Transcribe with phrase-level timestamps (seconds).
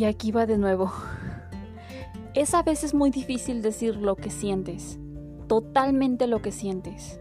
[0.00, 0.90] Y aquí va de nuevo.
[2.32, 4.98] Es a veces muy difícil decir lo que sientes,
[5.46, 7.20] totalmente lo que sientes,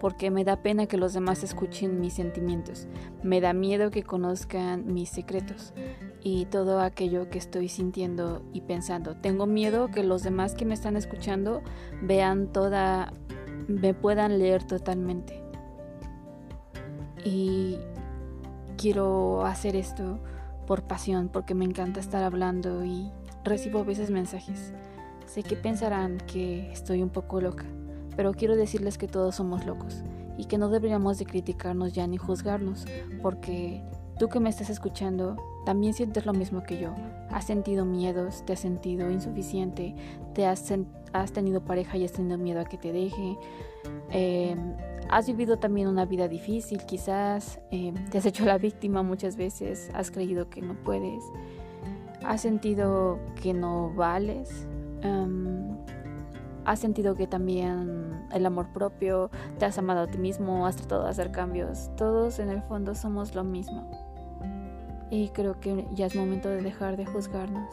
[0.00, 2.88] porque me da pena que los demás escuchen mis sentimientos,
[3.22, 5.74] me da miedo que conozcan mis secretos
[6.22, 9.16] y todo aquello que estoy sintiendo y pensando.
[9.16, 11.60] Tengo miedo que los demás que me están escuchando
[12.00, 13.12] vean toda,
[13.68, 15.42] me puedan leer totalmente.
[17.22, 17.76] Y
[18.78, 20.20] quiero hacer esto
[20.66, 23.10] por pasión, porque me encanta estar hablando y
[23.44, 24.72] recibo a veces mensajes.
[25.26, 27.64] Sé que pensarán que estoy un poco loca,
[28.16, 30.02] pero quiero decirles que todos somos locos
[30.36, 32.84] y que no deberíamos de criticarnos ya ni juzgarnos,
[33.22, 33.82] porque
[34.18, 36.94] tú que me estás escuchando también sientes lo mismo que yo.
[37.30, 39.94] Has sentido miedos, te has sentido insuficiente,
[40.34, 40.62] te has,
[41.32, 43.38] tenido pareja y has tenido miedo a que te deje.
[44.10, 44.56] Eh,
[45.10, 49.90] Has vivido también una vida difícil, quizás eh, te has hecho la víctima muchas veces,
[49.94, 51.22] has creído que no puedes,
[52.24, 54.66] has sentido que no vales,
[55.02, 55.76] em,
[56.64, 61.04] has sentido que también el amor propio, te has amado a ti mismo, has tratado
[61.04, 63.90] de hacer cambios, todos en el fondo somos lo mismo.
[65.10, 67.70] Y creo que ya es momento de dejar de juzgarnos.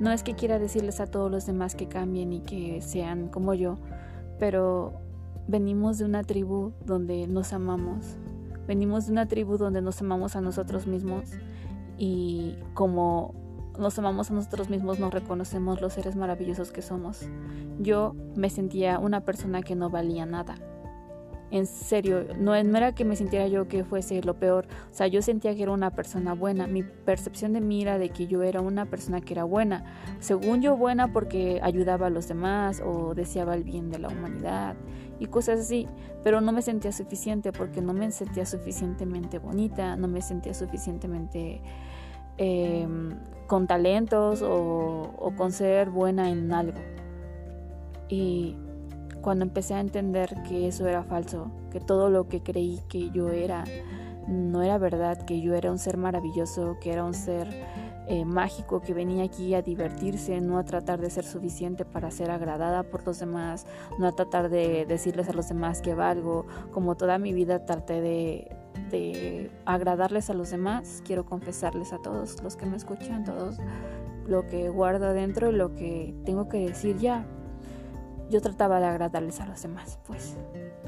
[0.00, 3.54] No es que quiera decirles a todos los demás que cambien y que sean como
[3.54, 3.76] yo,
[4.38, 4.94] pero
[5.50, 8.16] venimos de una tribu donde nos amamos,
[8.66, 11.30] venimos de una tribu donde nos amamos a nosotros mismos
[11.98, 13.34] y como
[13.78, 17.26] nos amamos a nosotros mismos nos reconocemos los seres maravillosos que somos.
[17.80, 20.54] Yo me sentía una persona que no valía nada.
[21.50, 25.20] En serio, no, era que me sintiera yo que fuese lo peor, o sea, yo
[25.20, 28.60] sentía que era una persona buena, mi percepción de mí era de que yo era
[28.60, 29.84] una persona que era buena,
[30.20, 34.76] según yo buena porque ayudaba a los demás o deseaba el bien de la humanidad
[35.20, 35.86] y cosas así,
[36.24, 41.60] pero no me sentía suficiente porque no me sentía suficientemente bonita, no me sentía suficientemente
[42.38, 43.10] em,
[43.46, 46.78] con talentos o, o con ser buena en algo.
[48.08, 48.56] Y
[49.20, 53.28] cuando empecé a entender que eso era falso, que todo lo que creí que yo
[53.28, 53.64] era
[54.26, 57.48] no era verdad, que yo era un ser maravilloso, que era un ser
[58.10, 62.32] eh, mágico que venía aquí a divertirse, no a tratar de ser suficiente para ser
[62.32, 63.68] agradada por los demás,
[64.00, 68.00] no a tratar de decirles a los demás que valgo, como toda mi vida traté
[68.00, 73.58] de, agradarles a los demás, quiero confesarles a todos los que me escuchan, todos
[74.26, 77.24] lo que guardo adentro y lo que tengo que decir ya,
[78.28, 80.36] yo trataba de agradarles a los demás, pues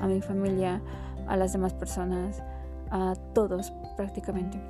[0.00, 0.82] a mi familia,
[1.28, 2.42] a las demás personas,
[2.90, 4.60] a todos prácticamente.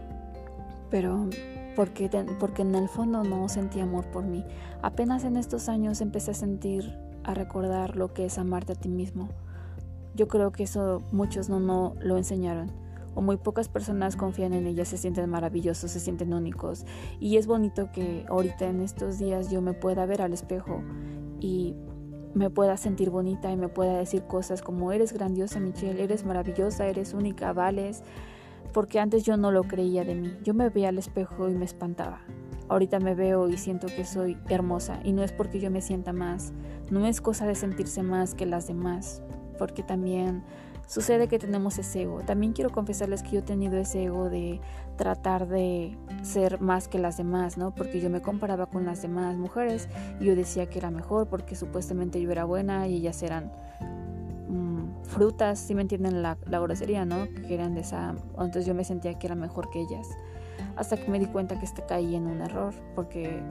[0.90, 1.30] Pero
[1.74, 4.44] porque, porque en el fondo no sentí amor por mí.
[4.82, 8.88] Apenas en estos años empecé a sentir, a recordar lo que es amarte a ti
[8.88, 9.28] mismo.
[10.14, 12.70] Yo creo que eso muchos no, no lo enseñaron.
[13.14, 16.86] O muy pocas personas confían en ellas, se sienten maravillosos, se sienten únicos.
[17.20, 20.82] Y es bonito que ahorita en estos días yo me pueda ver al espejo
[21.40, 21.74] y
[22.34, 26.86] me pueda sentir bonita y me pueda decir cosas como eres grandiosa Michelle, eres maravillosa,
[26.86, 28.02] eres única, vales,
[28.72, 30.36] porque antes yo no lo creía de mí.
[30.42, 32.20] Yo me veía al espejo y me espantaba.
[32.68, 36.12] Ahorita me veo y siento que soy hermosa y no es porque yo me sienta
[36.12, 36.52] más,
[36.90, 39.22] no es cosa de sentirse más que las demás,
[39.58, 40.42] porque también
[40.86, 42.20] sucede que tenemos ese ego.
[42.20, 44.60] También quiero confesarles que yo he tenido ese ego de
[44.96, 47.74] tratar de ser más que las demás, ¿no?
[47.74, 49.88] Porque yo me comparaba con las demás mujeres
[50.20, 53.52] y yo decía que era mejor porque supuestamente yo era buena y ellas eran
[55.02, 57.26] frutas, si me entienden la, la, grosería, ¿no?
[57.46, 58.14] Que eran de esa...
[58.30, 60.08] Entonces yo me sentía que era mejor que ellas.
[60.76, 63.42] Hasta que me di cuenta que este caí en un error porque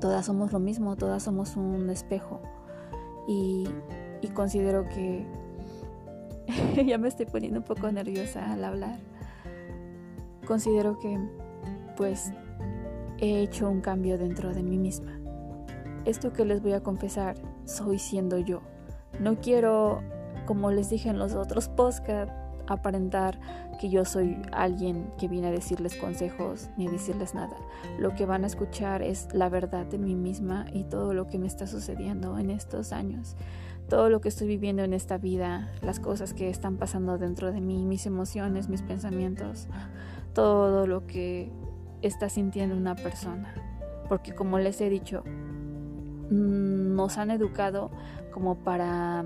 [0.00, 2.40] todas somos lo mismo, todas somos un espejo.
[3.26, 3.68] Y,
[4.20, 5.26] y considero que
[6.86, 8.98] ya me estoy poniendo un poco nerviosa al hablar.
[10.46, 11.18] Considero que
[11.96, 12.32] pues
[13.18, 15.18] he hecho un cambio dentro de mí misma.
[16.04, 18.62] Esto que les voy a confesar, soy siendo yo.
[19.20, 20.00] No quiero,
[20.48, 22.32] como les dije en los otros podcasts,
[22.66, 23.38] aparentar
[23.78, 27.54] que yo soy alguien que viene a decirles consejos ni a decirles nada.
[27.98, 31.38] Lo que van a escuchar es la verdad de mí misma y todo lo que
[31.38, 33.36] me está sucediendo en estos años
[33.90, 37.62] todo lo que estoy viviendo en esta vida, las cosas que están pasando dentro de
[37.62, 39.66] mí, mis emociones, mis pensamientos,
[40.34, 41.50] todo lo que
[42.02, 43.54] está sintiendo una persona.
[44.06, 45.22] Porque como les he dicho,
[46.30, 47.90] mm, nos han educado
[48.30, 49.24] como para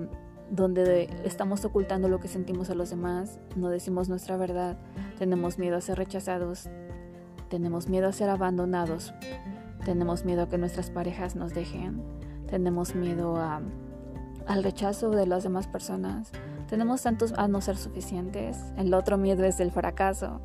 [0.53, 4.77] donde estamos ocultando lo que sentimos a los demás, no decimos nuestra verdad,
[5.17, 6.69] tenemos miedo a ser rechazados,
[7.49, 9.15] tenemos miedo a ser abandonados,
[9.83, 12.03] tenemos miedo a que nuestras parejas nos dejen,
[12.47, 13.61] tenemos miedo a
[14.45, 16.31] al rechazo de las demás personas,
[16.69, 18.57] Tenemos tantos a no ser suficientes.
[18.77, 20.41] El otro miedo es el fracaso,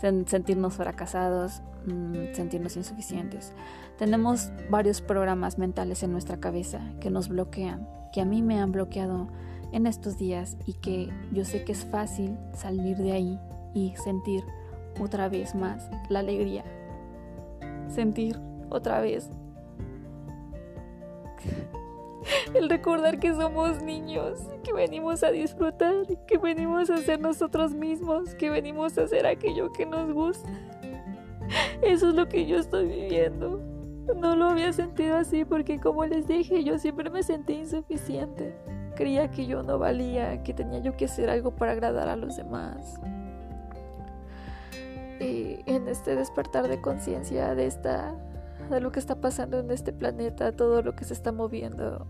[0.00, 3.52] sentirnos fracasados, mm, sentirnos insuficientes.
[3.98, 8.72] Tenemos varios programas mentales en nuestra cabeza que nos bloquean, que a mí me han
[8.72, 9.28] bloqueado
[9.72, 13.40] en estos días y que yo sé que es fácil salir de ahí
[13.74, 14.44] y sentir
[15.00, 16.64] otra vez más la alegría.
[17.88, 18.38] Sentir
[18.70, 19.30] otra vez
[22.54, 25.94] el recordar que somos niños, que venimos a disfrutar,
[26.26, 30.48] que venimos a ser nosotros mismos, que venimos a hacer aquello que nos gusta.
[31.82, 33.60] Eso es lo que yo estoy viviendo.
[34.16, 38.54] No lo había sentido así porque como les dije, yo siempre me sentí insuficiente.
[38.96, 42.36] Creía que yo no valía, que tenía yo que hacer algo para agradar a los
[42.36, 43.00] demás.
[45.20, 48.14] Y en este despertar de conciencia de esta
[48.70, 52.06] de lo que está pasando en este planeta, todo lo que se está moviendo.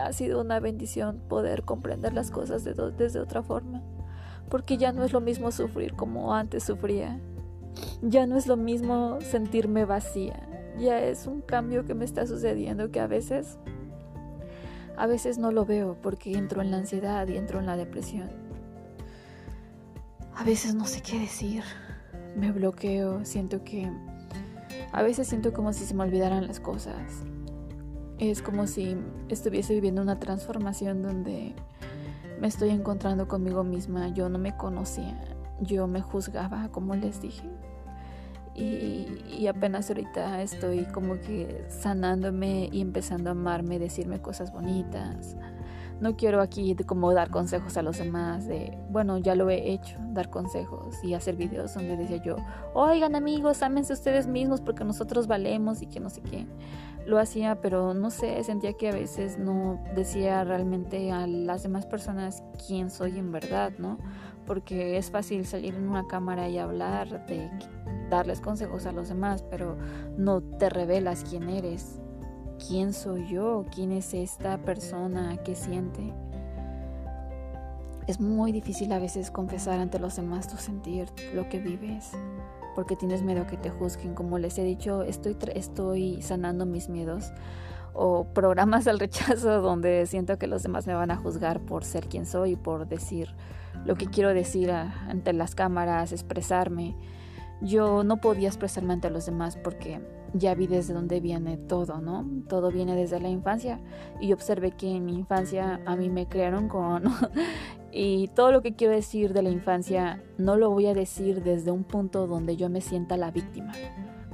[0.00, 3.82] Ha sido una bendición poder comprender las cosas de desde otra forma.
[4.48, 7.20] Porque ya no es lo mismo sufrir como antes sufría.
[8.02, 10.48] Ya no es lo mismo sentirme vacía.
[10.78, 13.58] Ya es un cambio que me está sucediendo que a veces
[14.98, 18.30] a veces no lo veo porque entro en la ansiedad y entro en la depresión.
[20.34, 21.62] A veces no sé qué decir.
[22.36, 23.90] Me bloqueo, siento que
[24.92, 27.22] a veces siento como si se me olvidaran las cosas.
[28.18, 28.96] Es como si
[29.28, 31.54] estuviese viviendo una transformación donde
[32.40, 34.08] me estoy encontrando conmigo misma.
[34.08, 35.16] Yo no me conocía,
[35.60, 37.48] yo me juzgaba, como les dije.
[38.58, 45.36] Y, apenas ahorita estoy como que sanándome y empezando a amarme, decirme cosas bonitas.
[46.00, 49.96] No quiero aquí como dar consejos a los demás de, bueno, ya lo he hecho,
[50.10, 52.36] dar consejos y hacer videos donde decía yo,
[52.74, 56.46] oigan amigos, ámense ustedes mismos porque nosotros valemos y que no sé qué.
[57.06, 61.86] Lo hacía, pero no sé, sentía que a veces no decía realmente a las demás
[61.86, 63.98] personas quién soy en verdad, ¿no?
[64.48, 67.48] Porque es fácil salir en una cámara y hablar de
[68.10, 69.76] darles consejos a los demás, pero
[70.16, 72.00] no te revelas quién eres
[72.58, 76.12] quién soy yo, quién es esta persona, qué siente.
[78.06, 82.12] Es muy difícil a veces confesar ante los demás tu sentir, lo que vives,
[82.74, 84.14] porque tienes miedo a que te juzguen.
[84.14, 87.32] Como les he dicho, estoy, estoy sanando mis miedos
[87.92, 92.08] o programas al rechazo donde siento que los demás me van a juzgar por ser
[92.08, 93.34] quien soy, por decir
[93.84, 96.96] lo que quiero decir ante las cámaras, expresarme.
[97.60, 100.00] Yo no podía expresarme ante los demás porque
[100.34, 102.26] ya vi desde dónde viene todo, ¿no?
[102.48, 103.80] Todo viene desde la infancia
[104.20, 107.04] y observé que en mi infancia a mí me crearon con...
[107.92, 111.70] y todo lo que quiero decir de la infancia no lo voy a decir desde
[111.70, 113.72] un punto donde yo me sienta la víctima.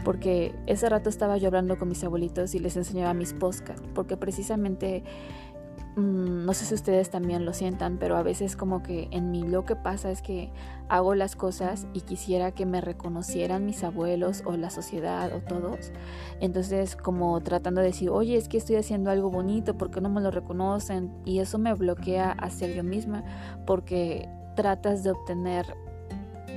[0.05, 4.19] Porque ese rato estaba yo hablando con mis abuelitos y les enseñaba mis podcasts, porque
[4.19, 5.03] precisamente
[5.97, 9.65] no sé si ustedes también lo sientan, pero a veces como que en mí lo
[9.65, 10.51] que pasa es que
[10.89, 15.93] hago las cosas y quisiera que me reconocieran mis abuelos o la sociedad o todos.
[16.41, 20.09] Entonces como tratando de decir, oye, es que estoy haciendo algo bonito, ¿por qué no
[20.09, 21.13] me lo reconocen?
[21.25, 23.23] Y eso me bloquea a ser yo misma
[23.65, 25.77] porque tratas de obtener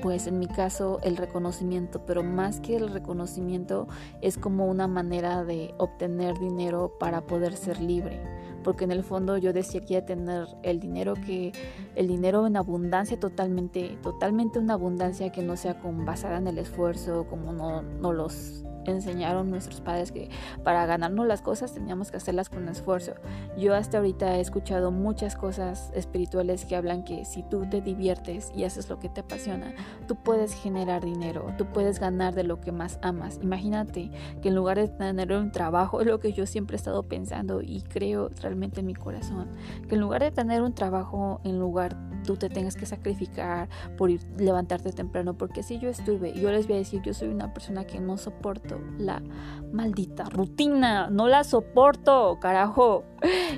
[0.02, 3.88] pues en mi caso el reconocimiento, pero más que el reconocimiento
[4.22, 8.22] es como una manera de obtener dinero para poder ser libre
[8.64, 11.52] porque en el fondo yo decía que tener el dinero que
[11.98, 16.60] el dinero en abundancia totalmente totalmente una abundancia que no sea con basada en el
[16.60, 20.30] esfuerzo como no, no los enseñaron nuestros padres que
[20.64, 23.14] para ganarnos las cosas teníamos que hacerlas con esfuerzo.
[23.58, 28.52] Yo hasta ahorita he escuchado muchas cosas espirituales que hablan que si tú te diviertes
[28.56, 29.74] y haces lo que te apasiona,
[30.08, 33.40] tú puedes generar dinero, tú puedes ganar de lo que más amas.
[33.42, 34.12] Imagínate
[34.42, 37.62] que en lugar de tener un trabajo, es lo que yo siempre he estado pensando
[37.62, 39.50] y creo realmente en mi corazón,
[39.88, 41.87] que en lugar de tener un trabajo, en lugar
[42.28, 46.68] tú te tengas que sacrificar por ir levantarte temprano, porque si yo estuve, yo les
[46.68, 49.24] voy a decir, yo soy una persona que no soporto la
[49.72, 53.04] maldita rutina, no la soporto, carajo.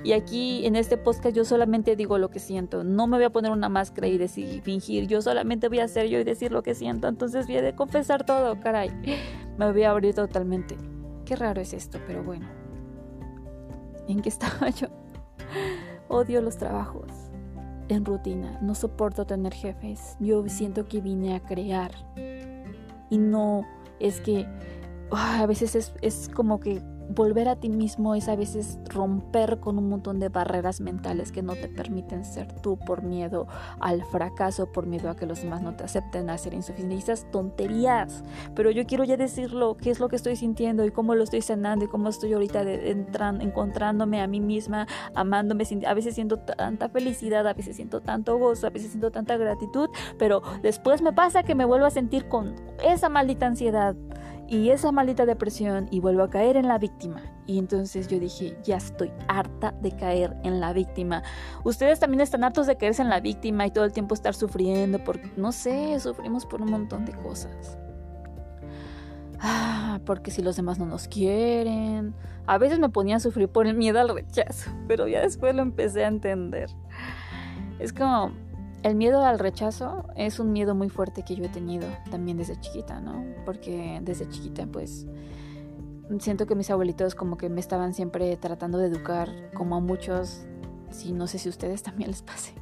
[0.03, 3.31] Y aquí en este podcast yo solamente digo lo que siento, no me voy a
[3.31, 6.63] poner una máscara y decir, fingir, yo solamente voy a ser yo y decir lo
[6.63, 8.89] que siento, entonces voy a confesar todo, caray.
[9.57, 10.77] Me voy a abrir totalmente.
[11.25, 12.47] Qué raro es esto, pero bueno.
[14.07, 14.87] ¿En qué estaba yo?
[16.07, 17.18] Odio los trabajos
[17.89, 18.57] en rutina.
[18.61, 20.15] No soporto tener jefes.
[20.19, 21.91] Yo siento que vine a crear.
[23.09, 23.65] Y no
[23.99, 24.47] es que
[25.11, 29.89] a veces es, como que volver a ti mismo es a veces romper con un
[29.89, 33.47] montón de barreras mentales que no te permiten ser tú por miedo
[33.79, 36.95] al fracaso, por miedo a que los demás no te acepten, a ser insuficiente.
[36.95, 38.23] esas tonterías.
[38.55, 41.41] Pero yo quiero ya decirlo, qué es lo que estoy sintiendo y cómo lo estoy
[41.41, 45.63] sanando y cómo estoy ahorita encontrándome a mí misma, amándome.
[45.87, 49.89] A veces siento tanta felicidad, a veces siento tanto gozo, a veces siento tanta gratitud,
[50.17, 53.95] pero después me pasa que me vuelvo a sentir con esa maldita ansiedad
[54.49, 57.21] y esa maldita depresión y vuelvo a caer en la víctima.
[57.45, 61.21] Y entonces yo dije, ya estoy harta de caer en la víctima.
[61.63, 65.03] Ustedes también están hartos de caerse en la víctima y todo el tiempo estar sufriendo
[65.03, 67.77] porque, no sé, sufrimos por un montón de cosas.
[69.39, 72.15] Ah, porque si los demás no nos quieren.
[72.47, 75.61] A veces me ponía a sufrir por el miedo al rechazo, pero ya después lo
[75.61, 76.69] empecé a entender.
[77.77, 78.31] Es como,
[78.83, 82.59] el miedo al rechazo es un miedo muy fuerte que yo he tenido también desde
[82.59, 83.25] chiquita, ¿no?
[83.45, 85.05] Porque desde chiquita pues
[86.19, 90.45] siento que mis abuelitos como que me estaban siempre tratando de educar como a muchos,
[90.91, 92.53] si no sé si a ustedes también les pase,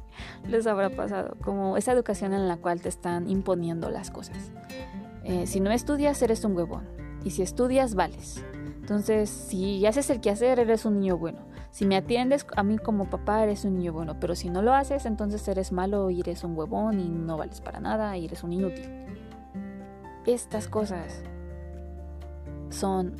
[0.46, 4.52] les habrá pasado, como esa educación en la cual te están imponiendo las cosas.
[5.24, 6.88] Eh, si no estudias eres un huevón
[7.24, 8.42] y si estudias vales.
[8.80, 11.40] Entonces, si haces el quehacer, eres un niño bueno.
[11.70, 14.18] Si me atiendes a mí como papá, eres un niño bueno.
[14.18, 17.60] Pero si no lo haces, entonces eres malo y eres un huevón y no vales
[17.60, 18.88] para nada y eres un inútil.
[20.26, 21.22] Estas cosas
[22.70, 23.16] son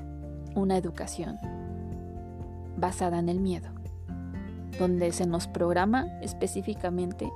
[0.55, 1.39] una educación
[2.77, 3.69] basada en el miedo,
[4.79, 7.31] donde se nos programa específicamente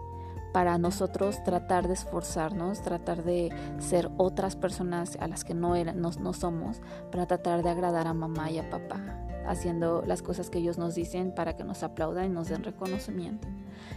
[0.52, 6.00] para nosotros tratar de esforzarnos, tratar de ser otras personas a las que no, eran,
[6.00, 6.80] no, somos,
[7.10, 9.00] para tratar de agradar a mamá y a papá,
[9.46, 13.48] haciendo las cosas que ellos nos dicen para que nos aplaudan y nos den reconocimiento.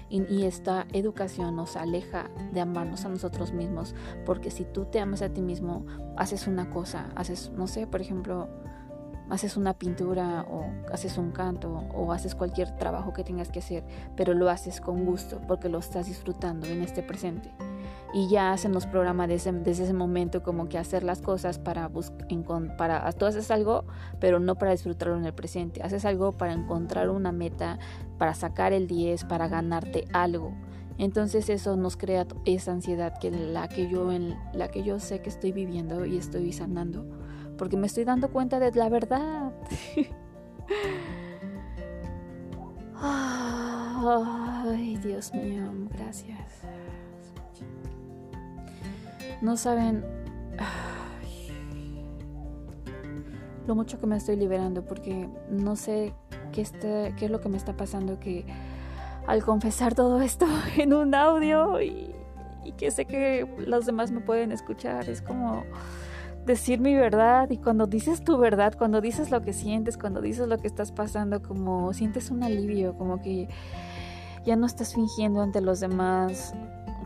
[0.10, 3.96] Y, y, esta educación nos aleja de amarnos a nosotros mismos,
[4.26, 5.86] porque si tú te amas a ti mismo,
[6.16, 8.50] haces una cosa, haces, no sé, por ejemplo,
[9.30, 13.84] haces una pintura o haces un canto o haces cualquier trabajo que tengas que hacer,
[14.16, 17.52] pero lo haces con gusto porque lo estás disfrutando en este presente.
[18.14, 22.28] Y ya hacemos programa desde, ese momento como que hacer las cosas para buscar,
[22.78, 23.84] para, tú haces algo,
[24.20, 25.84] pero no para disfrutarlo en el presente.
[25.84, 27.78] Haces algo para encontrar una meta,
[28.18, 30.54] para sacar el 10, para ganarte algo.
[30.98, 35.20] Entonces eso nos crea esa ansiedad que la que yo en la que yo sé
[35.20, 37.06] que estoy viviendo y estoy sanando
[37.58, 39.54] porque me estoy dando cuenta de la verdad.
[42.98, 46.62] Ay, Dios mío, gracias.
[49.42, 50.04] No saben
[53.68, 56.14] lo mucho que me estoy liberando porque no sé
[56.52, 56.64] qué,
[57.18, 58.46] qué es lo que me está pasando que
[59.28, 60.46] al confesar todo esto
[60.78, 62.14] en un audio y
[62.78, 65.64] que sé que los demás me pueden escuchar, es como
[66.46, 70.48] decir mi verdad y cuando dices tu verdad, cuando dices lo que sientes, cuando dices
[70.48, 73.50] lo que estás pasando, como sientes un alivio, como que
[74.46, 76.54] ya no estás fingiendo ante los demás,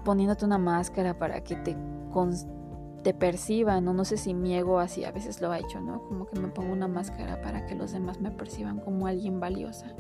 [0.04, 1.78] poniéndote una máscara para que te,
[3.04, 6.04] te perciban, o no sé si mi ego así a veces lo ha hecho, ¿no?
[6.04, 9.96] Como que me pongo una máscara para que los demás me perciban como alguien valiosa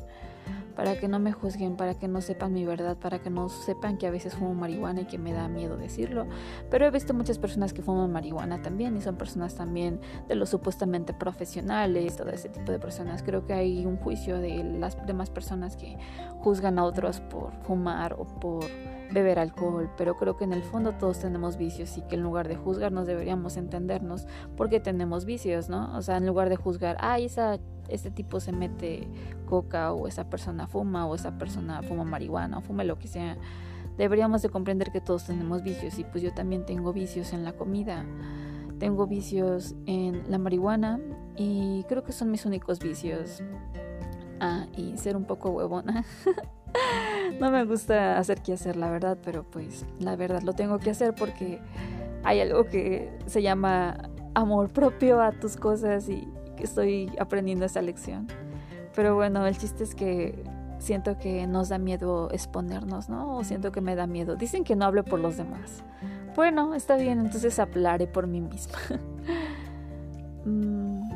[0.80, 3.98] para que no me juzguen, para que no sepan mi verdad, para que no sepan
[3.98, 6.26] que a veces fumo marihuana y que me da miedo decirlo.
[6.72, 10.48] Pero he visto muchas personas que fuman marihuana también y son personas también de los
[10.48, 13.24] supuestamente profesionales, todo ese tipo de personas.
[13.24, 15.98] Creo que hay un juicio de las demás personas que
[16.40, 18.64] juzgan a otros por fumar o por
[19.12, 22.48] beber alcohol, pero creo que en el fondo todos tenemos vicios y que en lugar
[22.48, 25.94] de juzgarnos deberíamos entendernos porque tenemos vicios, ¿no?
[25.98, 27.60] O sea, en lugar de juzgar, ay, esa
[27.90, 29.08] este tipo se mete
[29.46, 33.38] coca o esa persona fuma o esa persona fuma marihuana o fuma lo que sea.
[33.98, 37.54] Deberíamos de comprender que todos tenemos vicios y pues yo también tengo vicios en la
[37.54, 38.06] comida.
[38.80, 41.00] Tengo vicios en la marihuana
[41.36, 43.44] y creo que son mis únicos vicios.
[44.40, 46.06] Ah, y ser un poco huevona.
[47.40, 50.92] no me gusta hacer que hacer, la verdad, pero pues la verdad lo tengo que
[50.92, 51.60] hacer porque
[52.24, 56.28] hay algo que se llama amor propio a tus cosas y
[56.64, 58.28] estoy aprendiendo esa lección.
[58.96, 60.44] Pero bueno, el chiste es que
[60.80, 63.38] siento que nos da miedo exponernos, ¿no?
[63.38, 64.36] O siento que me da miedo.
[64.36, 65.84] Dicen que no hable por los demás.
[66.36, 68.78] Bueno, está bien, entonces hablaré por mí misma.
[70.46, 71.10] Mm.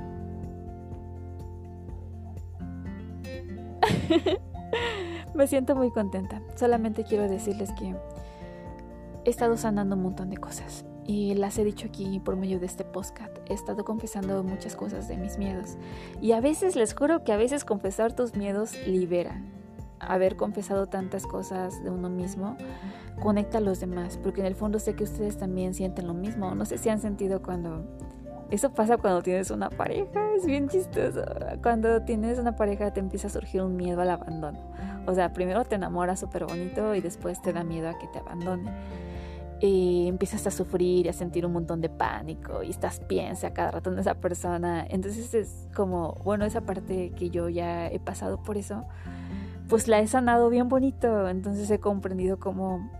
[5.33, 6.41] me siento muy contenta.
[6.57, 7.95] Solamente quiero decirles que
[9.23, 12.65] he estado sanando un montón de cosas y las he dicho aquí por medio de
[12.65, 13.37] este podcast.
[13.49, 15.77] He estado confesando muchas cosas de mis miedos.
[16.21, 19.41] Y a veces les juro que a veces confesar tus miedos libera.
[19.99, 22.57] Haber confesado tantas cosas de uno mismo
[23.21, 26.55] conecta a los demás, porque en el fondo sé que ustedes también sienten lo mismo.
[26.55, 27.85] No sé si han sentido cuando
[28.49, 31.23] Eso pasa cuando tienes una pareja, es bien chistoso.
[31.61, 34.59] Cuando tienes una pareja te empieza a surgir un miedo al abandono.
[35.05, 38.19] O sea, primero te enamoras súper bonito y después te da miedo a que te
[38.19, 38.71] abandone.
[39.65, 43.93] Empiezas a sufrir y a sentir un montón de pánico y estás piensa cada rato
[43.93, 44.85] en esa persona.
[44.89, 48.83] Entonces es como, bueno, esa parte que yo ya he pasado por eso,
[49.69, 51.29] pues la he sanado bien bonito.
[51.29, 52.91] Entonces he comprendido como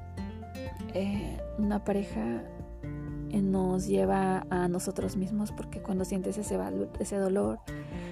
[0.93, 2.43] eh, una pareja
[3.41, 6.57] nos lleva a nosotros mismos porque cuando sientes ese,
[6.99, 7.59] ese dolor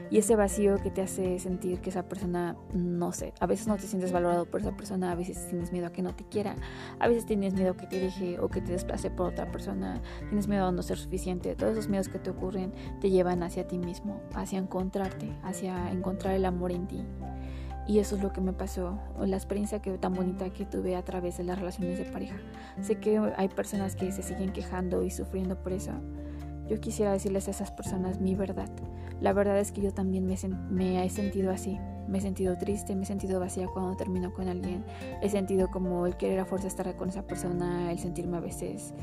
[0.09, 3.77] y ese vacío que te hace sentir que esa persona, no sé, a veces no
[3.77, 6.55] te sientes valorado por esa persona, a veces tienes miedo a que no te quiera,
[6.99, 10.47] a veces tienes miedo que te deje o que te desplace por otra persona, tienes
[10.47, 13.77] miedo a no ser suficiente, todos esos miedos que te ocurren te llevan hacia ti
[13.77, 17.05] mismo, hacia encontrarte, hacia encontrar el amor en ti.
[17.87, 21.03] Y eso es lo que me pasó, la experiencia que, tan bonita que tuve a
[21.03, 22.37] través de las relaciones de pareja.
[22.81, 25.91] Sé que hay personas que se siguen quejando y sufriendo por eso.
[26.67, 28.69] Yo quisiera decirles a esas personas mi verdad.
[29.19, 30.37] La verdad es que yo también me,
[30.69, 31.77] me he sentido así.
[32.07, 34.85] Me he sentido triste, me he sentido vacía cuando termino con alguien.
[35.21, 38.93] He sentido como el querer a fuerza estar con esa persona, el sentirme a veces,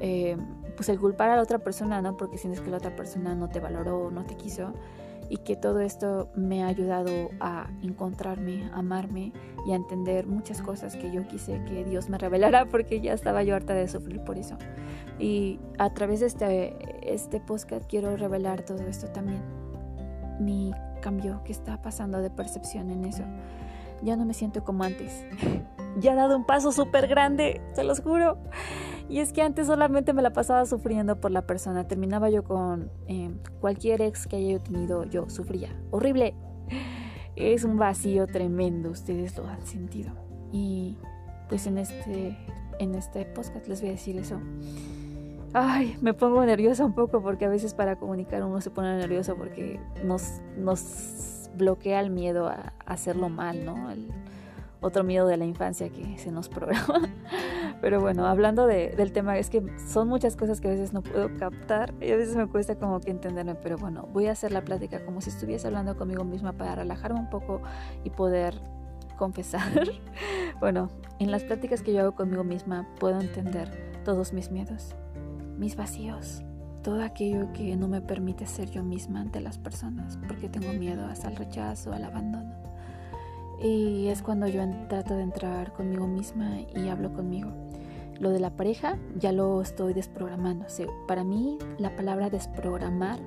[0.00, 0.36] eh,
[0.76, 2.16] pues el culpar a la otra persona, ¿no?
[2.16, 4.72] Porque sientes que la otra persona no te valoró, no te quiso
[5.34, 7.10] y que todo esto me ha ayudado
[7.40, 9.32] a encontrarme, a amarme
[9.66, 13.42] y a entender muchas cosas que yo quise que Dios me revelara porque ya estaba
[13.42, 14.56] yo harta de sufrir por eso.
[15.18, 19.42] Y a través de este, este podcast quiero revelar todo esto también.
[20.38, 23.24] Mi cambio que está pasando de percepción en eso.
[24.04, 25.24] Ya no me siento como antes.
[25.98, 28.38] ya he dado un paso súper grande, se los juro.
[29.08, 31.86] Y es que antes solamente me la pasaba sufriendo por la persona.
[31.86, 33.30] Terminaba yo con eh,
[33.60, 35.76] cualquier ex que haya tenido, yo sufría.
[35.90, 36.34] Horrible.
[37.36, 40.12] Es un vacío tremendo, ustedes lo han sentido.
[40.52, 40.96] Y
[41.48, 42.38] pues en este,
[42.78, 44.40] en este podcast les voy a decir eso.
[45.52, 49.36] Ay, me pongo nerviosa un poco porque a veces para comunicar uno se pone nervioso
[49.36, 53.88] porque nos, nos bloquea el miedo a, hacerlo mal, ¿no?
[54.84, 57.00] Otro miedo de la infancia que se nos programa.
[57.80, 61.34] Pero bueno, hablando del tema, es que son muchas cosas que a veces no puedo
[61.36, 64.64] captar y a veces me cuesta como que entenderme, pero bueno, voy a hacer la
[64.64, 67.60] plática como si estuviese hablando conmigo misma para relajarme un poco
[68.04, 68.54] y poder
[69.18, 69.90] confesar.
[70.60, 70.88] bueno,
[71.18, 74.94] en las pláticas que yo hago conmigo misma puedo entender todos mis miedos,
[75.58, 76.42] mis vacíos,
[76.82, 81.04] todo aquello que no me permite ser yo misma ante las personas, porque tengo miedo
[81.06, 82.73] hasta el rechazo, al abandono.
[83.64, 87.50] Y es cuando yo trato de entrar conmigo misma y hablo conmigo.
[88.20, 90.66] Lo de la pareja ya lo estoy desprogramando.
[91.08, 93.18] para mí la palabra desprogramar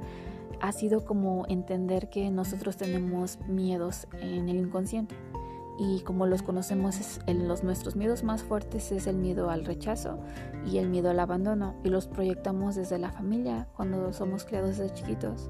[0.61, 5.15] ha sido como entender que nosotros tenemos miedos en el inconsciente
[5.79, 10.19] y como los conocemos en los nuestros miedos más fuertes es el miedo al rechazo
[10.65, 14.93] y el miedo al abandono y los proyectamos desde la familia cuando somos criados desde
[14.93, 15.49] chiquitos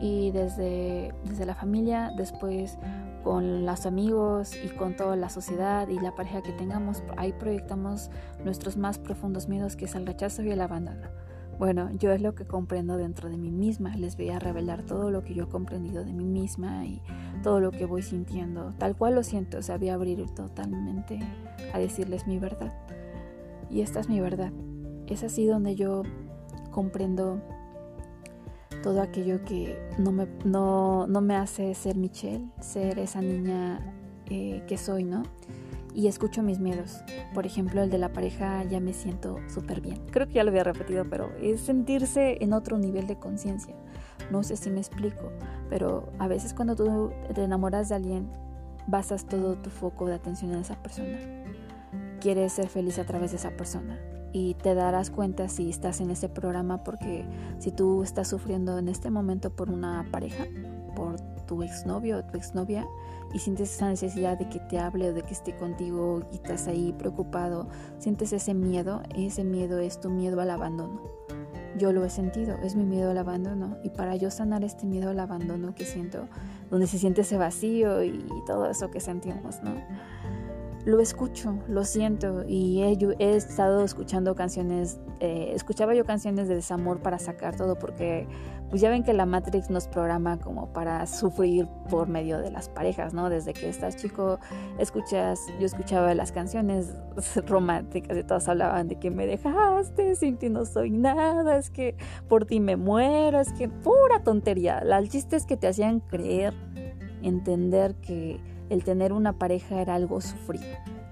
[0.00, 2.78] y desde, desde la familia después
[3.22, 8.10] con los amigos y con toda la sociedad y la pareja que tengamos, ahí proyectamos
[8.44, 11.08] nuestros más profundos miedos que es el rechazo y el abandono.
[11.58, 15.10] Bueno, yo es lo que comprendo dentro de mí misma, les voy a revelar todo
[15.10, 17.02] lo que yo he comprendido de mí misma y
[17.42, 21.18] todo lo que voy sintiendo, tal cual lo siento, o sea, voy a abrir totalmente
[21.74, 22.72] a decirles mi verdad.
[23.68, 24.52] Y esta es mi verdad.
[25.06, 26.02] Es así donde yo
[26.70, 27.42] comprendo
[28.82, 33.94] todo aquello que no me, no, me hace ser Michelle, ser esa niña
[34.26, 35.22] eh, que soy, ¿no?
[35.94, 37.02] Y escucho mis miedos.
[37.34, 40.00] Por ejemplo, el de la pareja ya me siento súper bien.
[40.10, 43.74] Creo que ya lo había repetido, pero es sentirse en otro nivel de conciencia.
[44.30, 45.32] No sé si me explico,
[45.68, 48.30] pero a veces cuando tú te enamoras de alguien,
[48.86, 51.18] basas todo tu foco de atención en esa persona.
[52.20, 53.98] Quieres ser feliz a través de esa persona
[54.32, 57.24] y te darás cuenta si estás en ese programa porque
[57.58, 60.46] si tú estás sufriendo en este momento por una pareja,
[60.94, 62.86] por tu exnovio o tu exnovia
[63.32, 66.66] y sientes esa necesidad de que te hable o de que esté contigo y estás
[66.68, 71.00] ahí preocupado, sientes ese miedo, ese miedo es tu miedo al abandono.
[71.78, 75.10] Yo lo he sentido, es mi miedo al abandono y para yo sanar este miedo
[75.10, 76.26] al abandono que siento,
[76.68, 79.74] donde se siente ese vacío y todo eso que sentimos, ¿no?
[80.84, 86.54] Lo escucho, lo siento y he, he estado escuchando canciones, eh, escuchaba yo canciones de
[86.54, 88.26] desamor para sacar todo porque
[88.70, 92.68] pues ya ven que la Matrix nos programa como para sufrir por medio de las
[92.68, 93.28] parejas, ¿no?
[93.28, 94.38] Desde que estás chico
[94.78, 96.94] escuchas, yo escuchaba las canciones
[97.46, 101.96] románticas y todas hablaban de que me dejaste, sin ti no soy nada, es que
[102.28, 104.78] por ti me muero, es que pura tontería.
[104.78, 106.54] El chiste es que te hacían creer,
[107.22, 108.40] entender que
[108.70, 110.64] el tener una pareja era algo sufrido,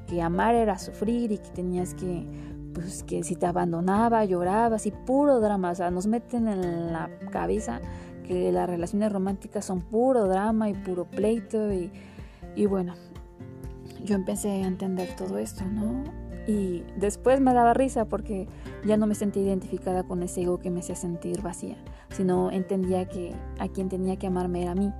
[0.07, 2.27] que amar era sufrir y que tenías que
[2.73, 7.11] pues que si te abandonaba, llorabas y puro drama, o sea, nos meten en la
[7.31, 7.81] cabeza
[8.25, 11.91] que las relaciones románticas son puro drama y puro pleito y,
[12.55, 12.95] y bueno,
[14.05, 16.05] yo empecé a entender todo esto, ¿no?
[16.47, 18.47] Y después me daba risa porque
[18.87, 21.77] ya no me sentía identificada con ese ego que me hacía sentir vacía,
[22.11, 24.93] sino entendía que a quien tenía que amarme era a mí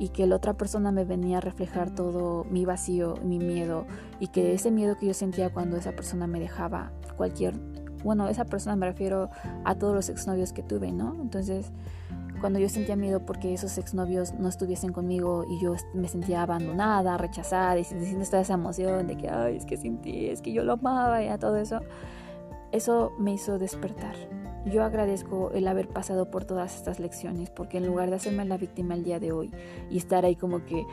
[0.00, 3.84] y que la otra persona me venía a reflejar todo mi vacío, mi miedo
[4.18, 7.54] y que ese miedo que yo sentía cuando esa persona me dejaba cualquier,
[8.02, 9.28] bueno, esa persona me refiero
[9.64, 11.18] a todos los exnovios que tuve, ¿no?
[11.20, 11.70] Entonces,
[12.40, 17.18] cuando yo sentía miedo porque esos exnovios no estuviesen conmigo y yo me sentía abandonada,
[17.18, 20.64] rechazada y sintiendo toda esa emoción de que, ay, es que sentí, es que yo
[20.64, 21.80] lo amaba y a todo eso,
[22.72, 24.16] eso me hizo despertar.
[24.66, 28.58] Yo agradezco el haber pasado por todas estas lecciones porque en lugar de hacerme la
[28.58, 29.50] víctima el día de hoy
[29.90, 30.84] y estar ahí como que,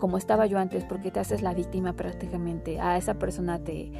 [0.00, 3.92] como estaba yo antes, porque te haces la víctima prácticamente, a esa persona te,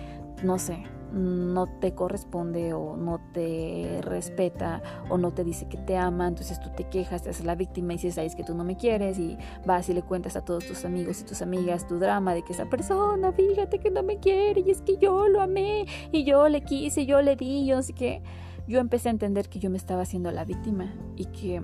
[0.43, 0.83] no sé,
[1.13, 6.59] no te corresponde o no te respeta o no te dice que te ama, entonces
[6.61, 8.77] tú te quejas, te haces la víctima y dices, ay, es que tú no me
[8.77, 12.35] quieres y vas y le cuentas a todos tus amigos y tus amigas tu drama
[12.35, 15.87] de que esa persona, fíjate que no me quiere y es que yo lo amé
[16.11, 18.23] y yo le quise, yo le di, yo así que
[18.66, 21.62] yo empecé a entender que yo me estaba haciendo la víctima y que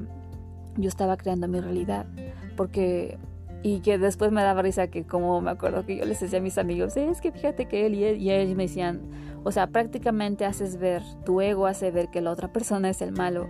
[0.76, 2.06] yo estaba creando mi realidad
[2.56, 3.18] porque
[3.62, 6.42] y que después me daba risa que como me acuerdo que yo les decía a
[6.42, 9.00] mis amigos, es que fíjate que él y, él, y ellos me decían,
[9.44, 13.12] o sea, prácticamente haces ver, tu ego hace ver que la otra persona es el
[13.12, 13.48] malo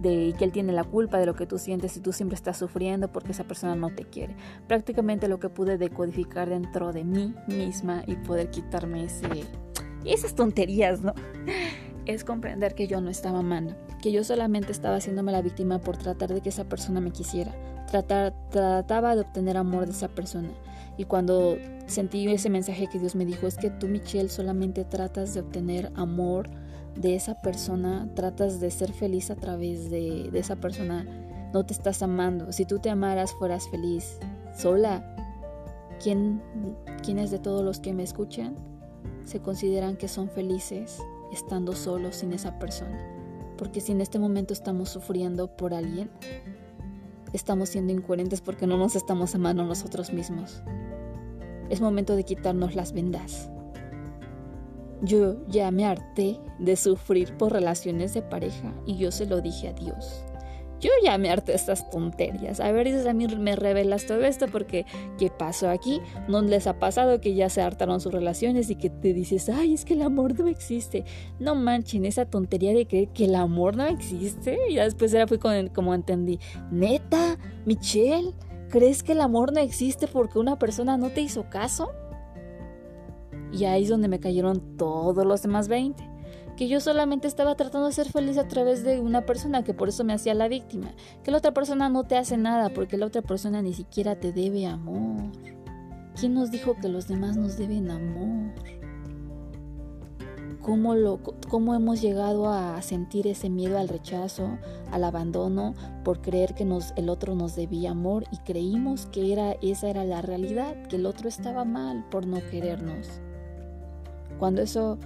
[0.00, 2.34] de, y que él tiene la culpa de lo que tú sientes y tú siempre
[2.34, 4.36] estás sufriendo porque esa persona no te quiere.
[4.66, 9.26] Prácticamente lo que pude decodificar dentro de mí misma y poder quitarme ese,
[10.12, 11.14] esas tonterías, ¿no?
[12.06, 15.96] Es comprender que yo no estaba amando, que yo solamente estaba haciéndome la víctima por
[15.96, 17.52] tratar de que esa persona me quisiera,
[17.90, 20.50] trataba de obtener amor de esa persona.
[20.96, 25.34] Y cuando sentí ese mensaje que Dios me dijo, es que tú, Michelle, solamente tratas
[25.34, 26.48] de obtener amor
[26.94, 31.04] de esa persona, tratas de ser feliz a través de, esa persona,
[31.52, 32.52] no te estás amando.
[32.52, 34.18] Si tú te amaras, fueras feliz
[34.56, 35.12] sola.
[36.02, 36.42] ¿Quién,
[37.02, 38.54] ¿Quiénes de todos los que me escuchan
[39.26, 40.98] se consideran que son felices
[41.32, 42.98] estando solos sin esa persona?
[43.58, 46.10] Porque si en este momento estamos sufriendo por alguien,
[47.32, 50.62] estamos siendo incoherentes porque no nos estamos amando nosotros mismos.
[51.68, 53.50] Es momento de quitarnos las vendas.
[55.02, 59.68] Yo ya me harté de sufrir por relaciones de pareja y yo se lo dije
[59.68, 60.24] a Dios.
[60.80, 62.60] Yo ya me harté estas tonterías.
[62.60, 64.84] A ver, dices a mí, me revelas todo esto porque
[65.18, 66.00] ¿qué pasó aquí?
[66.28, 69.74] ¿No les ha pasado que ya se hartaron sus relaciones y que te dices, ay,
[69.74, 71.04] es que el amor no existe?
[71.38, 74.58] No manchen esa tontería de creer que el amor no existe.
[74.68, 76.38] Y después era fue como entendí.
[76.70, 78.34] Neta, Michelle,
[78.68, 81.90] ¿crees que el amor no existe porque una persona no te hizo caso?
[83.52, 86.15] Y ahí es donde me cayeron todos los demás 20
[86.56, 89.88] que yo solamente estaba tratando de ser feliz a través de una persona, que por
[89.88, 90.92] eso me hacía la víctima,
[91.22, 94.32] que la otra persona no te hace nada porque la otra persona ni siquiera te
[94.32, 95.30] debe amor.
[96.18, 98.54] ¿Quién nos dijo que los demás nos deben amor?
[100.62, 104.58] ¿Cómo, lo, cómo hemos llegado a sentir ese miedo al rechazo,
[104.90, 109.52] al abandono, por creer que nos, el otro nos debía amor y creímos que era,
[109.62, 113.20] esa era la realidad, que el otro estaba mal por no querernos?
[114.38, 114.98] Cuando eso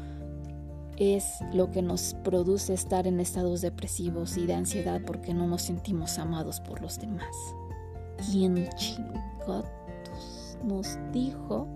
[1.01, 5.63] es lo que nos produce estar en estados depresivos y de ansiedad porque no nos
[5.63, 7.35] sentimos amados por los demás.
[8.31, 9.65] ¿Quién chingados
[10.63, 11.67] nos dijo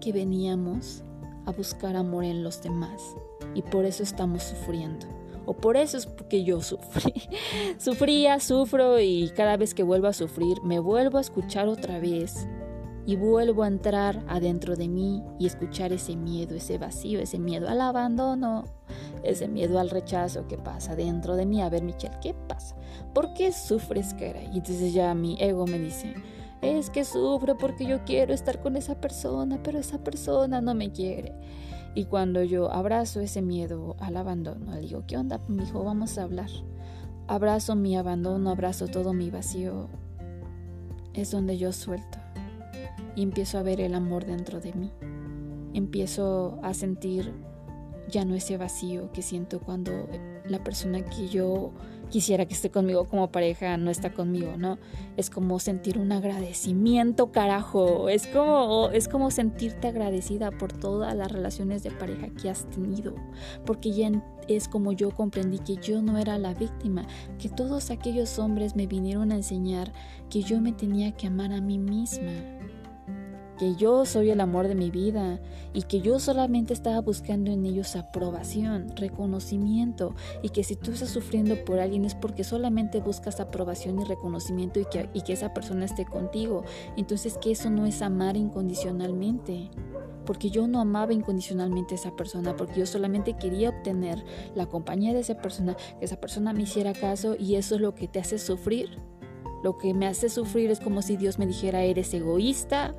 [0.00, 1.04] que veníamos
[1.44, 3.02] a buscar amor en los demás?
[3.54, 5.06] Y por eso estamos sufriendo.
[5.44, 7.12] O por eso es porque yo sufrí.
[7.78, 12.46] Sufría, sufro y cada vez que vuelvo a sufrir me vuelvo a escuchar otra vez
[13.04, 17.68] y vuelvo a entrar adentro de mí y escuchar ese miedo, ese vacío, ese miedo
[17.68, 18.64] al abandono,
[19.24, 21.62] ese miedo al rechazo que pasa dentro de mí.
[21.62, 22.76] A ver, Michelle, ¿qué pasa?
[23.12, 24.42] ¿Por qué sufres, cara?
[24.42, 26.14] Y entonces ya mi ego me dice,
[26.60, 30.92] es que sufro porque yo quiero estar con esa persona, pero esa persona no me
[30.92, 31.34] quiere.
[31.94, 35.84] Y cuando yo abrazo ese miedo al abandono, le digo, ¿qué onda, hijo?
[35.84, 36.48] Vamos a hablar.
[37.26, 39.88] Abrazo mi abandono, abrazo todo mi vacío.
[41.14, 42.21] Es donde yo suelto
[43.14, 44.90] y empiezo a ver el amor dentro de mí.
[45.74, 47.32] Empiezo a sentir
[48.08, 50.08] ya no ese vacío que siento cuando
[50.46, 51.72] la persona que yo
[52.10, 54.78] quisiera que esté conmigo como pareja no está conmigo, ¿no?
[55.16, 58.08] Es como sentir un agradecimiento, carajo.
[58.08, 63.14] Es como, es como sentirte agradecida por todas las relaciones de pareja que has tenido.
[63.64, 64.10] Porque ya
[64.46, 67.06] es como yo comprendí que yo no era la víctima,
[67.38, 69.92] que todos aquellos hombres me vinieron a enseñar
[70.28, 72.60] que yo me tenía que amar a mí misma
[73.62, 75.38] que yo soy el amor de mi vida
[75.72, 81.10] y que yo solamente estaba buscando en ellos aprobación, reconocimiento y que si tú estás
[81.10, 85.54] sufriendo por alguien es porque solamente buscas aprobación y reconocimiento y que, y que esa
[85.54, 86.64] persona esté contigo.
[86.96, 89.70] Entonces que eso no es amar incondicionalmente
[90.26, 94.24] porque yo no amaba incondicionalmente a esa persona, porque yo solamente quería obtener
[94.56, 97.94] la compañía de esa persona, que esa persona me hiciera caso y eso es lo
[97.94, 98.98] que te hace sufrir.
[99.62, 102.96] Lo que me hace sufrir es como si Dios me dijera, eres egoísta,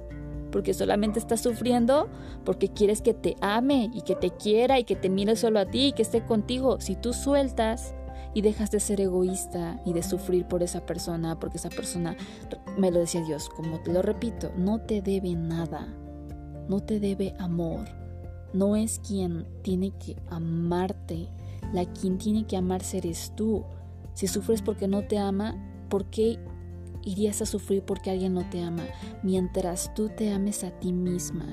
[0.54, 2.08] porque solamente estás sufriendo
[2.46, 5.66] porque quieres que te ame y que te quiera y que te mire solo a
[5.66, 6.80] ti y que esté contigo.
[6.80, 7.96] Si tú sueltas
[8.36, 12.16] y dejas de ser egoísta y de sufrir por esa persona, porque esa persona,
[12.78, 15.88] me lo decía Dios, como te lo repito, no te debe nada,
[16.70, 17.90] no te debe amor,
[18.54, 21.30] no es quien tiene que amarte,
[21.74, 23.64] la quien tiene que amarse eres tú.
[24.14, 25.56] Si sufres porque no te ama,
[25.90, 26.38] ¿por qué
[27.06, 28.84] irías a sufrir porque alguien no te ama,
[29.24, 31.46] mientras tú te ames a ti misma.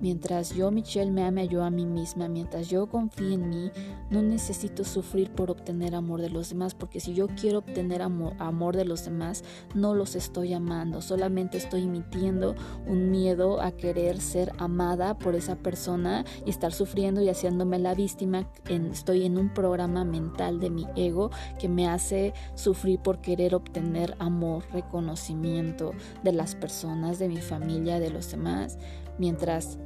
[0.00, 3.70] Mientras yo, Michelle, me ame yo a mí misma, mientras yo confíe en mí,
[4.10, 8.76] no necesito sufrir por obtener amor de los demás, porque si yo quiero obtener amor,
[8.76, 9.42] de los demás,
[9.74, 12.54] no los estoy amando, solamente estoy emitiendo
[12.86, 17.94] un miedo a querer ser amada por esa persona y estar sufriendo y haciéndome la
[17.94, 18.48] víctima.
[18.68, 24.14] estoy en un programa mental de mi ego que me hace sufrir por querer obtener
[24.18, 28.78] amor, reconocimiento de las personas, de mi familia, de los demás,
[29.18, 29.78] mientras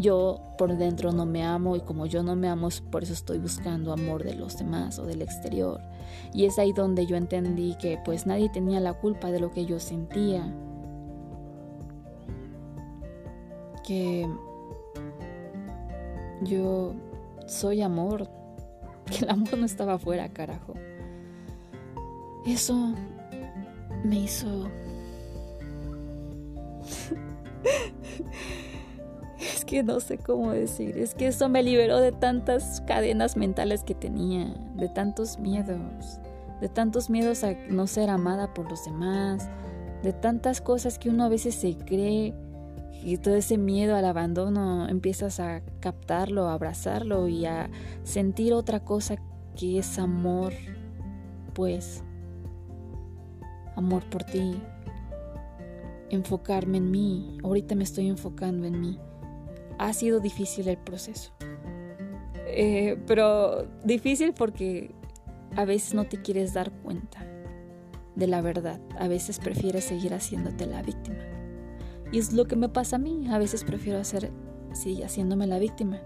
[0.00, 3.38] yo por dentro no me amo y como yo no me amo, por eso estoy
[3.38, 5.80] buscando amor de los demás o del exterior.
[6.32, 9.66] Y es ahí donde yo entendí que pues nadie tenía la culpa de lo que
[9.66, 10.52] yo sentía.
[13.86, 14.28] Que
[16.42, 16.94] yo
[17.46, 18.28] soy amor,
[19.06, 20.74] que el amor no estaba afuera, carajo.
[22.46, 22.94] Eso
[24.04, 24.68] me hizo
[29.40, 33.82] es que no sé cómo decir, es que eso me liberó de tantas cadenas mentales
[33.82, 36.20] que tenía, de tantos miedos,
[36.60, 39.48] de tantos miedos a no ser amada por los demás,
[40.02, 42.34] de tantas cosas que uno a veces se cree
[43.02, 47.70] y todo ese miedo al abandono empiezas a captarlo, a abrazarlo y a
[48.04, 49.16] sentir otra cosa
[49.56, 50.52] que es amor,
[51.54, 52.02] pues
[53.76, 54.60] amor por ti,
[56.10, 57.38] enfocarme en mí.
[57.42, 58.98] Ahorita me estoy enfocando en mí.
[59.80, 61.32] Ha sido difícil el proceso.
[62.46, 64.94] Eh, pero difícil porque
[65.56, 67.24] a veces no te quieres dar cuenta
[68.14, 68.78] de la verdad.
[68.98, 71.24] A veces prefieres seguir haciéndote la víctima.
[72.12, 73.26] Y es lo que me pasa a mí.
[73.30, 74.30] A veces prefiero hacer,
[74.74, 75.98] sí, haciéndome la víctima.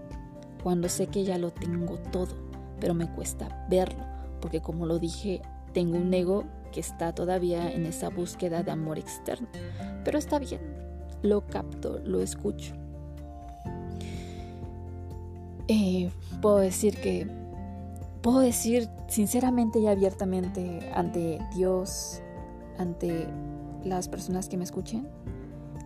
[0.63, 2.33] Cuando sé que ya lo tengo todo.
[2.79, 4.05] Pero me cuesta verlo.
[4.39, 5.41] Porque como lo dije,
[5.73, 9.49] tengo un ego que está todavía en esa búsqueda de amor externo.
[10.05, 10.61] Pero está bien,
[11.23, 12.73] lo capto, lo escucho.
[15.67, 17.27] Eh, puedo decir que,
[18.21, 22.21] puedo decir sinceramente y abiertamente ante Dios,
[22.77, 23.27] ante
[23.83, 25.07] las personas que me escuchen,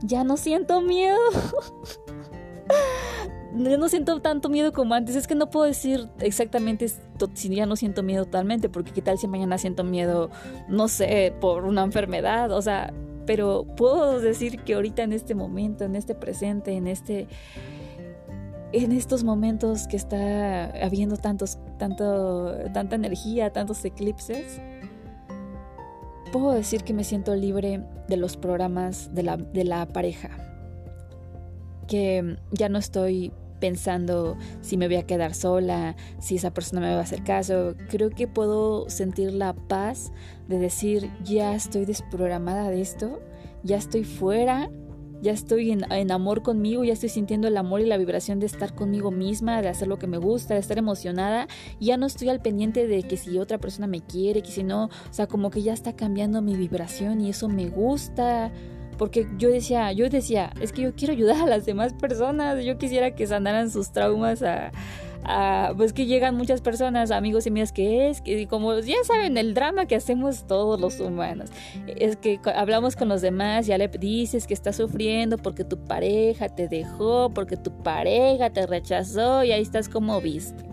[0.01, 1.17] ya no siento miedo.
[3.55, 5.15] yo no siento tanto miedo como antes.
[5.15, 6.87] Es que no puedo decir exactamente
[7.33, 10.29] si ya no siento miedo totalmente, porque qué tal si mañana siento miedo,
[10.67, 12.93] no sé, por una enfermedad, o sea,
[13.25, 17.27] pero puedo decir que ahorita en este momento, en este presente, en este
[18.71, 24.61] en estos momentos que está habiendo tantos tanto tanta energía, tantos eclipses,
[26.31, 30.29] puedo decir que me siento libre de los programas de la, de la pareja
[31.87, 36.93] que ya no estoy pensando si me voy a quedar sola, si esa persona me
[36.93, 37.75] va a hacer caso.
[37.89, 40.13] Creo que puedo sentir la paz
[40.47, 43.19] de decir, ya estoy desprogramada de esto,
[43.63, 44.69] ya estoy fuera,
[45.21, 48.73] ya estoy en, amor conmigo, ya estoy sintiendo el amor y la vibración de estar
[48.73, 51.47] conmigo misma, de hacer lo que me gusta, de estar emocionada.
[51.79, 54.85] Ya no estoy al pendiente de que si otra persona me quiere, que si no,
[54.85, 58.51] o sea, como que ya está cambiando mi vibración y eso me gusta
[58.97, 62.77] porque yo decía, yo decía, es que yo quiero ayudar a las demás personas, yo
[62.77, 64.71] quisiera que sanaran sus traumas a,
[65.77, 69.53] pues que llegan muchas personas, amigos y amigas, que es, que como ya saben, el
[69.53, 71.49] drama que hacemos todos los humanos,
[71.87, 76.49] es que hablamos con los demás, ya le dices que estás sufriendo porque tu pareja
[76.49, 80.69] te dejó, porque tu pareja te rechazó y ahí estás como víctima.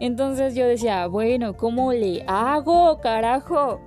[0.00, 3.80] Entonces yo decía, bueno, ¿cómo le hago, carajo?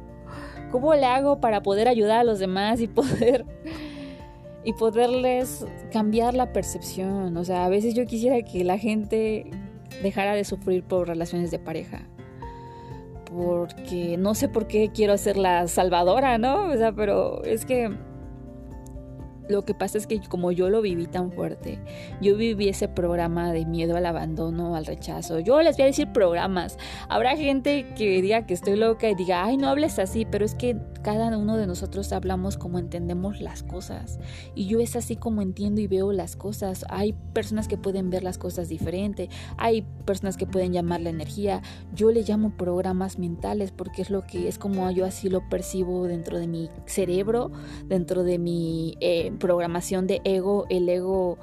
[0.71, 3.45] ¿Cómo le hago para poder ayudar a los demás y poder
[4.63, 7.35] y poderles cambiar la percepción?
[7.37, 9.49] O sea, a veces yo quisiera que la gente
[10.03, 12.07] dejara de sufrir por relaciones de pareja.
[13.25, 16.69] Porque no sé por qué quiero ser la salvadora, ¿no?
[16.69, 17.95] O sea, pero es que
[19.49, 21.79] lo que pasa es que como yo lo viví tan fuerte,
[22.21, 25.39] yo viví ese programa de miedo al abandono, al rechazo.
[25.39, 26.77] Yo les voy a decir programas.
[27.09, 30.53] Habrá gente que diga que estoy loca y diga, ay, no hables así, pero es
[30.53, 34.19] que cada uno de nosotros hablamos como entendemos las cosas.
[34.53, 36.85] Y yo es así como entiendo y veo las cosas.
[36.89, 41.63] Hay personas que pueden ver las cosas diferente, hay personas que pueden llamar la energía.
[41.95, 46.05] Yo le llamo programas mentales porque es lo que es como yo así lo percibo
[46.05, 47.51] dentro de mi cerebro,
[47.87, 48.95] dentro de mi...
[48.99, 51.37] Eh, programación de ego, el ego,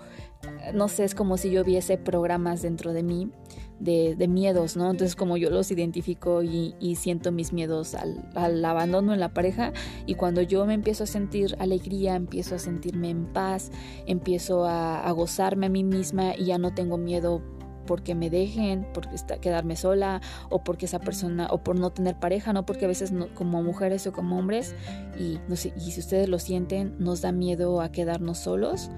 [0.74, 3.30] no sé, es como si yo viese programas dentro de mí
[3.78, 4.90] de, miedos, ¿no?
[4.90, 9.72] Entonces como yo los identifico y, siento mis miedos al, abandono en la pareja
[10.06, 13.70] y cuando yo me empiezo a sentir alegría, empiezo a sentirme en paz,
[14.06, 17.42] empiezo a, a gozarme a mí misma y ya no tengo miedo
[17.87, 19.09] porque me dejen, por
[19.40, 20.20] quedarme sola
[20.51, 24.07] o porque esa persona o por no tener pareja, no porque a veces como mujeres
[24.07, 24.75] o como hombres
[25.18, 28.90] y no sé, y si ustedes lo sienten, nos da miedo a quedarnos solos.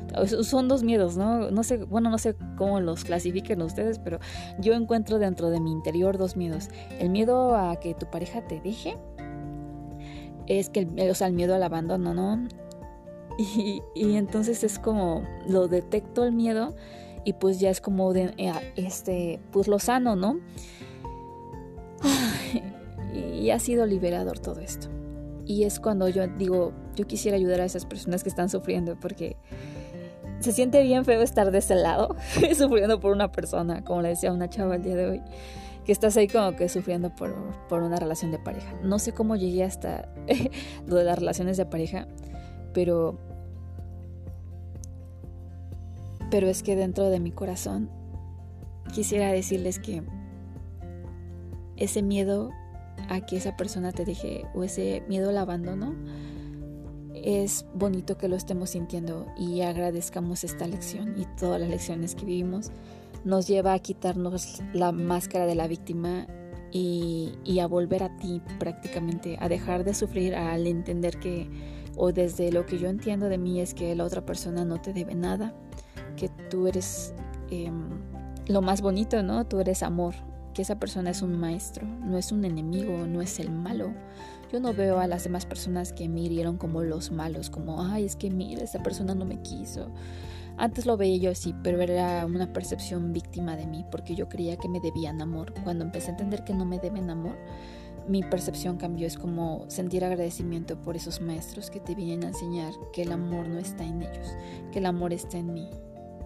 [0.42, 1.50] Son dos miedos, ¿no?
[1.50, 4.18] No sé, bueno, no sé cómo los clasifiquen ustedes, pero
[4.58, 6.68] yo encuentro dentro de mi interior dos miedos.
[6.98, 8.96] El miedo a que tu pareja te deje
[10.46, 12.48] es que el, o sea, el miedo al abandono, ¿no?
[13.40, 16.74] Y, y entonces es como lo detecto el miedo
[17.28, 20.40] y pues ya es como de, eh, este, pues lo sano, ¿no?
[23.12, 24.88] Y ha sido liberador todo esto.
[25.44, 29.36] Y es cuando yo digo, yo quisiera ayudar a esas personas que están sufriendo porque
[30.40, 32.16] se siente bien feo estar de ese lado,
[32.56, 35.22] sufriendo por una persona, como le decía una chava el día de hoy,
[35.84, 37.34] que estás ahí como que sufriendo por,
[37.68, 38.72] por una relación de pareja.
[38.82, 40.08] No sé cómo llegué hasta
[40.86, 42.08] lo de las relaciones de pareja,
[42.72, 43.18] pero
[46.30, 47.90] pero es que dentro de mi corazón
[48.92, 50.02] quisiera decirles que
[51.76, 52.50] ese miedo
[53.08, 55.94] a que esa persona te deje o ese miedo al abandono
[57.14, 62.24] es bonito que lo estemos sintiendo y agradezcamos esta lección y todas las lecciones que
[62.24, 62.70] vivimos.
[63.24, 66.26] Nos lleva a quitarnos la máscara de la víctima
[66.70, 71.48] y, y, a volver a ti prácticamente, a dejar de sufrir al entender que,
[71.96, 74.92] o desde lo que yo entiendo de mí es que la otra persona no te
[74.92, 75.54] debe nada,
[76.18, 77.14] que tú eres
[77.50, 77.88] em,
[78.48, 79.46] lo más bonito, ¿no?
[79.46, 80.14] Tú eres amor,
[80.52, 83.92] que esa persona es un maestro, no es un enemigo, no es el malo.
[84.52, 88.04] Yo no veo a las demás personas que me hirieron como los malos, como, ay,
[88.04, 89.90] es que mira, esa persona no me quiso.
[90.56, 94.56] Antes lo veía yo así, pero era una percepción víctima de mí, porque yo creía
[94.56, 95.54] que me debían amor.
[95.62, 97.36] Cuando empecé a entender que no me deben amor,
[98.08, 99.06] mi percepción cambió.
[99.06, 103.46] Es como sentir agradecimiento por esos maestros que te vienen a enseñar que el amor
[103.46, 104.34] no está en ellos,
[104.72, 105.70] que el amor está en mí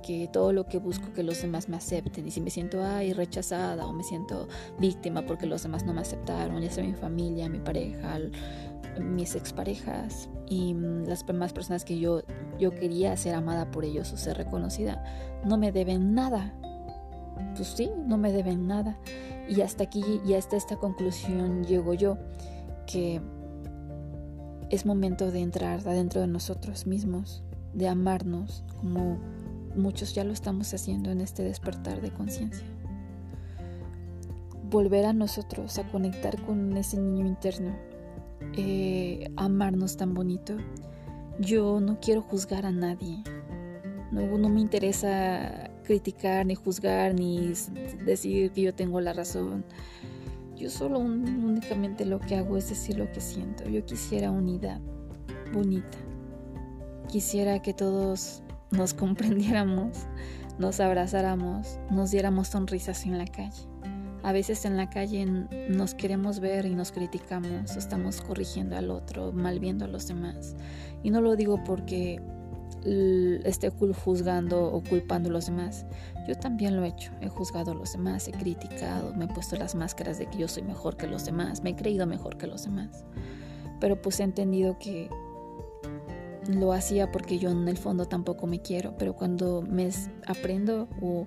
[0.02, 3.12] que todo lo que busco que los demás me acepten y si me siento ay
[3.12, 7.48] rechazada o me siento víctima porque los demás no me aceptaron, ya sea mi familia,
[7.48, 8.18] mi pareja,
[9.00, 12.22] mis exparejas y mm, las demás personas que yo,
[12.58, 15.02] yo quería ser amada por ellos o ser reconocida,
[15.44, 16.54] no me deben nada.
[17.56, 18.98] Pues sí, no me deben nada.
[19.48, 22.18] Y hasta aquí y hasta esta conclusión llego yo,
[22.86, 23.20] que
[24.70, 27.42] es momento de entrar adentro de nosotros mismos,
[27.74, 29.18] de amarnos como
[29.76, 32.66] Muchos ya lo estamos haciendo en este despertar de conciencia.
[34.70, 37.74] Volver a nosotros, a conectar con ese niño interno,
[38.56, 40.56] eh, amarnos tan bonito.
[41.38, 43.22] Yo no quiero juzgar a nadie.
[44.10, 47.52] No, no me interesa criticar, ni juzgar, ni
[48.04, 49.64] decir que yo tengo la razón.
[50.56, 53.68] Yo solo únicamente lo que hago es decir lo que siento.
[53.68, 54.80] Yo quisiera unidad
[55.52, 55.98] bonita.
[57.08, 60.06] Quisiera que todos nos comprendiéramos,
[60.58, 63.68] nos abrazáramos, nos diéramos sonrisas en la calle.
[64.22, 65.26] A veces en la calle
[65.68, 70.54] nos queremos ver y nos criticamos, estamos corrigiendo al otro, mal viendo a los demás.
[71.02, 72.20] Y no lo digo porque
[73.44, 75.86] esté juzgando o culpando a los demás.
[76.28, 79.56] Yo también lo he hecho, he juzgado a los demás, he criticado, me he puesto
[79.56, 82.46] las máscaras de que yo soy mejor que los demás, me he creído mejor que
[82.46, 83.04] los demás.
[83.80, 85.10] Pero pues he entendido que
[86.48, 89.90] lo hacía porque yo en el fondo tampoco me quiero, pero cuando me
[90.26, 91.26] aprendo o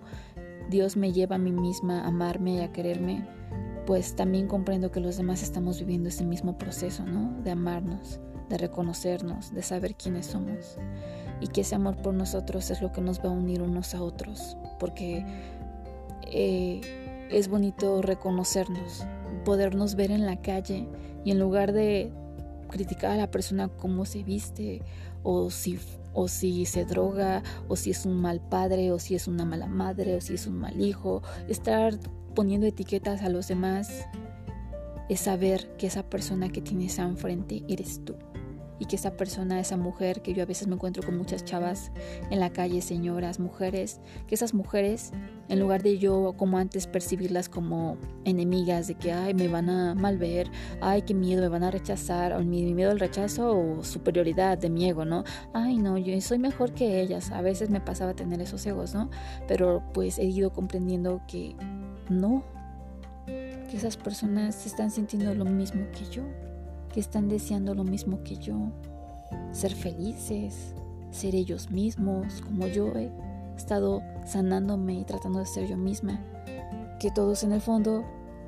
[0.70, 3.28] Dios me lleva a mí misma a amarme y a quererme,
[3.86, 7.42] pues también comprendo que los demás estamos viviendo ese mismo proceso, ¿no?
[7.44, 10.78] De amarnos, de reconocernos, de saber quiénes somos.
[11.40, 14.02] Y que ese amor por nosotros es lo que nos va a unir unos a
[14.02, 15.26] otros, porque
[16.24, 16.82] eh,
[17.30, 19.06] es bonito reconocernos,
[19.44, 20.88] podernos ver en la calle
[21.24, 22.12] y en lugar de
[22.70, 24.82] criticar a la persona cómo se viste
[25.24, 25.80] o si,
[26.14, 29.68] o si se droga o si es un mal padre o si es una mala
[29.68, 31.22] madre o si es un mal hijo.
[31.48, 31.98] Estar
[32.36, 34.06] poniendo etiquetas a los demás
[35.10, 38.16] es saber que esa persona que tienes enfrente eres tú.
[38.80, 41.92] Y que esa persona, esa mujer, que yo a veces me encuentro con muchas chavas
[42.30, 45.12] en la calle, señoras, mujeres, que esas mujeres,
[45.48, 49.96] en lugar de yo como antes percibirlas como enemigas, de que, ay, me van a
[49.96, 50.50] mal ver,
[50.82, 54.70] ay, qué miedo, me van a rechazar, o mi, miedo al rechazo o superioridad de
[54.70, 55.24] mi ego, ¿no?
[55.54, 57.32] Ay, no, yo soy mejor que ellas.
[57.32, 59.10] A veces me pasaba tener esos egos, ¿no?
[59.48, 61.56] Pero pues he ido comprendiendo que
[62.10, 62.44] no,
[63.26, 66.24] que esas personas están sintiendo lo mismo que yo
[66.96, 68.72] que están deseando lo mismo que yo,
[69.52, 70.74] ser felices,
[71.12, 73.12] ser ellos mismos, como yo he
[73.58, 76.22] estado sanándome y tratando de ser yo misma,
[76.98, 78.06] que todos en el fondo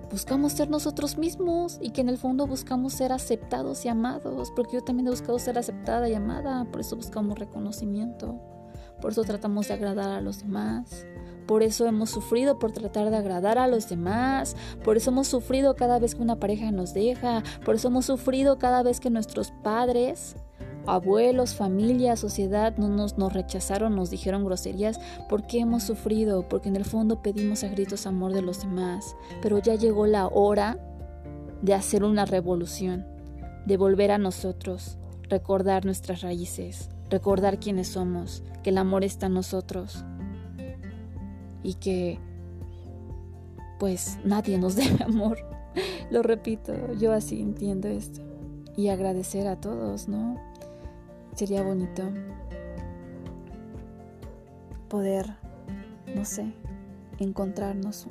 [0.09, 4.77] buscamos ser nosotros mismos y que en el fondo buscamos ser aceptados y amados, porque
[4.77, 8.39] yo también he buscado ser aceptada y amada, por eso buscamos reconocimiento,
[9.01, 11.05] por eso tratamos de agradar a los demás,
[11.47, 14.55] por eso hemos sufrido por tratar de agradar a los demás.
[14.83, 17.41] Por eso hemos sufrido cada vez que una pareja nos deja.
[17.63, 20.35] Por eso hemos sufrido cada vez que nuestros padres,
[20.85, 24.99] abuelos, familia, sociedad no nos, nos rechazaron, nos dijeron groserías.
[25.29, 26.47] ¿Por qué hemos sufrido?
[26.49, 29.15] Porque en el fondo pedimos a gritos amor de los demás.
[29.41, 30.77] Pero ya llegó la hora
[31.61, 33.07] de hacer una revolución,
[33.65, 34.97] de volver a nosotros,
[35.29, 40.03] recordar nuestras raíces, recordar quiénes somos, que el amor está en nosotros
[41.67, 42.17] y que
[43.77, 45.37] pues nadie nos debe amor.
[46.09, 48.21] Lo repito, yo así entiendo esto.
[48.77, 50.39] Y agradecer a todos, ¿no?
[51.35, 52.03] Sería bonito
[54.87, 55.35] poder,
[56.15, 56.53] no sé,
[57.19, 58.07] encontrarnos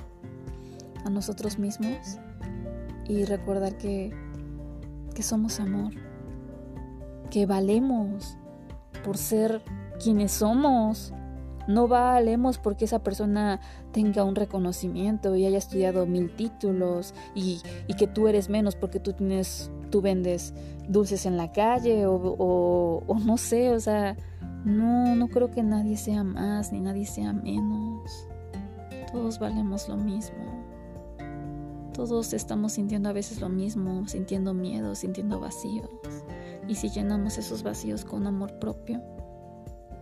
[1.07, 2.19] a nosotros mismos
[3.09, 4.13] y recordar que,
[5.15, 5.95] que somos amor,
[7.31, 8.37] que valemos
[9.03, 9.63] por ser
[10.03, 11.15] quienes somos,
[11.67, 13.61] no valemos porque esa persona
[13.93, 17.61] tenga un reconocimiento y haya estudiado mil títulos y,
[17.97, 20.53] que tú eres menos porque tú tienes, tú vendes
[20.89, 24.17] dulces en la calle o, o no sé, o sea,
[24.67, 28.27] no, no creo que nadie sea más ni nadie sea menos.
[29.13, 30.45] Todos valemos lo mismo.
[31.95, 35.89] Todos estamos sintiendo a veces lo mismo, sintiendo miedo, sintiendo vacíos.
[36.69, 39.01] Y si llenamos esos vacíos con amor propio,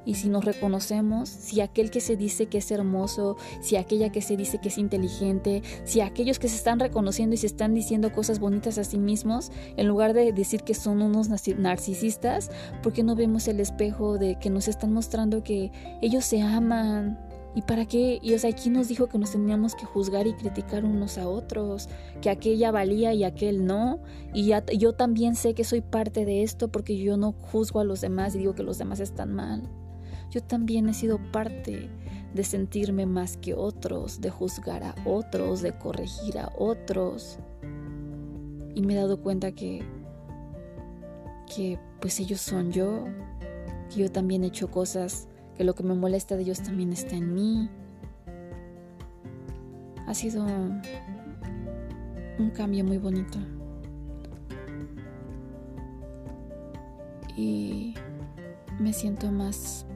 [0.05, 4.23] y si nos reconocemos, si aquel que se dice que es hermoso, si aquella que
[4.23, 8.13] se dice que es inteligente, si aquellos que se están reconociendo y se están diciendo
[8.13, 12.51] cosas bonitas a sí mismos, en lugar de decir que son unos narcisistas,
[12.83, 17.19] ¿por qué no vemos el espejo de que nos están mostrando que ellos se aman?
[17.57, 18.19] ¿Y para qué?
[18.21, 21.29] Y o sea, ¿quién nos dijo que nos teníamos que juzgar y criticar unos a
[21.29, 21.89] otros?
[22.21, 24.01] Que aquella valía y aquel no.
[24.33, 28.01] Y yo también sé que soy parte de esto porque yo no juzgo a los
[28.01, 29.63] demás y digo que los demás están mal.
[30.35, 31.89] Yo también he sido parte
[32.35, 37.39] de sentirme más que otros, de juzgar a otros, de corregir a otros.
[38.75, 39.85] Y me he dado cuenta que,
[41.55, 43.05] que pues ellos son yo,
[43.89, 47.15] que yo también he hecho cosas, que lo que me molesta de ellos también está
[47.15, 47.71] en mí.
[50.09, 50.45] Ha sido
[52.41, 53.39] un cambio muy bonito.
[57.37, 57.95] Y
[58.81, 59.87] me siento más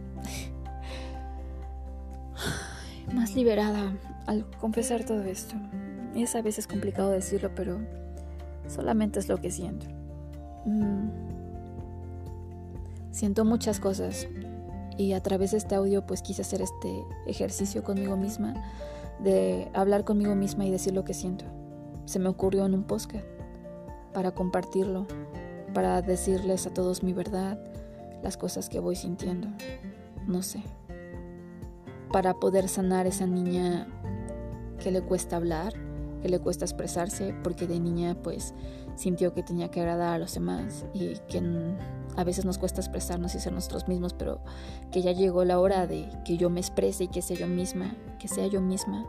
[3.12, 3.92] más liberada
[4.26, 5.54] al confesar todo esto.
[6.14, 7.78] Es a veces complicado decirlo, pero
[8.66, 9.86] solamente es lo que siento.
[10.64, 11.08] Mm.
[13.10, 14.28] Siento muchas cosas
[14.96, 18.54] y a través de este audio pues quise hacer este ejercicio conmigo misma
[19.20, 21.44] de hablar conmigo misma y decir lo que siento.
[22.04, 23.24] Se me ocurrió en un podcast
[24.12, 25.06] para compartirlo,
[25.74, 27.58] para decirles a todos mi verdad,
[28.22, 29.48] las cosas que voy sintiendo.
[30.26, 30.62] No sé
[32.12, 33.86] para poder sanar esa niña
[34.82, 35.74] que le cuesta hablar,
[36.22, 38.54] que le cuesta expresarse, porque de niña pues
[38.96, 41.42] sintió que tenía que agradar a los demás y que
[42.16, 44.40] a veces nos cuesta expresarnos y ser nosotros mismos, pero
[44.90, 47.94] que ya llegó la hora de que yo me exprese y que sea yo misma,
[48.18, 49.06] que sea yo misma,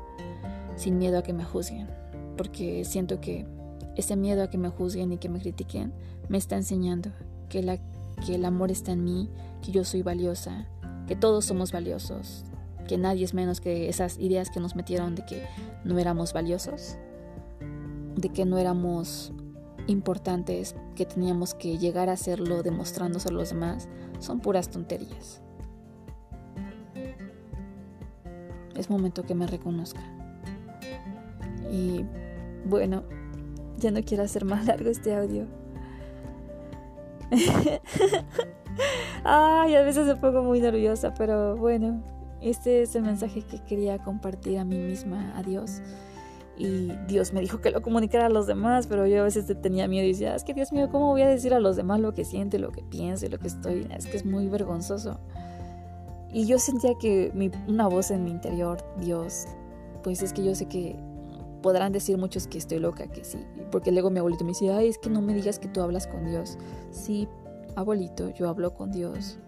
[0.76, 1.88] sin miedo a que me juzguen,
[2.38, 3.48] porque siento que
[3.96, 5.92] ese miedo a que me juzguen y que me critiquen
[6.28, 7.10] me está enseñando
[7.50, 7.80] que,
[8.26, 9.30] que el amor está en mí,
[9.64, 10.68] que yo soy valiosa,
[11.08, 12.46] que todos somos valiosos,
[12.90, 15.46] que nadie es menos que esas ideas que nos metieron de que
[15.84, 16.98] no éramos valiosos,
[18.16, 19.32] de que no éramos
[19.86, 23.88] importantes, que teníamos que llegar a hacerlo demostrándose a los demás,
[24.18, 25.44] son puras tonterías.
[28.76, 30.02] Es momento que me reconozca.
[31.72, 32.04] Y
[32.66, 33.04] bueno,
[33.78, 35.46] ya no quiero hacer más largo este audio.
[39.24, 42.02] Ay, a veces me pongo muy nerviosa, pero bueno,
[42.42, 45.82] este es el mensaje que quería compartir a mí misma, a Dios.
[46.58, 49.88] y Dios me dijo que lo comunicara a los demás, pero yo a veces tenía
[49.88, 52.14] miedo y decía, es que Dios mío, ¿cómo voy a decir a los demás lo
[52.14, 53.88] que siente, lo que pienso y lo que estoy?
[53.96, 55.20] Es que es muy vergonzoso.
[56.32, 59.48] Y yo sentía que mi, una voz en mi interior, Dios,
[60.04, 60.96] pues es que yo sé que
[61.62, 63.40] podrán decir muchos que estoy loca, que sí,
[63.72, 66.08] porque luego mi abuelito me decía, ay, es que no me digas que tú hablas
[66.08, 66.58] con Dios.
[66.92, 67.28] Sí,
[67.76, 69.40] abuelito, yo hablo con Dios.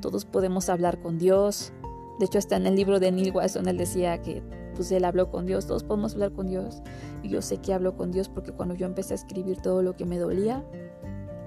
[0.00, 1.72] Todos podemos hablar con Dios.
[2.18, 4.42] De hecho, hasta en el libro de Neil Watson él decía que
[4.74, 6.82] pues él habló con Dios, todos podemos hablar con Dios.
[7.22, 9.96] Y yo sé que hablo con Dios porque cuando yo empecé a escribir todo lo
[9.96, 10.64] que me dolía,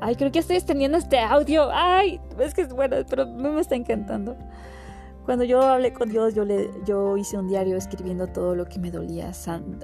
[0.01, 3.76] ay, creo que estoy extendiendo este audio, ay, es que es bueno, pero me está
[3.76, 4.36] encantando.
[5.26, 8.80] Cuando yo hablé con Dios, yo, le, yo hice un diario escribiendo todo lo que
[8.80, 9.32] me dolía,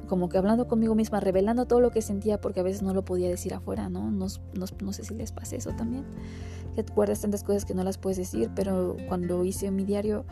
[0.08, 3.06] como que hablando conmigo misma, revelando todo lo que sentía, porque a veces no lo
[3.06, 4.10] podía decir afuera, ¿no?
[4.10, 4.26] No,
[4.56, 6.06] no, sé si les pasa eso también,
[6.76, 10.26] que tantas cosas que no las puedes decir, pero cuando hice mi diario,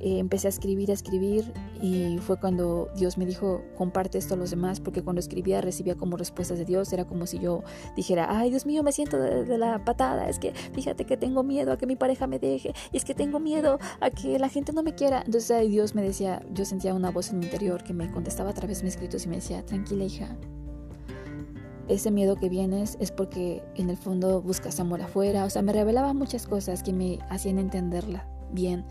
[0.00, 4.36] eh, empecé a escribir, a escribir y fue cuando Dios me dijo, comparte esto a
[4.36, 7.62] los demás, porque cuando escribía recibía como respuestas de Dios, era como si yo
[7.96, 11.72] dijera, ay Dios mío, me siento de, la patada, es que fíjate que tengo miedo
[11.72, 14.72] a que mi pareja me deje, y es que tengo miedo a que la gente
[14.72, 15.22] no me quiera.
[15.24, 18.54] Entonces Dios me decía, yo sentía una voz en mi interior que me contestaba a
[18.54, 20.36] través de mis escritos y me decía, tranquila hija,
[21.88, 25.72] ese miedo que vienes es porque en el fondo buscas amor afuera, o sea, me
[25.72, 28.84] revelaba muchas cosas que me hacían entenderla bien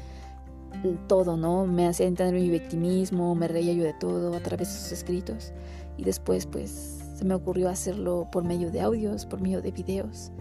[1.08, 1.66] todo, ¿no?
[1.66, 5.54] Me hacía entender mi victimismo, me reía yo de todo a través de sus escritos.
[5.98, 10.32] Y después, pues, se me ocurrió hacerlo por medio de audios, por medio de videos.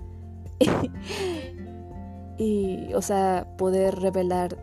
[2.38, 4.56] y, o sea, poder revelar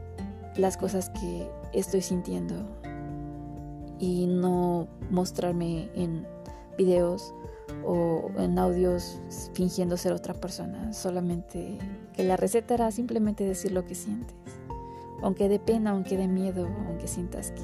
[0.56, 2.56] las cosas que estoy sintiendo
[4.00, 6.26] y no mostrarme en
[6.78, 7.34] videos
[7.86, 9.22] o en audios
[9.54, 11.78] fingiendo ser otra persona, solamente
[12.14, 14.36] que la receta era simplemente decir lo que sientes
[15.22, 17.64] aunque de pena, aunque de miedo, aunque sientas que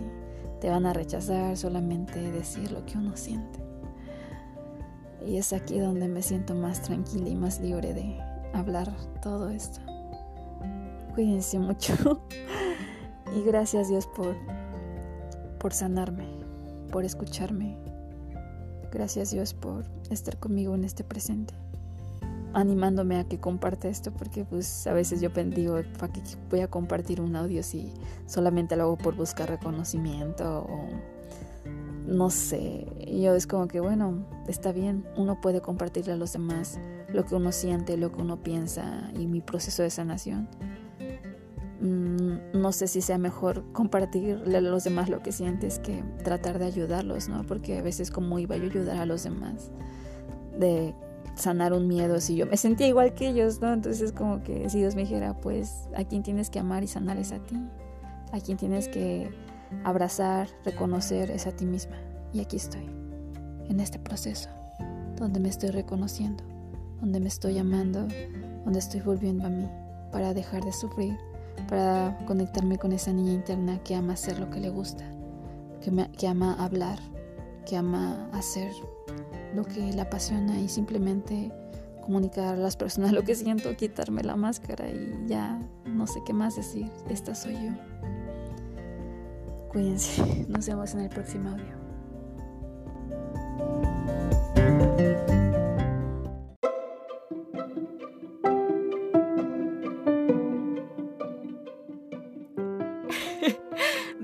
[0.60, 3.60] te van a rechazar, solamente decir lo que uno siente.
[5.26, 8.20] Y es aquí donde me siento más tranquila y más libre de
[8.54, 8.92] hablar
[9.22, 9.80] todo esto.
[11.14, 12.22] Cuídense mucho
[13.36, 14.36] y gracias Dios por,
[15.60, 16.28] por sanarme,
[16.92, 17.78] por escucharme.
[18.92, 21.54] Gracias Dios por estar conmigo en este presente
[22.54, 26.68] animándome a que comparte esto porque pues a veces yo digo, ¿para qué voy a
[26.68, 27.94] compartir un audio si
[28.26, 30.88] solamente lo hago por buscar reconocimiento o
[32.06, 32.88] no sé?
[33.00, 36.80] Y yo es como que bueno, está bien, uno puede compartirle a los demás
[37.10, 40.50] lo que uno siente, lo que uno piensa y mi proceso de sanación.
[41.80, 46.58] Mm, no sé si sea mejor compartirle a los demás lo que sientes que tratar
[46.58, 47.44] de ayudarlos, ¿no?
[47.44, 49.72] Porque a veces como iba yo a ayudar a los demás
[50.58, 50.96] de
[51.38, 53.72] sanar un miedo si yo me sentía igual que ellos, ¿no?
[53.72, 57.18] Entonces como que si Dios me dijera, pues a quien tienes que amar y sanar
[57.18, 57.56] es a ti,
[58.32, 59.30] a quien tienes que
[59.84, 61.96] abrazar, reconocer es a ti misma.
[62.34, 62.86] Y aquí estoy,
[63.70, 64.50] en este proceso,
[65.16, 66.44] donde me estoy reconociendo,
[67.00, 68.08] donde me estoy amando,
[68.64, 69.68] donde estoy volviendo a mí,
[70.12, 71.18] para dejar de sufrir,
[71.68, 75.04] para conectarme con esa niña interna que ama hacer lo que le gusta,
[76.18, 77.00] que, ama hablar,
[77.66, 78.72] que ama hacer
[79.56, 81.52] lo que la apasiona y simplemente
[82.02, 86.34] comunicar a las personas lo que siento, quitarme la máscara y ya no sé qué
[86.34, 86.90] más decir.
[87.10, 87.72] Esta soy yo.
[89.70, 91.78] Cuídense, nos vemos en el próximo audio.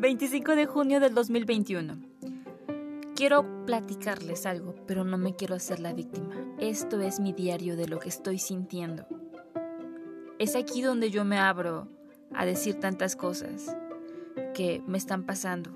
[0.04, 2.14] ...25 de junio del 2021
[3.16, 6.36] Quiero platicarles algo, pero no me quiero hacer la víctima.
[6.58, 9.06] Esto es mi diario de lo que estoy sintiendo.
[10.40, 11.88] Es aquí donde yo me abro
[12.34, 13.78] a decir tantas cosas
[14.56, 15.70] que me están pasando.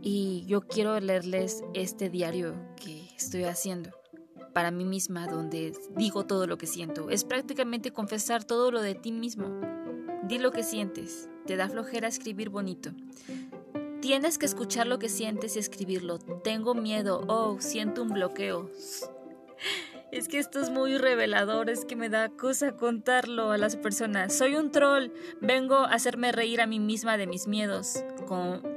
[0.00, 3.90] Y yo quiero leerles este diario que estoy haciendo
[4.54, 7.10] para mí misma, donde digo todo lo que siento.
[7.10, 9.60] Es prácticamente confesar todo lo de ti mismo.
[10.26, 11.28] Di lo que sientes.
[11.46, 12.90] Te da flojera escribir bonito.
[14.00, 16.18] Tienes que escuchar lo que sientes y escribirlo.
[16.18, 17.24] Tengo miedo.
[17.26, 18.70] Oh, siento un bloqueo.
[20.10, 24.32] Es que esto es muy revelador, es que me da cosa contarlo a las personas.
[24.32, 25.10] Soy un troll,
[25.42, 28.02] vengo a hacerme reír a mí misma de mis miedos.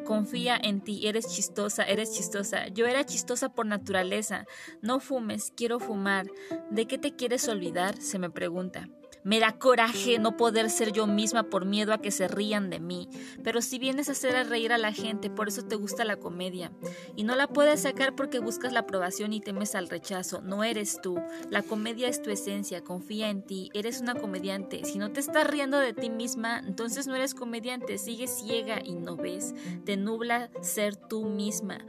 [0.03, 2.67] confía en ti, eres chistosa, eres chistosa.
[2.67, 4.45] Yo era chistosa por naturaleza.
[4.82, 6.28] No fumes, quiero fumar.
[6.69, 7.95] ¿De qué te quieres olvidar?
[8.01, 8.89] se me pregunta.
[9.24, 12.80] Me da coraje no poder ser yo misma por miedo a que se rían de
[12.80, 13.09] mí.
[13.43, 16.17] Pero si vienes a hacer a reír a la gente, por eso te gusta la
[16.17, 16.72] comedia.
[17.15, 20.41] Y no la puedes sacar porque buscas la aprobación y temes al rechazo.
[20.41, 21.19] No eres tú.
[21.49, 22.84] La comedia es tu esencia.
[22.84, 23.69] Confía en ti.
[23.74, 24.86] Eres una comediante.
[24.86, 27.97] Si no te estás riendo de ti misma, entonces no eres comediante.
[27.97, 29.53] Sigues ciega y no ves.
[29.86, 31.86] Te nubla ser tú misma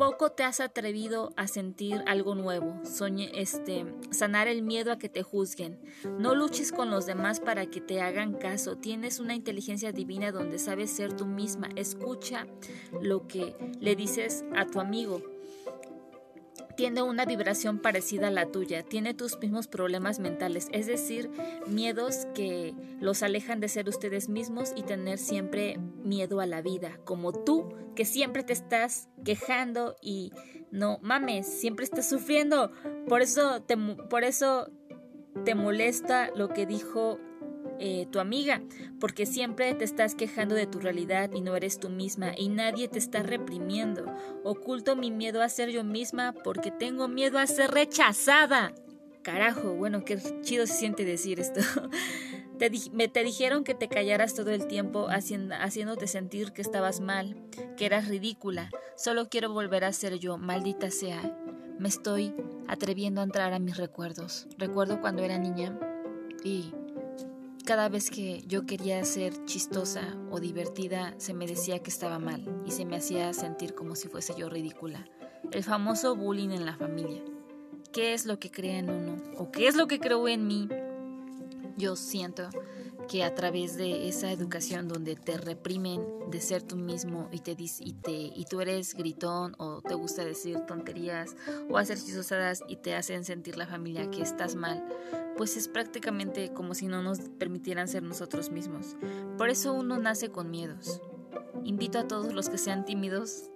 [0.00, 5.10] poco te has atrevido a sentir algo nuevo, soñe, este, sanar el miedo a que
[5.10, 5.78] te juzguen.
[6.18, 8.78] No luches con los demás para que te hagan caso.
[8.78, 11.68] Tienes una inteligencia divina donde sabes ser tú misma.
[11.76, 12.46] Escucha
[13.02, 15.22] lo que le dices a tu amigo
[16.80, 21.30] tiene una vibración parecida a la tuya, tiene tus mismos problemas mentales, es decir,
[21.66, 26.98] miedos que los alejan de ser ustedes mismos y tener siempre miedo a la vida,
[27.04, 30.32] como tú, que siempre te estás quejando y
[30.70, 32.72] no mames, siempre estás sufriendo.
[33.06, 34.70] Por eso te, por eso
[35.44, 37.20] te molesta lo que dijo
[37.82, 38.60] eh, tu amiga,
[39.00, 42.88] porque siempre te estás quejando de tu realidad y no eres tú misma y nadie
[42.88, 44.04] te está reprimiendo.
[44.44, 48.74] Oculto mi miedo a ser yo misma porque tengo miedo a ser rechazada.
[49.22, 51.60] Carajo, bueno, qué chido se siente decir esto.
[52.58, 57.34] Te, me, te dijeron que te callaras todo el tiempo haciéndote sentir que estabas mal,
[57.78, 58.68] que eras ridícula.
[58.96, 61.22] Solo quiero volver a ser yo, maldita sea.
[61.78, 62.34] Me estoy
[62.68, 64.46] atreviendo a entrar a mis recuerdos.
[64.58, 65.74] Recuerdo cuando era niña
[66.44, 66.74] y
[67.64, 72.62] cada vez que yo quería ser chistosa o divertida, se me decía que estaba mal
[72.66, 75.06] y se me hacía sentir como si fuese yo ridícula.
[75.52, 77.22] El famoso bullying en la familia.
[77.92, 79.16] ¿Qué es lo que crea en uno?
[79.36, 80.68] ¿O qué es lo que creo en mí?
[81.76, 82.48] Yo siento
[83.10, 86.00] que a través de esa educación donde te reprimen
[86.30, 90.24] de ser tú mismo y te, y te y tú eres gritón o te gusta
[90.24, 91.34] decir tonterías
[91.68, 94.84] o hacer chistosadas y te hacen sentir la familia que estás mal,
[95.36, 98.94] pues es prácticamente como si no nos permitieran ser nosotros mismos.
[99.36, 101.00] Por eso uno nace con miedos.
[101.64, 103.50] Invito a todos los que sean tímidos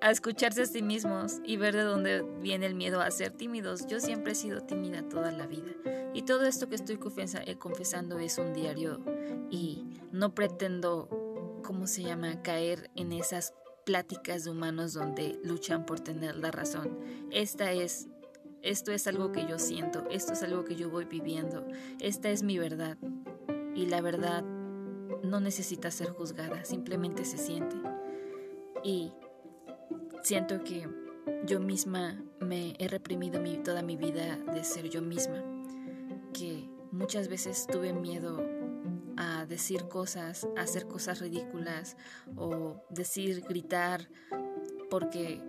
[0.00, 3.86] a escucharse a sí mismos y ver de dónde viene el miedo a ser tímidos.
[3.86, 5.72] Yo siempre he sido tímida toda la vida.
[6.14, 6.98] Y todo esto que estoy
[7.46, 9.00] eh, confesando es un diario
[9.50, 13.52] y no pretendo, ¿cómo se llama?, caer en esas
[13.84, 16.98] pláticas de humanos donde luchan por tener la razón.
[17.30, 18.08] Esta es
[18.62, 21.66] esto es algo que yo siento, esto es algo que yo voy viviendo,
[22.00, 22.96] esta es mi verdad.
[23.74, 24.42] Y la verdad
[25.22, 27.76] no necesita ser juzgada, simplemente se siente.
[28.82, 29.12] Y
[30.22, 30.88] siento que
[31.46, 35.42] yo misma me he reprimido toda mi vida de ser yo misma,
[36.32, 38.44] que muchas veces tuve miedo
[39.16, 41.96] a decir cosas, a hacer cosas ridículas
[42.36, 44.08] o decir, gritar,
[44.90, 45.42] porque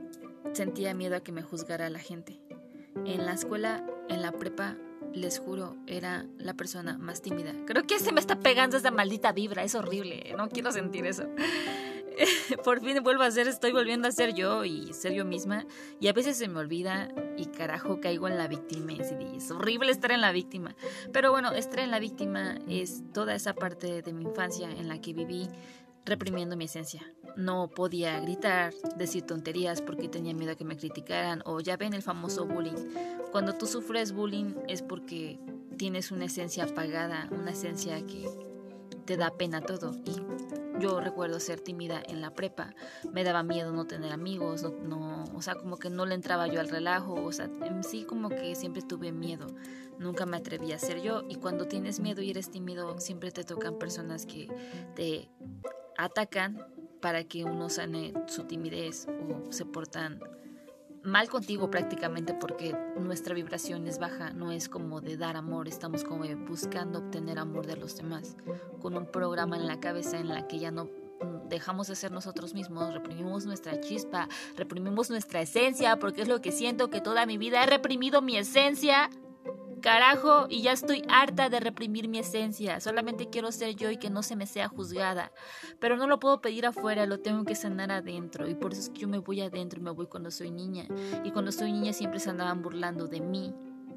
[0.54, 2.40] sentía miedo a que me juzgara la gente.
[3.06, 4.78] En la escuela, en la prepa,
[5.16, 7.54] les juro, era la persona más tímida.
[7.66, 11.28] Creo que se me está pegando esa maldita vibra, es horrible, no quiero sentir eso.
[12.64, 15.66] Por fin vuelvo a ser, estoy volviendo a ser yo y ser yo misma.
[16.00, 18.94] Y a veces se me olvida y carajo caigo en la víctima.
[18.94, 19.02] Y
[19.38, 20.76] es horrible estar en la víctima.
[21.12, 25.02] Pero bueno, estar en la víctima es toda esa parte de mi infancia en la
[25.02, 25.50] que viví
[26.06, 27.02] reprimiendo mi esencia.
[27.36, 31.94] No podía gritar, decir tonterías porque tenía miedo a que me criticaran o ya ven
[31.94, 32.76] el famoso bullying.
[33.32, 35.40] Cuando tú sufres bullying es porque
[35.78, 38.30] tienes una esencia apagada, una esencia que
[39.06, 39.92] te da pena todo.
[40.06, 40.16] Y
[40.80, 42.74] yo recuerdo ser tímida en la prepa,
[43.12, 46.60] me daba miedo no tener amigos, no, o sea, como que no le entraba yo
[46.60, 49.48] al relajo, o sea, en sí como que siempre tuve miedo,
[50.00, 51.24] nunca me atreví a ser yo.
[51.30, 54.48] Y cuando tienes miedo y eres tímido, siempre te tocan personas que
[54.96, 55.30] te
[55.98, 56.66] atacan
[57.02, 60.20] para que uno sane su timidez o se portan
[61.04, 66.04] mal contigo prácticamente porque nuestra vibración es baja, no es como de dar amor, estamos
[66.04, 68.36] como buscando obtener amor de los demás,
[68.82, 70.90] con un programa en la cabeza en la que ya no
[71.48, 74.28] dejamos de ser nosotros mismos, reprimimos nuestra chispa,
[74.58, 78.38] reprimimos nuestra esencia, porque es lo que siento que toda mi vida he reprimido mi
[78.38, 79.10] esencia
[79.82, 82.80] Carajo, y ya estoy harta de reprimir mi esencia.
[82.80, 85.32] Solamente quiero ser yo y que no se me sea juzgada.
[85.80, 88.50] Pero no lo puedo pedir afuera, lo tengo que sanar adentro.
[88.50, 90.88] Y por eso es que yo me voy adentro y me voy cuando soy niña.
[91.24, 93.54] Y cuando soy niña siempre se andaban burlando de mí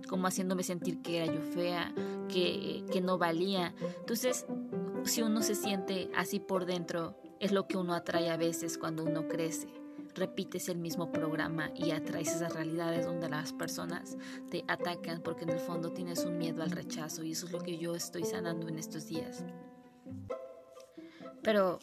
[0.08, 1.92] como haciéndome sentir que era yo fea,
[2.28, 3.74] que, que no valía.
[4.00, 4.46] Entonces,
[5.04, 9.04] si uno se siente así por dentro, es lo que uno atrae a veces cuando
[9.04, 9.77] uno crece
[10.18, 14.16] repites el mismo programa y atraes esas realidades donde las personas
[14.50, 17.60] te atacan porque en el fondo tienes un miedo al rechazo y eso es lo
[17.60, 19.44] que yo estoy sanando en estos días.
[21.42, 21.78] Pero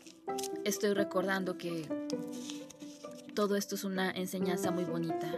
[0.64, 1.88] estoy recordando que
[3.34, 5.32] todo esto es una enseñanza muy bonita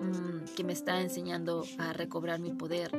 [0.00, 2.90] mm, que me está enseñando a recobrar mi poder,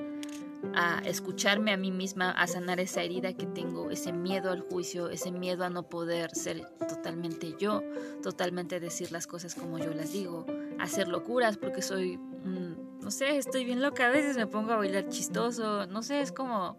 [0.75, 5.09] a escucharme a mí misma, a sanar esa herida que tengo, ese miedo al juicio,
[5.09, 7.81] ese miedo a no poder ser totalmente yo,
[8.21, 10.45] totalmente decir las cosas como yo las digo,
[10.79, 12.19] hacer locuras porque soy,
[13.03, 16.31] no sé, estoy bien loca, a veces me pongo a bailar chistoso, no sé, es
[16.31, 16.77] como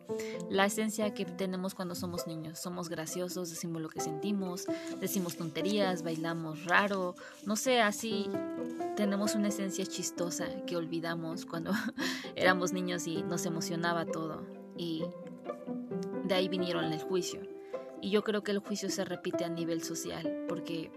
[0.51, 4.67] la esencia que tenemos cuando somos niños, somos graciosos, decimos lo que sentimos,
[5.01, 7.15] decimos tonterías, bailamos raro,
[7.45, 8.31] no sé, así
[8.97, 11.73] tenemos una esencia chistosa que olvidamos cuando
[12.37, 14.47] éramos niños y nos emocionaba todo.
[14.77, 15.05] Y
[16.25, 17.43] de ahí vinieron el juicio.
[18.01, 20.91] Y yo creo que el juicio se repite a nivel social, porque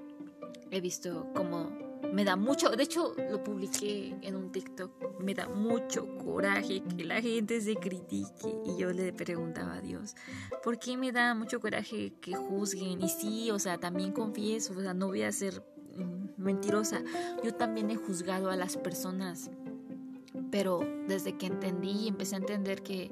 [0.72, 5.48] he visto como me da mucho, de hecho lo publiqué en un TikTok, me da
[5.48, 10.16] mucho coraje que la gente se critique y yo le preguntaba a Dios,
[10.64, 13.02] ¿por qué me da mucho coraje que juzguen?
[13.02, 15.64] Y sí, o sea, también confieso, o sea, no voy a ser
[16.38, 17.02] mentirosa.
[17.44, 19.50] Yo también he juzgado a las personas
[20.52, 23.12] pero desde que entendí y empecé a entender que,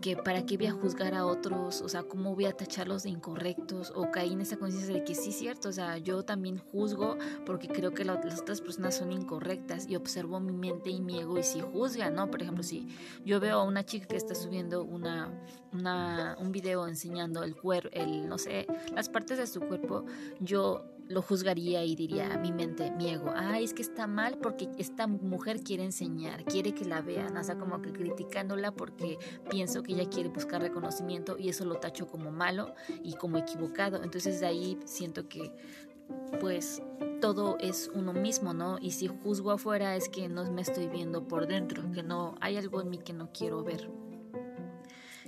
[0.00, 3.10] que para qué voy a juzgar a otros, o sea, cómo voy a tacharlos de
[3.10, 6.58] incorrectos, o caí en esa conciencia de que sí es cierto, o sea, yo también
[6.58, 11.20] juzgo porque creo que las otras personas son incorrectas y observo mi mente y mi
[11.20, 12.30] ego y si juzga, ¿no?
[12.30, 12.88] Por ejemplo, si
[13.24, 15.30] yo veo a una chica que está subiendo una,
[15.72, 20.04] una, un video enseñando el cuerpo, el, no sé, las partes de su cuerpo,
[20.40, 24.38] yo lo juzgaría y diría a mi mente, mi ego, ay, es que está mal
[24.38, 29.18] porque esta mujer quiere enseñar, quiere que la vean, o sea, como que criticándola porque
[29.50, 34.02] pienso que ella quiere buscar reconocimiento y eso lo tacho como malo y como equivocado.
[34.02, 35.52] Entonces de ahí siento que
[36.40, 36.82] pues
[37.20, 38.78] todo es uno mismo, ¿no?
[38.80, 42.56] Y si juzgo afuera es que no me estoy viendo por dentro, que no hay
[42.56, 43.90] algo en mí que no quiero ver.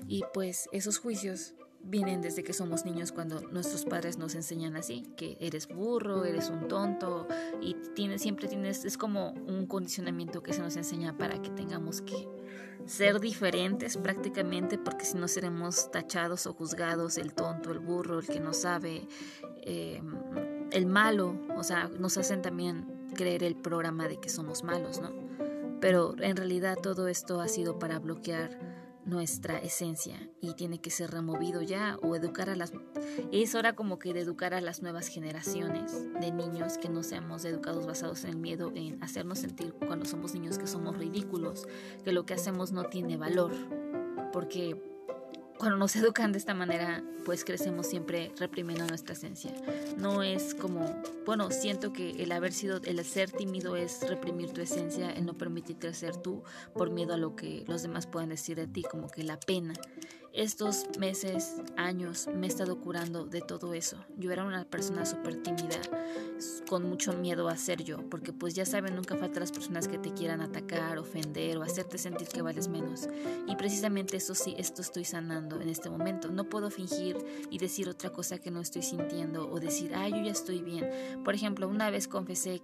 [0.07, 1.55] Y pues esos juicios
[1.85, 6.49] vienen desde que somos niños cuando nuestros padres nos enseñan así, que eres burro, eres
[6.49, 7.29] un tonto
[7.61, 12.01] y tienes, siempre tienes, es como un condicionamiento que se nos enseña para que tengamos
[12.01, 12.29] que
[12.87, 18.27] ser diferentes prácticamente porque si no seremos tachados o juzgados, el tonto, el burro, el
[18.27, 19.07] que no sabe,
[19.63, 20.15] em,
[20.71, 25.13] el malo, o sea, nos hacen también creer el programa de que somos malos, ¿no?
[25.81, 31.11] Pero en realidad todo esto ha sido para bloquear nuestra esencia y tiene que ser
[31.11, 32.73] removido ya o educar a las
[33.33, 37.45] es hora como que de educar a las nuevas generaciones de niños que no seamos
[37.45, 41.67] educados basados en el miedo en hacernos sentir cuando somos niños que somos ridículos
[42.05, 43.53] que lo que hacemos no tiene valor
[44.33, 44.94] porque
[45.59, 49.53] cuando nos educan de esta manera, pues crecemos siempre reprimiendo nuestra esencia.
[49.97, 54.61] No es como, bueno, siento que el haber sido, el ser tímido es reprimir tu
[54.61, 56.43] esencia, el no permitirte ser tú
[56.75, 59.75] por miedo a lo que los demás pueden decir de ti, como que la pena.
[60.35, 64.05] Estos meses, años, me he estado curando de todo eso.
[64.17, 65.81] Yo era una persona súper tímida,
[66.69, 69.97] con mucho miedo a ser yo, porque pues ya saben, nunca faltan las personas que
[69.97, 73.09] te quieran atacar, ofender o hacerte sentir que vales menos.
[73.47, 76.29] Y precisamente eso sí, esto estoy sanando en este momento.
[76.33, 77.17] No puedo fingir
[77.49, 81.23] y decir otra cosa que no estoy sintiendo o decir, ah, yo ya estoy bien.
[81.23, 82.61] Por ejemplo, una vez confesé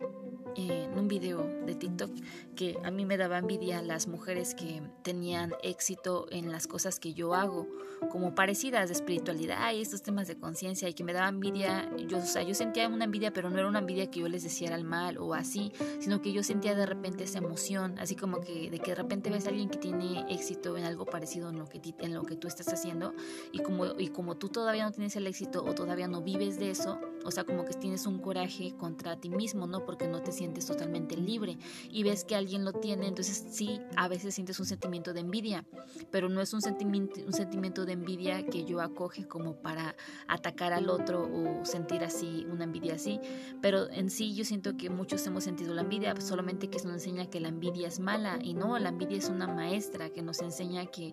[0.57, 2.11] en un video de TikTok
[2.57, 7.15] que a mí me daba envidia las mujeres que tenían éxito en las cosas que
[7.15, 7.67] yo hago,
[8.11, 12.19] como parecidas de espiritualidad y estos temas de conciencia y que me daba envidia, yo,
[12.19, 14.75] o sea, yo sentía una envidia, pero no era una envidia que yo les decía
[14.75, 18.71] el mal o así, sino que yo sentía de repente esa emoción, así como que
[18.71, 21.67] de que de repente ves a alguien que tiene éxito en algo parecido en lo
[21.67, 23.15] que, en lo que tú estás haciendo
[23.53, 26.71] y como, y como tú todavía no tienes el éxito o todavía no vives de
[26.71, 29.85] eso, o sea, como que tienes un coraje contra ti mismo, ¿no?
[29.85, 31.59] Porque no te sientes totalmente libre
[31.91, 35.67] y ves que alguien lo tiene, entonces sí, a veces sientes un sentimiento de envidia,
[36.11, 39.95] pero no es un sentimiento, un sentimiento de envidia que yo acoge como para
[40.29, 43.21] atacar al otro o sentir así, una envidia así,
[43.61, 47.29] pero en sí yo siento que muchos hemos sentido la envidia, solamente que nos enseña
[47.29, 50.87] que la envidia es mala y no, la envidia es una maestra que nos enseña
[50.87, 51.13] que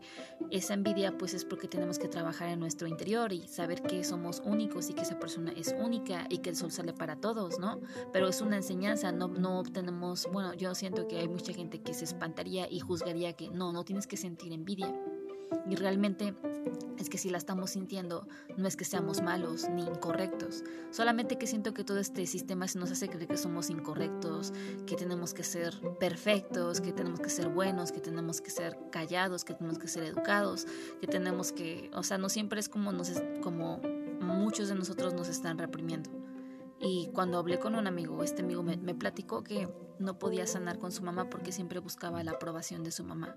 [0.51, 4.41] esa envidia pues es porque tenemos que trabajar en nuestro interior y saber que somos
[4.45, 7.81] únicos y que esa persona es única y que el sol sale para todos, ¿no?
[8.13, 11.93] Pero es una enseñanza, no, no tenemos, bueno, yo siento que hay mucha gente que
[11.93, 14.93] se espantaría y juzgaría que no, no tienes que sentir envidia.
[15.69, 16.33] Y realmente
[16.97, 21.47] es que si la estamos sintiendo, no es que seamos malos ni incorrectos, solamente que
[21.47, 24.53] siento que todo este sistema se nos hace creer que somos incorrectos,
[24.85, 29.43] que tenemos que ser perfectos, que tenemos que ser buenos, que tenemos que ser callados,
[29.43, 30.67] que tenemos que ser educados,
[30.99, 33.11] que tenemos que, o sea, no siempre es como, nos,
[33.41, 33.81] como
[34.21, 36.09] muchos de nosotros nos están reprimiendo.
[36.79, 39.67] Y cuando hablé con un amigo, este amigo me, platicó que
[39.99, 43.35] no podía sanar con su mamá porque siempre buscaba la aprobación de su mamá.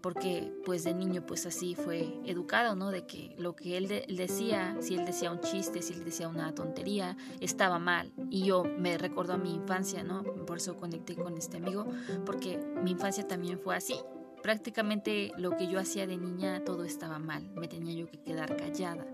[0.00, 2.90] Porque pues de niño pues así fue educado, ¿no?
[2.90, 6.54] De que lo que él, decía, si él decía un chiste, si él decía una
[6.54, 8.12] tontería, estaba mal.
[8.30, 10.22] Y yo me recuerdo a mi infancia, ¿no?
[10.22, 11.86] Por eso conecté con este amigo,
[12.24, 13.94] porque mi infancia también fue así
[14.42, 18.56] prácticamente lo que yo hacía de niña todo estaba mal, me tenía yo que quedar
[18.56, 19.06] callada.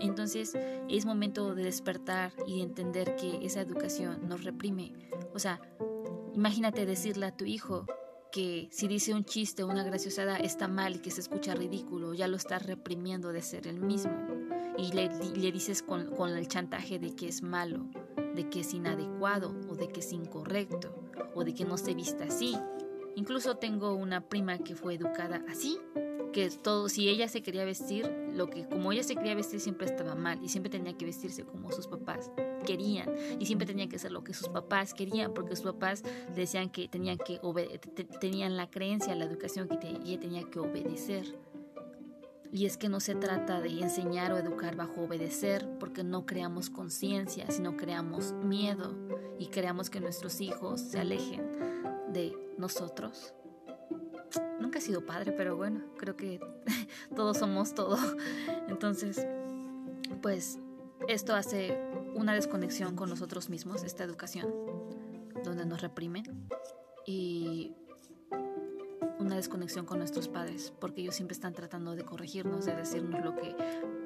[0.00, 0.56] Entonces
[0.88, 4.92] es momento de despertar y de entender que esa educación nos reprime.
[5.34, 5.60] O sea,
[6.34, 7.86] imagínate decirle a tu hijo
[8.30, 12.14] que si dice un chiste o una graciosada está mal y que se escucha ridículo,
[12.14, 14.12] ya lo estás reprimiendo de ser el mismo.
[14.78, 15.08] Y le,
[15.52, 17.90] dices con, con el chantaje de que es malo,
[18.34, 20.94] de que es inadecuado o de que es incorrecto
[21.34, 22.56] o de que no se vista así
[23.14, 25.78] Incluso tengo una prima que fue educada así,
[26.32, 29.86] que todo, si ella se quería vestir, lo que como ella se quería vestir siempre
[29.86, 32.30] estaba mal y siempre tenía que vestirse como sus papás
[32.64, 36.02] querían y siempre tenía que hacer lo que sus papás querían porque sus papás
[36.34, 37.38] decían que tenían que
[38.20, 41.36] tenían la creencia, la educación que ella tenía que obedecer.
[42.50, 46.68] Y es que no se trata de enseñar o educar bajo obedecer, porque no creamos
[46.68, 48.94] conciencia, sino creamos miedo
[49.38, 51.40] y creamos que nuestros hijos se alejen
[52.12, 53.34] de nosotros.
[54.60, 56.40] Nunca he sido padre, pero bueno, creo que
[57.16, 57.96] todos somos todo.
[58.68, 59.26] Entonces,
[60.20, 60.58] pues
[61.08, 61.78] esto hace
[62.14, 64.52] una desconexión con nosotros mismos, esta educación,
[65.44, 66.48] donde nos reprimen.
[67.06, 67.74] Y
[69.22, 73.34] una desconexión con nuestros padres, porque ellos siempre están tratando de corregirnos, de decirnos lo
[73.34, 73.54] que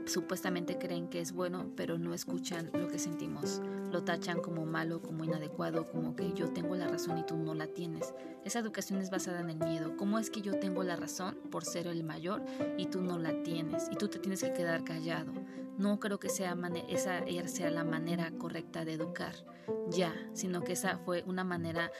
[0.07, 3.61] supuestamente creen que es bueno, pero no escuchan lo que sentimos.
[3.91, 7.55] Lo tachan como malo, como inadecuado, como que yo tengo la razón y tú no
[7.55, 8.15] la tienes.
[8.45, 9.97] Esa educación es basada en el miedo.
[9.97, 12.45] ¿Cómo es que yo tengo la razón por ser el mayor
[12.79, 13.89] y tú no la tienes?
[13.91, 15.33] Y tú te tienes que quedar callado.
[15.79, 16.57] No creo que sea
[16.89, 19.35] esa sea la manera correcta de educar,
[19.89, 21.91] ya, sino que esa fue una manera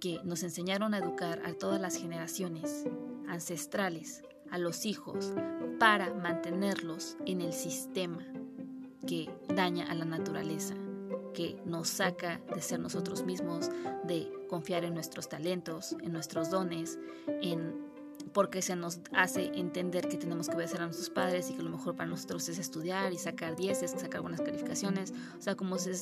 [0.00, 2.86] que nos enseñaron a educar a todas las generaciones
[3.28, 5.32] ancestrales, a los hijos,
[5.78, 8.24] para mantenerlos en el sistema
[9.06, 10.74] que daña a la naturaleza,
[11.34, 13.70] que nos saca de ser nosotros mismos,
[14.04, 16.98] de confiar en nuestros talentos, en nuestros dones,
[17.42, 17.89] en
[18.32, 21.70] porque se nos hace entender que tenemos que obedecer a nuestros padres y que lo
[21.70, 25.92] mejor para nosotros es estudiar y sacar dieces, sacar buenas calificaciones, o sea, como se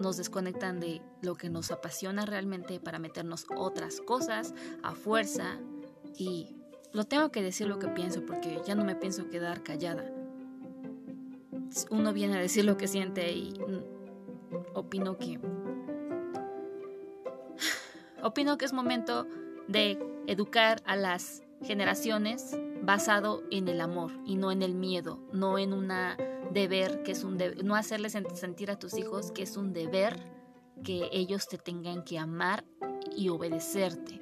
[0.00, 5.58] nos desconectan de lo que nos apasiona realmente para meternos otras cosas a fuerza
[6.16, 6.54] y
[6.92, 10.10] lo tengo que decir lo que pienso porque ya no me pienso quedar callada.
[11.90, 13.54] Uno viene a decir lo que siente y
[14.74, 15.38] opino que
[18.22, 19.26] opino que es momento
[19.66, 19.98] de
[20.28, 25.72] educar a las generaciones basado en el amor y no en el miedo, no en
[25.72, 26.16] una
[26.52, 30.18] deber que es un no hacerles sentir a tus hijos que es un deber
[30.84, 32.64] que ellos te tengan que amar
[33.16, 34.20] y obedecerte,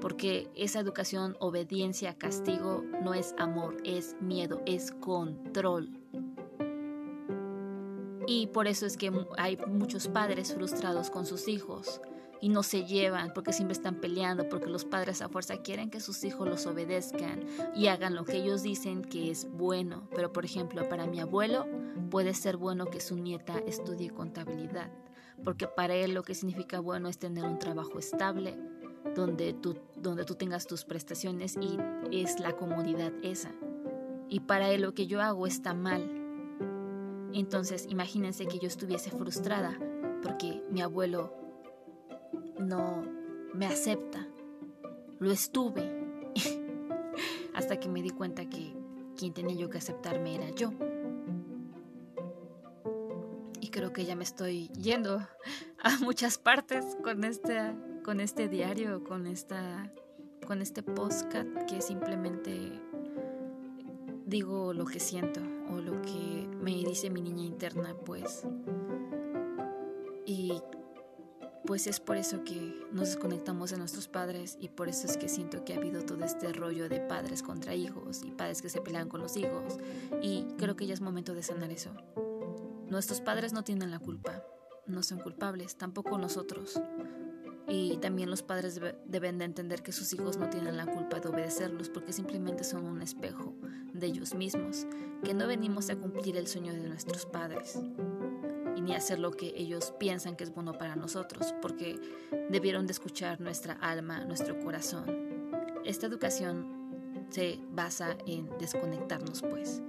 [0.00, 5.90] porque esa educación, obediencia, castigo no es amor, es miedo, es control.
[8.26, 12.00] Y por eso es que hay muchos padres frustrados con sus hijos,
[12.40, 16.00] y no se llevan porque siempre están peleando, porque los padres a fuerza quieren que
[16.00, 20.08] sus hijos los obedezcan y hagan lo que ellos dicen que es bueno.
[20.14, 21.66] Pero por ejemplo, para mi abuelo
[22.10, 24.90] puede ser bueno que su nieta estudie contabilidad,
[25.44, 28.56] porque para él lo que significa bueno es tener un trabajo estable,
[29.14, 31.78] donde tú, donde tú tengas tus prestaciones y
[32.12, 33.52] es la comodidad esa.
[34.28, 36.02] Y para él lo que yo hago está mal.
[37.32, 39.78] Entonces imagínense que yo estuviese frustrada
[40.22, 41.37] porque mi abuelo
[42.58, 43.04] no
[43.54, 44.26] me acepta.
[45.18, 45.90] Lo estuve
[47.54, 48.74] hasta que me di cuenta que
[49.16, 50.72] quien tenía yo que aceptarme era yo.
[53.60, 55.26] Y creo que ya me estoy yendo
[55.82, 59.92] a muchas partes con este, con este diario, con, esta,
[60.46, 62.80] con este postcat que simplemente
[64.26, 65.40] digo lo que siento
[65.70, 68.44] o lo que me dice mi niña interna, pues.
[70.26, 70.60] Y
[71.68, 75.28] pues es por eso que nos desconectamos de nuestros padres y por eso es que
[75.28, 78.80] siento que ha habido todo este rollo de padres contra hijos y padres que se
[78.80, 79.76] pelean con los hijos
[80.22, 81.90] y creo que ya es momento de sanar eso.
[82.88, 84.42] Nuestros padres no tienen la culpa,
[84.86, 86.80] no son culpables, tampoco nosotros.
[87.68, 91.28] Y también los padres deben de entender que sus hijos no tienen la culpa de
[91.28, 93.54] obedecerlos porque simplemente son un espejo
[93.92, 94.86] de ellos mismos,
[95.22, 97.78] que no venimos a cumplir el sueño de nuestros padres
[98.88, 102.00] ni hacer lo que ellos piensan que es bueno para nosotros, porque
[102.48, 105.04] debieron de escuchar nuestra alma, nuestro corazón.
[105.84, 109.82] Esta educación se basa en desconectarnos, pues,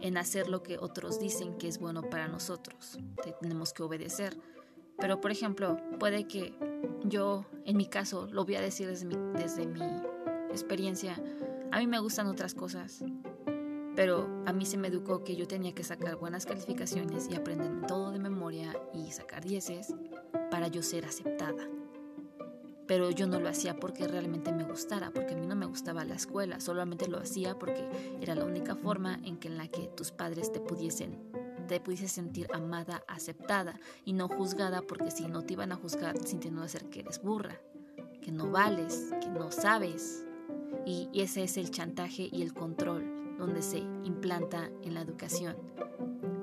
[0.00, 2.98] en hacer lo que otros dicen que es bueno para nosotros.
[3.40, 4.36] Tenemos que obedecer.
[4.98, 6.52] Pero, por ejemplo, puede que
[7.04, 9.80] yo, en mi caso, lo voy a decir desde mi, desde mi
[10.50, 11.22] experiencia,
[11.70, 13.04] a mí me gustan otras cosas,
[14.00, 17.86] pero a mí se me educó que yo tenía que sacar buenas calificaciones y aprenderme
[17.86, 19.94] todo de memoria y sacar dieces
[20.50, 21.68] para yo ser aceptada.
[22.86, 26.02] pero yo no lo hacía porque realmente me gustara, porque a mí no me gustaba
[26.06, 27.86] la escuela, solamente lo hacía porque
[28.22, 31.18] era la única forma en que en la que tus padres te pudiesen
[31.68, 36.16] te pudiese sentir amada, aceptada y no juzgada, porque si no te iban a juzgar
[36.26, 37.60] sintiendo hacer que eres burra,
[38.22, 40.24] que no vales, que no sabes.
[40.86, 45.56] Y ese es el chantaje y el control donde se implanta en la educación,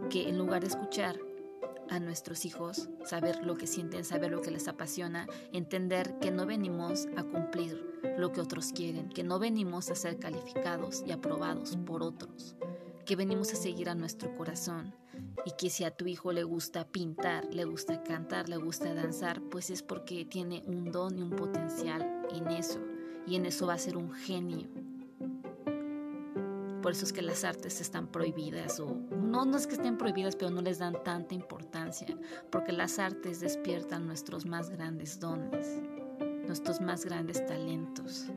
[0.10, 1.20] que en lugar de escuchar
[1.90, 6.46] a nuestros hijos, saber lo que sienten, saber lo que les apasiona, entender que no
[6.46, 7.86] venimos a cumplir
[8.18, 12.56] lo que otros quieren, que no venimos a ser calificados y aprobados por otros,
[13.06, 14.94] que venimos a seguir a nuestro corazón
[15.46, 19.42] y que si a tu hijo le gusta pintar, le gusta cantar, le gusta danzar,
[19.42, 22.80] pues es porque tiene un don y un potencial en eso
[23.26, 24.68] y en eso va a ser un genio
[26.88, 30.38] por eso es que las artes están prohibidas o no, no es que estén prohibidas,
[30.38, 32.18] pero no les dan tanta importancia,
[32.50, 35.82] porque las artes despiertan nuestros más grandes dones,
[36.46, 38.28] nuestros más grandes talentos.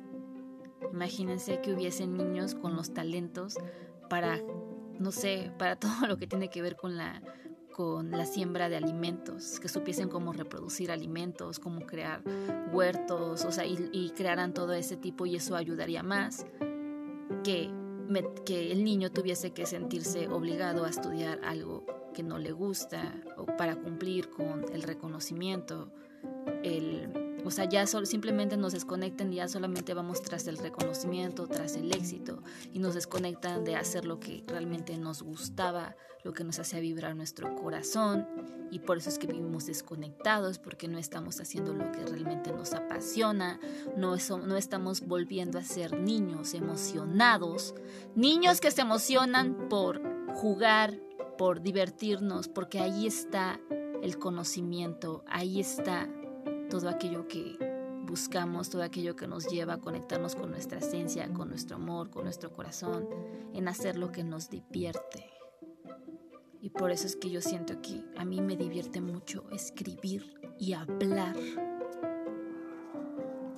[0.92, 3.54] Imagínense que hubiese niños con los talentos
[4.08, 4.40] para,
[4.98, 7.22] no sé, para todo lo que tiene que ver con la,
[7.72, 12.24] con la siembra de alimentos, que supiesen cómo reproducir alimentos, cómo crear
[12.72, 16.44] huertos, o sea, y, y crearan todo ese tipo y eso ayudaría más
[17.44, 17.70] que
[18.44, 21.84] que el niño tuviese que sentirse obligado a estudiar algo
[22.14, 25.92] que no le gusta o para cumplir con el reconocimiento,
[26.62, 31.76] el, o sea, ya simplemente nos desconectan y ya solamente vamos tras el reconocimiento, tras
[31.76, 36.58] el éxito y nos desconectan de hacer lo que realmente nos gustaba, lo que nos
[36.58, 38.26] hacía vibrar nuestro corazón
[38.70, 42.72] y por eso es que vivimos desconectados porque no estamos haciendo lo que realmente nos
[42.72, 43.58] apasiona,
[43.96, 47.74] no, no estamos volviendo a ser niños emocionados,
[48.14, 50.00] niños que se emocionan por
[50.34, 51.00] jugar,
[51.36, 53.60] por divertirnos, porque ahí está
[54.02, 56.08] el conocimiento, ahí está
[56.70, 57.58] todo aquello que
[58.06, 62.24] buscamos, todo aquello que nos lleva a conectarnos con nuestra esencia, con nuestro amor, con
[62.24, 63.08] nuestro corazón,
[63.52, 65.26] en hacer lo que nos divierte.
[66.62, 70.72] Y por eso es que yo siento que a mí me divierte mucho escribir y
[70.72, 71.36] hablar.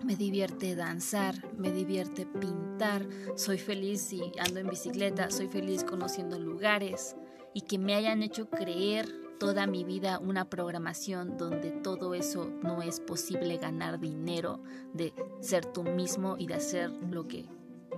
[0.05, 3.07] Me divierte danzar, me divierte pintar,
[3.37, 7.15] soy feliz si ando en bicicleta, soy feliz conociendo lugares
[7.55, 9.07] y que me hayan hecho creer
[9.43, 14.63] toda mi vida una programación donde todo eso no es posible ganar dinero,
[14.95, 17.47] de ser tú mismo y de hacer lo que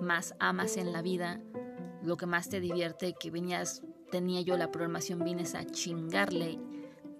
[0.01, 1.42] más amas en la vida,
[2.03, 6.59] lo que más te divierte, que venías, tenía yo la programación, vienes a chingarle,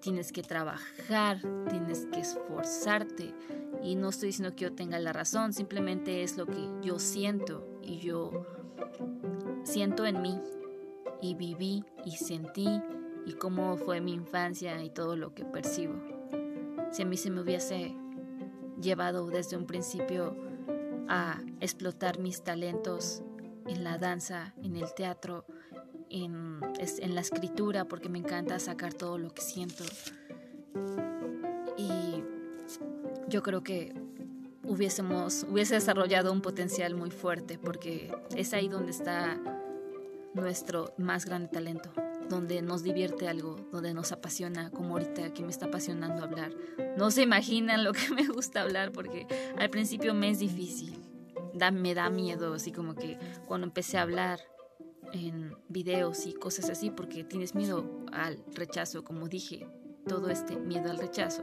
[0.01, 3.35] tienes que trabajar, tienes que esforzarte.
[3.83, 7.79] Y no estoy diciendo que yo tenga la razón, simplemente es lo que yo siento
[7.83, 8.47] y yo
[9.65, 10.41] siento en mí
[11.21, 12.81] y viví y sentí
[13.27, 15.95] y cómo fue mi infancia y todo lo que percibo.
[16.91, 17.95] Si a mí se me hubiese
[18.81, 20.37] llevado desde un principio
[21.09, 23.23] a explotar mis talentos
[23.67, 25.45] en la danza, en el teatro,
[26.11, 29.85] en, en la escritura, porque me encanta sacar todo lo que siento.
[31.77, 32.23] Y
[33.29, 33.95] yo creo que
[34.65, 39.39] hubiésemos, hubiese desarrollado un potencial muy fuerte, porque es ahí donde está
[40.35, 41.91] nuestro más grande talento
[42.29, 46.53] donde nos divierte algo, donde nos apasiona, como ahorita que me está apasionando hablar.
[46.97, 49.27] No se imaginan lo que me gusta hablar porque
[49.59, 50.99] al principio me es difícil,
[51.53, 54.41] da, me da miedo, así como que cuando empecé a hablar
[55.13, 59.67] en videos y cosas así, porque tienes miedo al rechazo, como dije,
[60.07, 61.43] todo este miedo al rechazo,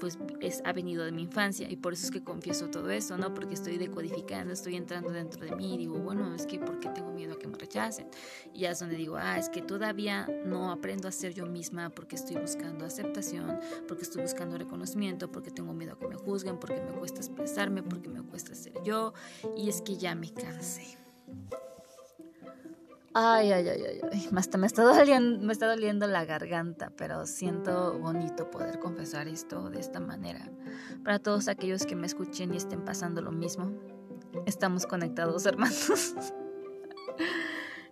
[0.00, 3.16] pues es, ha venido de mi infancia y por eso es que confieso todo eso,
[3.16, 3.32] ¿no?
[3.34, 7.12] Porque estoy decodificando, estoy entrando dentro de mí y digo, bueno, es que porque tengo
[7.12, 8.08] miedo a que me rechacen.
[8.52, 11.90] Y ya es donde digo, ah, es que todavía no aprendo a ser yo misma
[11.90, 13.58] porque estoy buscando aceptación,
[13.88, 17.82] porque estoy buscando reconocimiento, porque tengo miedo a que me juzguen, porque me cuesta expresarme,
[17.82, 19.14] porque me cuesta ser yo
[19.56, 20.98] y es que ya me cansé.
[23.14, 27.98] Ay, ay, ay, ay, Hasta me está, doliendo, me está doliendo la garganta, pero siento
[27.98, 30.50] bonito poder confesar esto de esta manera.
[31.04, 33.72] Para todos aquellos que me escuchen y estén pasando lo mismo,
[34.46, 36.14] estamos conectados, hermanos.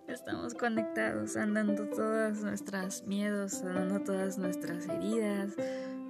[0.07, 5.53] Estamos conectados, andando todas nuestras miedos, andando todas nuestras heridas,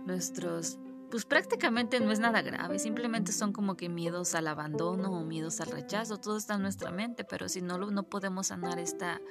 [0.05, 0.79] nuestros
[1.11, 5.59] pues prácticamente no es nada grave, simplemente son como que miedos al abandono o miedos
[5.59, 9.21] al rechazo, todo está en nuestra mente, pero si no, no podemos sanar esta,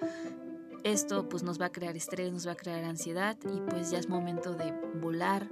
[0.85, 3.99] esto, pues nos va a crear estrés, nos va a crear ansiedad y pues ya
[3.99, 5.49] es momento de volar,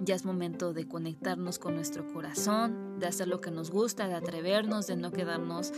[0.00, 4.14] ya es momento de conectarnos con nuestro corazón, de hacer lo que nos gusta, de
[4.14, 5.72] atrevernos, de no quedarnos,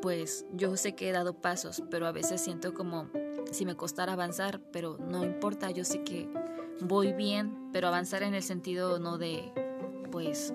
[0.00, 3.10] pues yo sé que he dado pasos, pero a veces siento como
[3.52, 6.28] si me costara avanzar, pero no importa, yo sé que
[6.80, 9.52] voy bien, pero avanzar en el sentido no de,
[10.10, 10.52] pues,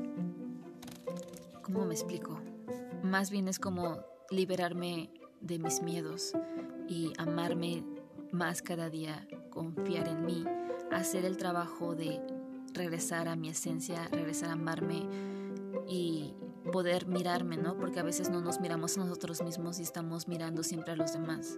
[1.62, 2.40] ¿cómo me explico?
[3.04, 4.00] Más bien es como
[4.30, 5.12] liberarme
[5.42, 6.34] de mis miedos
[6.88, 7.84] y amarme
[8.32, 10.46] más cada día, confiar en mí,
[10.92, 12.22] hacer el trabajo de
[12.74, 15.08] regresar a mi esencia, regresar a amarme
[15.88, 16.34] y
[16.72, 17.78] poder mirarme, ¿no?
[17.78, 21.14] Porque a veces no nos miramos a nosotros mismos y estamos mirando siempre a los
[21.14, 21.58] demás.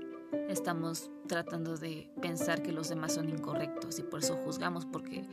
[0.49, 5.23] Estamos tratando de pensar que los demás son incorrectos y por eso juzgamos, porque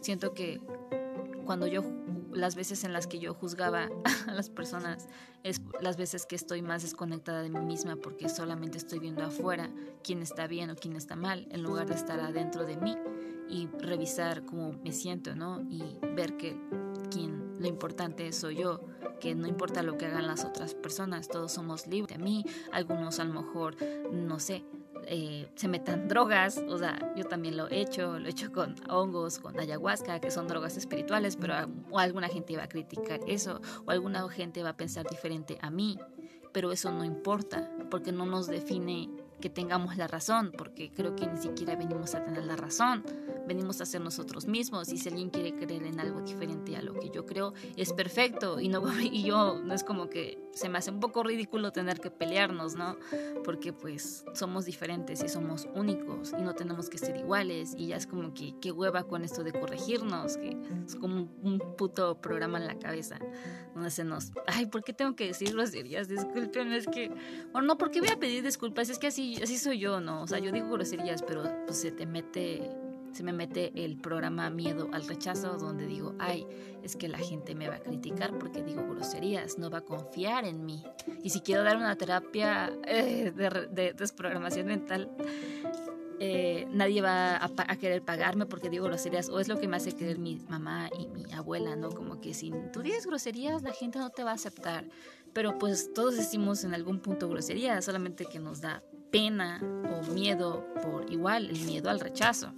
[0.00, 0.60] siento que
[1.44, 1.82] cuando yo,
[2.32, 3.88] las veces en las que yo juzgaba
[4.26, 5.08] a las personas,
[5.42, 9.70] es las veces que estoy más desconectada de mí misma, porque solamente estoy viendo afuera
[10.02, 12.96] quién está bien o quién está mal, en lugar de estar adentro de mí
[13.48, 15.60] y revisar cómo me siento, ¿no?
[15.68, 15.82] Y
[16.14, 16.56] ver que
[17.10, 18.80] quien lo importante soy yo,
[19.20, 23.20] que no importa lo que hagan las otras personas, todos somos libres de mí, algunos
[23.20, 23.76] a lo mejor,
[24.10, 24.64] no sé,
[25.06, 28.74] eh, se metan drogas, o sea, yo también lo he hecho, lo he hecho con
[28.88, 31.54] hongos, con ayahuasca, que son drogas espirituales, pero
[31.90, 35.70] o alguna gente va a criticar eso, o alguna gente va a pensar diferente a
[35.70, 35.98] mí,
[36.52, 39.10] pero eso no importa, porque no nos define
[39.40, 43.04] que tengamos la razón, porque creo que ni siquiera venimos a tener la razón,
[43.46, 46.94] venimos a ser nosotros mismos y si alguien quiere creer en algo diferente a lo
[46.94, 50.78] que yo creo, es perfecto y, no, y yo no es como que se me
[50.78, 52.96] hace un poco ridículo tener que pelearnos, ¿no?
[53.44, 57.96] Porque pues somos diferentes y somos únicos y no tenemos que ser iguales y ya
[57.96, 62.58] es como que qué hueva con esto de corregirnos, que es como un, puto programa
[62.58, 63.18] en la cabeza
[63.74, 66.08] donde se nos, ay, ¿por qué tengo que decir groserías?
[66.08, 67.10] Disculpen, es que,
[67.52, 68.90] o no, ¿por qué voy a pedir disculpas?
[68.90, 70.22] Es que así, así soy yo, ¿no?
[70.22, 72.70] O sea, yo digo groserías, pero pues se te mete
[73.12, 76.46] se me mete el programa Miedo al Rechazo, donde digo, ay,
[76.82, 80.44] es que la gente me va a criticar porque digo groserías, no va a confiar
[80.44, 80.82] en mí.
[81.22, 85.10] Y si quiero dar una terapia eh, de, desprogramación mental,
[86.20, 89.92] eh, nadie va a, querer pagarme porque digo groserías, o es lo que me hace
[89.92, 91.90] creer mi mamá y mi abuela, ¿no?
[91.90, 94.84] Como que si tú dices groserías, la gente no te va a aceptar.
[95.32, 100.66] Pero pues todos decimos en algún punto groserías, solamente que nos da pena o miedo
[100.82, 102.52] por igual, el miedo al rechazo.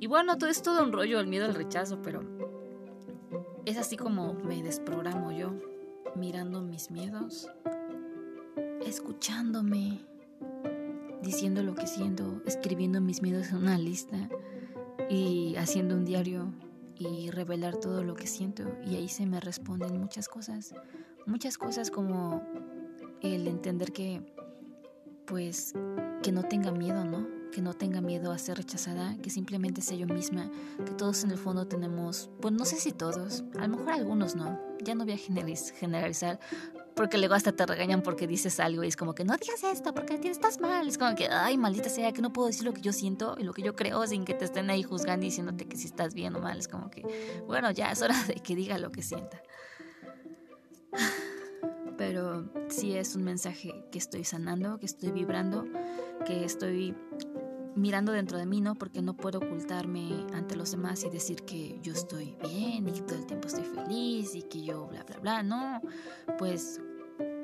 [0.00, 2.22] Y bueno, todo es todo un rollo, el miedo al rechazo, pero
[3.64, 5.54] es así como me desprogramo yo,
[6.16, 7.48] mirando mis miedos,
[8.84, 10.00] escuchándome,
[11.22, 14.28] diciendo lo que siento, escribiendo mis miedos en una lista
[15.08, 16.52] y haciendo un diario
[16.98, 20.74] y revelar todo lo que siento y ahí se me responden muchas cosas,
[21.26, 22.42] muchas cosas como
[23.20, 24.31] el entender que
[25.26, 25.74] pues
[26.22, 27.42] que no tenga miedo, ¿no?
[27.52, 30.50] que no tenga miedo a ser rechazada, que simplemente sea yo misma,
[30.84, 34.34] que todos en el fondo tenemos, pues no sé si todos, a lo mejor algunos
[34.34, 36.40] no, ya no voy a generalizar,
[36.96, 39.94] porque luego hasta te regañan porque dices algo y es como que no digas esto
[39.94, 42.80] porque estás mal, es como que, ay, maldita sea, que no puedo decir lo que
[42.80, 45.66] yo siento y lo que yo creo sin que te estén ahí juzgando y diciéndote
[45.66, 47.02] que si estás bien o mal, es como que,
[47.46, 49.42] bueno, ya es hora de que diga lo que sienta.
[52.04, 55.64] Pero sí es un mensaje que estoy sanando, que estoy vibrando,
[56.26, 56.96] que estoy
[57.76, 58.74] mirando dentro de mí, ¿no?
[58.74, 63.02] Porque no puedo ocultarme ante los demás y decir que yo estoy bien y que
[63.02, 65.42] todo el tiempo estoy feliz y que yo bla, bla, bla.
[65.44, 65.80] No,
[66.38, 66.80] pues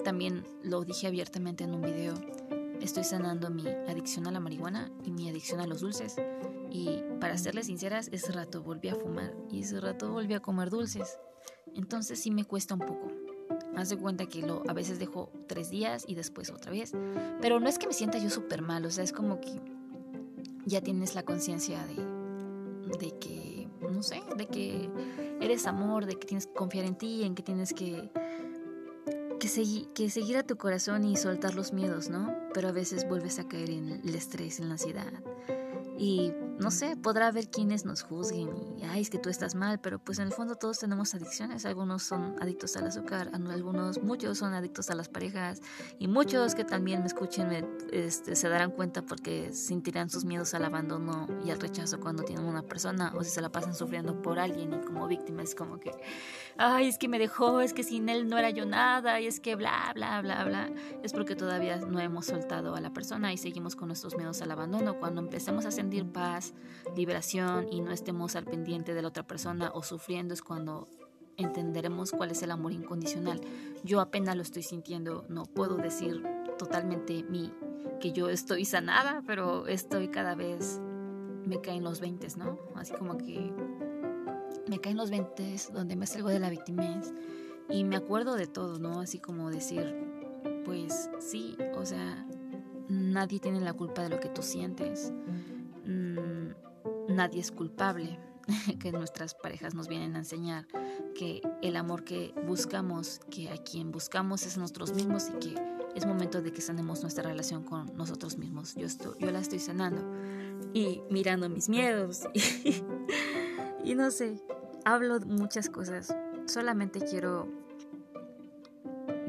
[0.02, 2.14] también lo dije abiertamente en un video.
[2.80, 6.16] Estoy sanando mi adicción a la marihuana y mi adicción a los dulces.
[6.68, 10.68] Y para serles sinceras, ese rato volví a fumar y ese rato volví a comer
[10.68, 11.16] dulces.
[11.76, 13.27] Entonces sí me cuesta un poco.
[13.76, 16.92] Haz de cuenta que lo, a veces dejo tres días y después otra vez.
[17.40, 19.60] Pero no es que me sienta yo súper mal, o sea, es como que
[20.64, 24.90] ya tienes la conciencia de, de que, no sé, de que
[25.40, 28.10] eres amor, de que tienes que confiar en ti, en que tienes que,
[29.38, 32.34] que, que seguir a tu corazón y soltar los miedos, ¿no?
[32.52, 35.12] Pero a veces vuelves a caer en el estrés, en la ansiedad.
[35.96, 39.80] Y no sé, podrá haber quienes nos juzguen y, ay, es que tú estás mal,
[39.80, 41.64] pero pues en el fondo todos tenemos adicciones.
[41.64, 45.60] Algunos son adictos al azúcar, algunos, muchos son adictos a las parejas
[45.98, 47.48] y muchos que también me escuchen
[48.12, 52.62] se darán cuenta porque sentirán sus miedos al abandono y al rechazo cuando tienen una
[52.62, 55.92] persona o si se la pasan sufriendo por alguien y como víctima es como que,
[56.56, 59.40] ay, es que me dejó, es que sin él no era yo nada y es
[59.40, 60.70] que bla, bla, bla, bla.
[61.02, 64.50] Es porque todavía no hemos soltado a la persona y seguimos con nuestros miedos al
[64.50, 64.98] abandono.
[64.98, 66.47] Cuando empecemos a sentir paz,
[66.96, 70.88] liberación y no estemos al pendiente de la otra persona o sufriendo es cuando
[71.36, 73.40] entenderemos cuál es el amor incondicional.
[73.84, 76.22] Yo apenas lo estoy sintiendo, no puedo decir
[76.58, 77.52] totalmente mi
[78.00, 80.80] que yo estoy sanada, pero estoy cada vez
[81.46, 82.58] me caen los 20, ¿no?
[82.74, 83.52] Así como que
[84.68, 87.00] me caen los 20 donde me salgo de la víctima
[87.70, 89.00] y me acuerdo de todo, ¿no?
[89.00, 89.94] Así como decir,
[90.64, 92.26] pues sí, o sea,
[92.88, 95.12] nadie tiene la culpa de lo que tú sientes
[97.18, 98.18] nadie es culpable.
[98.80, 100.66] que nuestras parejas nos vienen a enseñar,
[101.14, 105.54] que el amor que buscamos, que a quien buscamos es nosotros mismos y que
[105.94, 108.74] es momento de que sanemos nuestra relación con nosotros mismos.
[108.74, 110.02] Yo, estoy, yo la estoy sanando
[110.72, 112.82] y mirando mis miedos y,
[113.84, 114.40] y no sé,
[114.86, 116.16] hablo muchas cosas.
[116.46, 117.48] Solamente quiero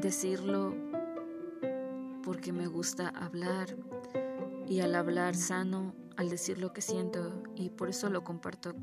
[0.00, 0.74] decirlo
[2.22, 3.76] porque me gusta hablar
[4.66, 8.74] y al hablar sano, al decir lo que siento y por eso lo comparto.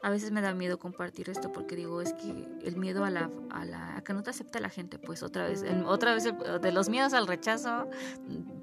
[0.00, 2.30] A veces me da miedo compartir esto porque digo, es que
[2.62, 5.64] el miedo a la, a la que no te acepta la gente, pues otra vez,
[5.86, 7.88] otra vez de los miedos al rechazo,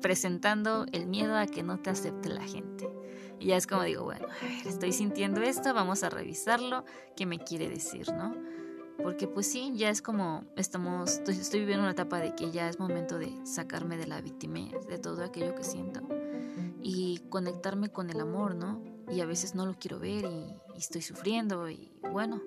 [0.01, 2.89] presentando el miedo a que no te acepte la gente.
[3.37, 6.85] Y ya es como digo, bueno, a ver, estoy sintiendo esto, vamos a revisarlo,
[7.17, 8.33] ¿qué me quiere decir, no?
[9.03, 12.79] Porque pues sí, ya es como estamos, estoy, viviendo una etapa de que ya es
[12.79, 15.99] momento de sacarme de la víctima, de todo aquello que siento
[16.87, 18.79] y conectarme con el amor, ¿no?
[19.09, 22.43] Y a veces no lo quiero ver y, estoy sufriendo y bueno,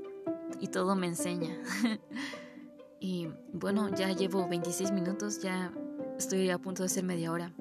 [0.61, 1.59] y todo me enseña.
[3.01, 5.73] y bueno, ya llevo 26 minutos, ya
[6.17, 7.53] estoy a punto de ser media hora.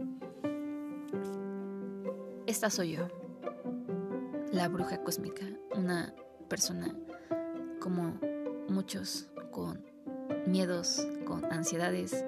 [2.45, 3.07] Esta soy yo,
[4.51, 6.13] la bruja cósmica, una
[6.47, 6.95] persona
[7.79, 8.19] como
[8.69, 9.83] muchos con
[10.45, 12.23] miedos, con ansiedades,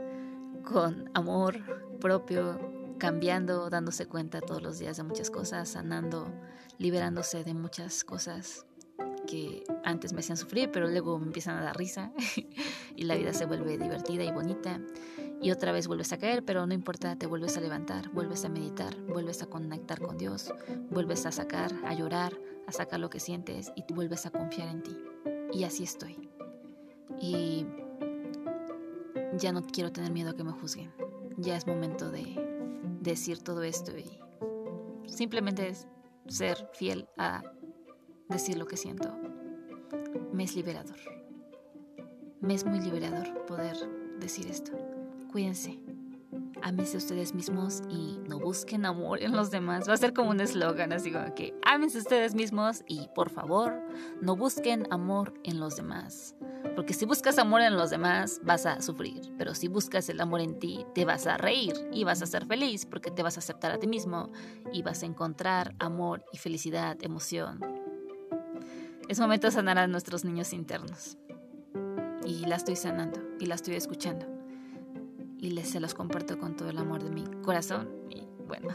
[0.64, 1.60] con amor
[2.00, 6.32] propio, cambiando, dándose cuenta todos los días de muchas cosas, sanando,
[6.78, 8.66] liberándose de muchas cosas
[9.26, 12.12] que antes me hacían sufrir, pero luego me empiezan a dar risa
[12.96, 14.80] y la vida se vuelve divertida y bonita.
[15.42, 18.50] Y otra vez vuelves a caer, pero no importa, te vuelves a levantar, vuelves a
[18.50, 20.54] meditar, vuelves a conectar con Dios,
[20.90, 24.84] vuelves a sacar, a llorar, a sacar lo que sientes y vuelves a confiar en
[24.84, 24.98] ti.
[25.54, 26.30] Y así estoy.
[27.22, 27.66] Y
[29.38, 30.92] ya no quiero tener miedo a que me juzguen.
[31.38, 32.59] Ya es momento de
[33.10, 34.20] decir todo esto y
[35.08, 35.74] simplemente
[36.28, 37.44] ser fiel a
[38.30, 39.14] decir lo que siento.
[40.32, 40.98] Me es liberador.
[42.42, 43.76] Me es muy liberador poder
[44.20, 44.72] decir esto.
[45.32, 45.80] Cuídense.
[46.62, 49.88] Ámense ustedes mismos y no busquen amor en los demás.
[49.88, 53.82] Va a ser como un eslogan, así como que ámense ustedes mismos y por favor
[54.22, 56.36] no busquen amor en los demás.
[56.76, 59.22] Porque si buscas amor en los demás, vas a sufrir.
[59.38, 62.46] Pero si buscas el amor en ti, te vas a reír y vas a ser
[62.46, 64.32] feliz porque te vas a aceptar a ti mismo
[64.74, 67.60] y vas a encontrar amor y felicidad, emoción.
[69.08, 71.18] Es momento de sanar a nuestros niños internos.
[72.26, 74.39] Y la estoy sanando y la estoy escuchando.
[75.42, 77.90] Y les se los comparto con todo el amor de mi corazón.
[78.10, 78.68] Y bueno,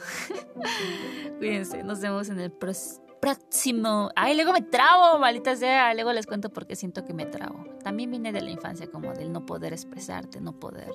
[1.38, 1.82] cuídense.
[1.82, 4.10] Nos vemos en el próximo.
[4.16, 5.92] Ay, luego me trabo, maldita sea.
[5.92, 7.66] Luego les cuento por qué siento que me trabo.
[7.82, 10.90] También viene de la infancia, como del no poder expresarte, no poder.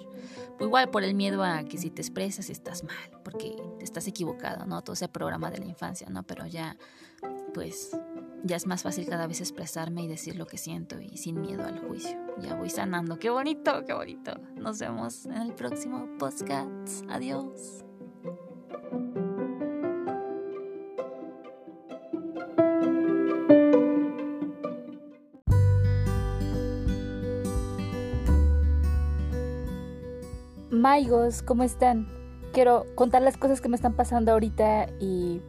[0.58, 4.66] Pues igual por el miedo a que si te expresas estás mal, porque estás equivocado,
[4.66, 4.82] ¿no?
[4.82, 6.24] Todo ese programa de la infancia, ¿no?
[6.24, 6.78] Pero ya,
[7.54, 7.92] pues,
[8.44, 11.66] ya es más fácil cada vez expresarme y decir lo que siento y sin miedo
[11.66, 12.18] al juicio.
[12.40, 13.20] Ya voy sanando.
[13.20, 14.34] Qué bonito, qué bonito.
[14.56, 17.04] Nos vemos en el próximo podcast.
[17.10, 17.84] Adiós.
[30.72, 32.08] Maigos, ¿cómo están?
[32.54, 35.42] Quiero contar las cosas que me están pasando ahorita y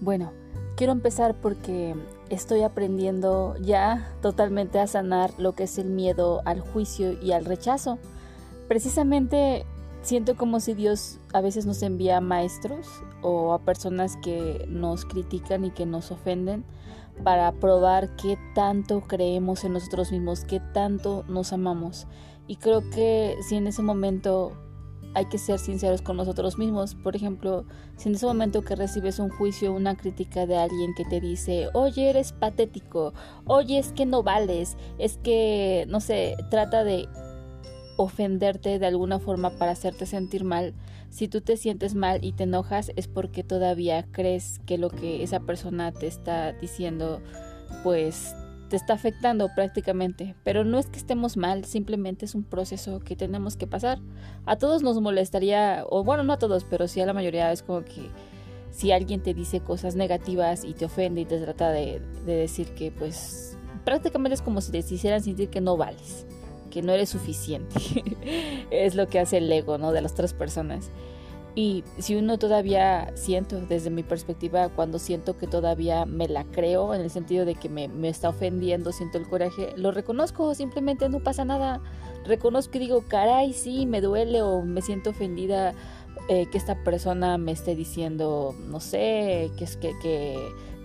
[0.00, 0.32] bueno,
[0.76, 1.94] quiero empezar porque
[2.30, 7.44] estoy aprendiendo ya totalmente a sanar lo que es el miedo al juicio y al
[7.44, 7.98] rechazo.
[8.68, 9.66] Precisamente
[10.02, 12.86] siento como si Dios a veces nos envía maestros
[13.22, 16.64] o a personas que nos critican y que nos ofenden
[17.22, 22.06] para probar qué tanto creemos en nosotros mismos, qué tanto nos amamos.
[22.46, 24.52] Y creo que si en ese momento
[25.14, 26.94] hay que ser sinceros con nosotros mismos.
[26.94, 27.64] Por ejemplo,
[27.96, 31.68] si en ese momento que recibes un juicio, una crítica de alguien que te dice,
[31.72, 33.14] oye, eres patético,
[33.46, 37.08] oye, es que no vales, es que, no sé, trata de
[37.96, 40.74] ofenderte de alguna forma para hacerte sentir mal.
[41.10, 45.22] Si tú te sientes mal y te enojas es porque todavía crees que lo que
[45.22, 47.20] esa persona te está diciendo
[47.84, 48.34] pues
[48.74, 53.14] te está afectando prácticamente, pero no es que estemos mal, simplemente es un proceso que
[53.14, 54.00] tenemos que pasar.
[54.46, 57.62] A todos nos molestaría, o bueno, no a todos, pero sí a la mayoría es
[57.62, 58.10] como que
[58.72, 62.90] si alguien te dice cosas negativas y te ofende y te trata de, decir que
[62.90, 66.26] pues prácticamente es como si te hicieran sentir que no vales,
[66.72, 67.78] que no eres suficiente.
[68.72, 69.92] es lo que hace el ego, ¿no?
[69.92, 70.90] De las otras personas.
[71.56, 76.94] Y si uno todavía siento, desde mi perspectiva, cuando siento que todavía me la creo,
[76.94, 81.20] en el sentido de que me, está ofendiendo, siento el coraje, lo reconozco, simplemente no
[81.20, 81.80] pasa nada.
[82.24, 85.74] Reconozco y digo, caray, sí, me duele o me siento ofendida
[86.28, 90.36] eh, que esta persona me esté diciendo, no sé, que, es que, que,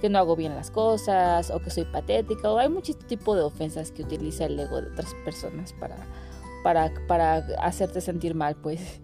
[0.02, 3.42] que no hago bien las cosas o que soy patética o hay muchos tipo de
[3.42, 5.98] ofensas que utiliza el ego de otras personas para,
[6.64, 9.02] para, para hacerte sentir mal, pues.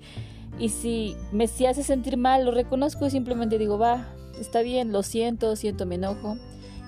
[0.57, 4.07] Y si me si hace sentir mal, lo reconozco y simplemente digo, va,
[4.39, 6.37] está bien, lo siento, siento mi enojo.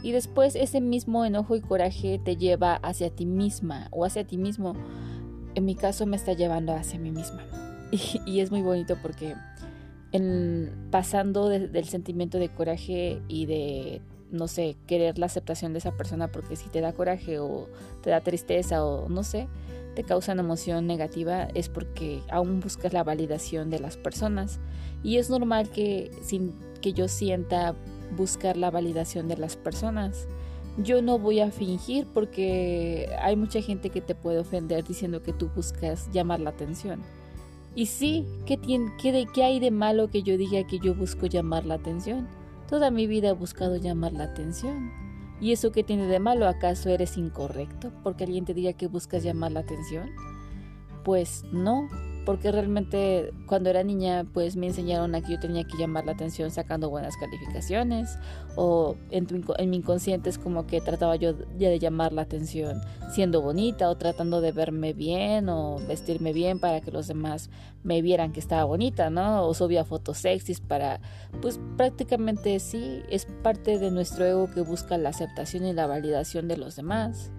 [0.03, 4.37] Y después ese mismo enojo y coraje te lleva hacia ti misma o hacia ti
[4.37, 4.73] mismo.
[5.55, 7.43] En mi caso me está llevando hacia mí misma.
[8.25, 9.33] Y, es muy bonito porque
[10.11, 15.95] en, pasando del sentimiento de coraje y de, no sé, querer la aceptación de esa
[15.95, 17.67] persona porque si te da coraje o
[18.03, 19.47] te da tristeza o no sé,
[19.97, 24.59] te causa una emoción negativa es porque aún buscas la validación de las personas.
[25.01, 27.73] Y es normal que sin que yo sienta
[28.15, 30.27] buscar la validación de las personas.
[30.77, 35.33] Yo no voy a fingir porque hay mucha gente que te puede ofender diciendo que
[35.33, 37.01] tú buscas llamar la atención.
[37.73, 40.93] Y sí, ¿qué, tiene, qué, de, ¿qué hay de malo que yo diga que yo
[40.93, 42.27] busco llamar la atención?
[42.69, 45.06] Toda mi vida he buscado llamar la atención.
[45.39, 46.47] ¿Y eso qué tiene de malo?
[46.47, 50.09] ¿Acaso eres incorrecto porque alguien te diga que buscas llamar la atención?
[51.03, 51.89] Pues no,
[52.27, 56.11] porque realmente cuando era niña pues me enseñaron a que yo tenía que llamar la
[56.11, 58.19] atención sacando buenas calificaciones
[58.57, 59.27] o en,
[59.69, 64.41] mi inconsciente es como que trataba yo de llamar la atención siendo bonita o tratando
[64.41, 67.49] de verme bien o vestirme bien para que los demás
[67.85, 69.47] me vieran que estaba bonita, ¿no?
[69.47, 70.99] O subía fotos sexys para
[71.41, 76.49] pues prácticamente sí es parte de nuestro ego que busca la aceptación y la validación
[76.49, 77.31] de los demás.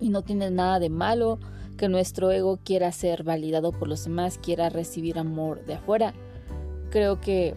[0.00, 1.38] Y no tiene nada de malo
[1.76, 6.14] que nuestro ego quiera ser validado por los demás, quiera recibir amor de afuera.
[6.90, 7.54] Creo que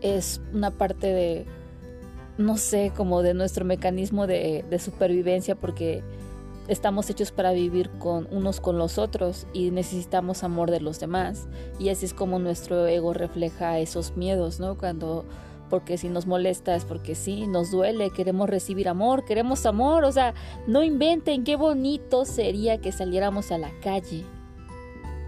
[0.00, 1.46] es una parte de,
[2.38, 6.02] no sé, como de nuestro mecanismo de, de supervivencia porque
[6.68, 11.46] estamos hechos para vivir con unos con los otros y necesitamos amor de los demás.
[11.78, 14.76] Y así es como nuestro ego refleja esos miedos, ¿no?
[14.76, 15.24] Cuando
[15.68, 20.12] porque si nos molesta es porque sí, nos duele, queremos recibir amor, queremos amor, o
[20.12, 20.34] sea,
[20.66, 24.24] no inventen qué bonito sería que saliéramos a la calle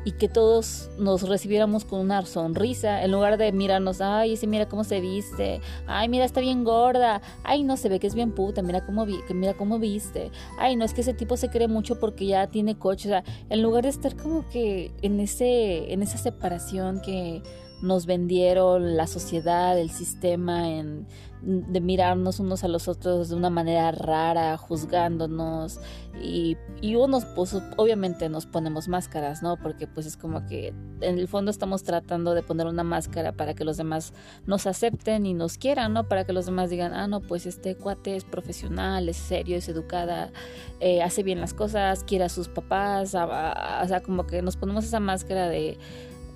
[0.05, 4.67] y que todos nos recibiéramos con una sonrisa en lugar de mirarnos, ay, ese mira
[4.67, 8.33] cómo se viste, ay, mira está bien gorda, ay, no se ve que es bien
[8.33, 11.69] puta, mira cómo vi mira cómo viste, ay, no es que ese tipo se cree
[11.69, 15.93] mucho porque ya tiene coche, o sea, en lugar de estar como que en ese
[15.93, 17.43] en esa separación que
[17.83, 21.07] nos vendieron la sociedad, el sistema, en,
[21.43, 25.81] de mirarnos unos a los otros de una manera rara, juzgándonos
[26.21, 29.57] y, y unos pues obviamente nos ponemos máscaras, ¿no?
[29.57, 33.55] Porque pues es como que en el fondo estamos tratando de poner una máscara para
[33.55, 34.13] que los demás
[34.47, 36.09] nos acepten y nos quieran, ¿no?
[36.09, 39.69] Para que los demás digan, ah, no, pues este cuate es profesional, es serio, es
[39.69, 40.33] educada,
[40.81, 44.85] eh, hace bien las cosas, quiere a sus papás, o sea, como que nos ponemos
[44.85, 45.79] esa máscara de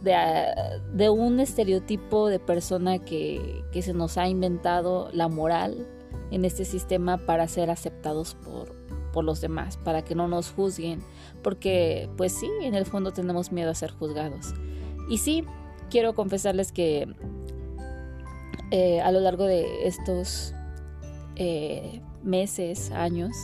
[0.02, 5.86] de, un estereotipo de persona que, se nos ha inventado la moral
[6.30, 8.74] en este sistema para ser aceptados por,
[9.12, 11.00] por los demás, para que no nos juzguen,
[11.42, 14.54] porque pues sí, en el fondo tenemos miedo a ser juzgados.
[15.08, 15.44] Y sí,
[15.90, 17.06] quiero confesarles que
[18.70, 20.54] eh, a lo largo de estos
[21.36, 23.36] eh, meses, años,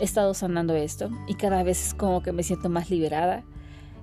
[0.00, 3.44] he estado sanando esto y cada vez como que me siento más liberada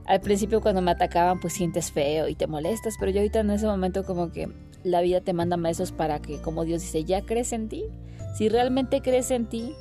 [0.06, 3.52] al principio cuando me atacaban pues sientes feo y te molestas, pero yo ahorita en
[3.52, 4.50] ese momento como que
[4.84, 7.86] la vida te manda maestros para que como Dios dice, ya crees en ti.
[8.36, 9.76] Si realmente crees en ti,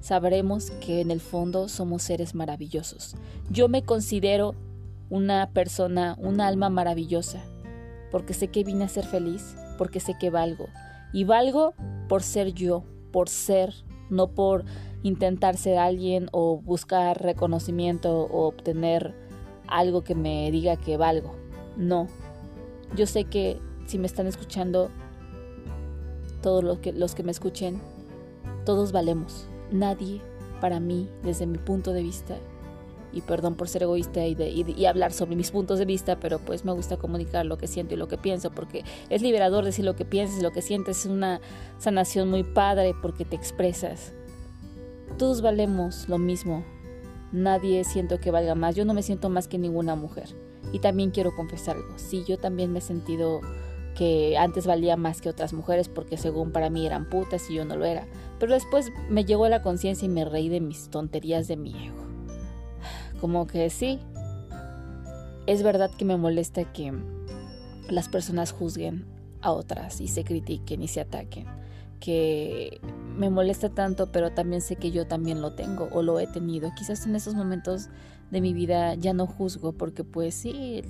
[0.00, 3.16] sabremos que en el fondo somos seres maravillosos.
[3.50, 4.54] Yo me considero
[5.08, 7.42] una persona, un alma maravillosa,
[8.10, 10.66] porque sé que vine a ser feliz, porque sé que valgo.
[11.12, 11.74] Y valgo
[12.08, 13.74] por ser yo, por ser,
[14.10, 14.64] no por
[15.02, 19.14] intentar ser alguien o buscar reconocimiento o obtener
[19.70, 21.34] algo que me diga que valgo.
[21.76, 22.08] No.
[22.96, 24.90] Yo sé que si me están escuchando,
[26.42, 27.80] todos los que, los que me escuchen,
[28.64, 29.46] todos valemos.
[29.70, 30.20] Nadie,
[30.60, 32.36] para mí, desde mi punto de vista,
[33.12, 36.38] y perdón por ser egoísta y, de, y, hablar sobre mis puntos de vista, pero
[36.38, 39.84] pues me gusta comunicar lo que siento y lo que pienso, porque es liberador decir
[39.84, 41.40] lo que piensas y lo que sientes, es una
[41.78, 44.12] sanación muy padre porque te expresas.
[45.18, 46.64] Todos valemos lo mismo,
[47.32, 48.74] nadie siento que valga más.
[48.74, 50.28] Yo no me siento más que ninguna mujer.
[50.72, 51.98] Y también quiero confesar algo.
[51.98, 53.40] Sí, yo también me he sentido
[53.96, 57.64] que antes valía más que otras mujeres porque según para mí eran putas y yo
[57.64, 58.06] no lo era.
[58.38, 62.04] Pero después me llegó la conciencia y me reí de mis tonterías de mi ego.
[63.20, 63.98] Como que sí,
[65.46, 66.94] es verdad que me molesta que
[67.88, 69.04] las personas juzguen
[69.42, 71.46] a otras y se critiquen y se ataquen.
[72.00, 72.80] Que
[73.16, 76.70] me molesta tanto, pero también sé que yo también lo tengo o lo he tenido.
[76.76, 77.88] Quizás en esos momentos
[78.30, 80.82] de mi vida ya no juzgo porque pues sí,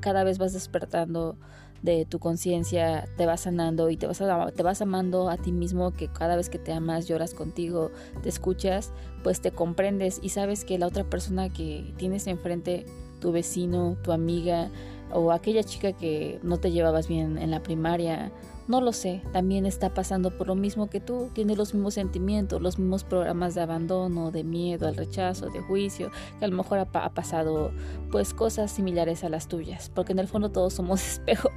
[0.00, 1.36] cada vez vas despertando
[1.82, 4.22] de tu conciencia te vas sanando y te vas,
[4.54, 7.90] te vas amando a ti mismo, que cada vez que te amas, lloras contigo,
[8.22, 12.86] te escuchas, pues te comprendes y sabes que la otra persona que tienes enfrente,
[13.20, 14.70] tu vecino, tu amiga
[15.12, 18.32] o aquella chica que no te llevabas bien en la primaria,
[18.68, 22.60] no lo sé, también está pasando por lo mismo que tú, tiene los mismos sentimientos,
[22.60, 26.78] los mismos programas de abandono, de miedo al rechazo, de juicio, que a lo mejor
[26.78, 27.70] ha, pasado
[28.10, 31.50] pues cosas similares a las tuyas, porque en el fondo todos somos espejo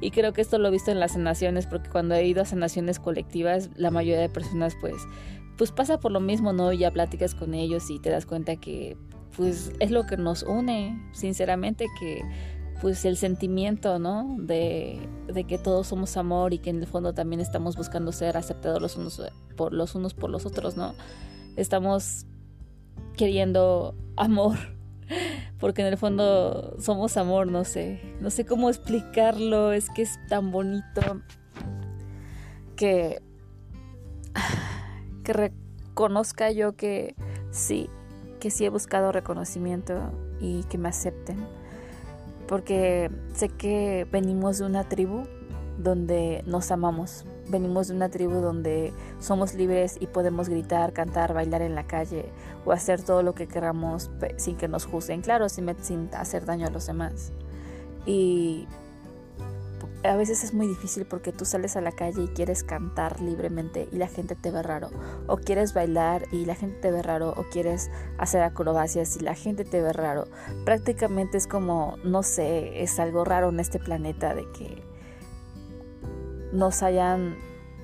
[0.00, 2.44] y creo que esto lo he visto en las sanaciones, porque cuando he ido a
[2.44, 5.02] sanaciones colectivas, la mayoría de personas pues
[5.56, 6.70] pues pasa por lo mismo, ¿no?
[6.72, 8.96] Ya platicas con ellos y te das cuenta que
[9.36, 12.22] pues es lo que nos une, sinceramente que
[12.80, 14.36] pues el sentimiento, ¿no?
[14.38, 15.08] De,
[15.48, 18.96] que todos somos amor y que en el fondo también estamos buscando ser aceptados los
[18.96, 19.22] unos
[19.56, 20.94] por los unos por los otros, ¿no?
[21.56, 22.26] Estamos
[23.16, 24.56] queriendo amor,
[25.58, 30.18] porque en el fondo somos amor, no sé, no sé cómo explicarlo, es que es
[30.28, 31.22] tan bonito
[32.76, 33.22] que
[35.24, 37.14] que reconozca yo que
[37.50, 37.88] sí,
[38.38, 41.46] que sí he buscado reconocimiento y que me acepten
[42.46, 45.24] porque sé que venimos de una tribu
[45.78, 51.62] donde nos amamos, venimos de una tribu donde somos libres y podemos gritar, cantar, bailar
[51.62, 52.26] en la calle
[52.64, 55.68] o hacer todo lo que queramos sin que nos juzguen, claro, sin,
[56.14, 57.32] hacer daño a los demás.
[58.06, 58.66] Y
[60.04, 63.88] a veces es muy difícil porque tú sales a la calle y quieres cantar libremente
[63.90, 64.90] y la gente te ve raro.
[65.26, 67.34] O quieres bailar y la gente te ve raro.
[67.36, 70.28] O quieres hacer acrobacias y la gente te ve raro.
[70.64, 74.82] Prácticamente es como, no sé, es algo raro en este planeta de que
[76.52, 77.36] nos hayan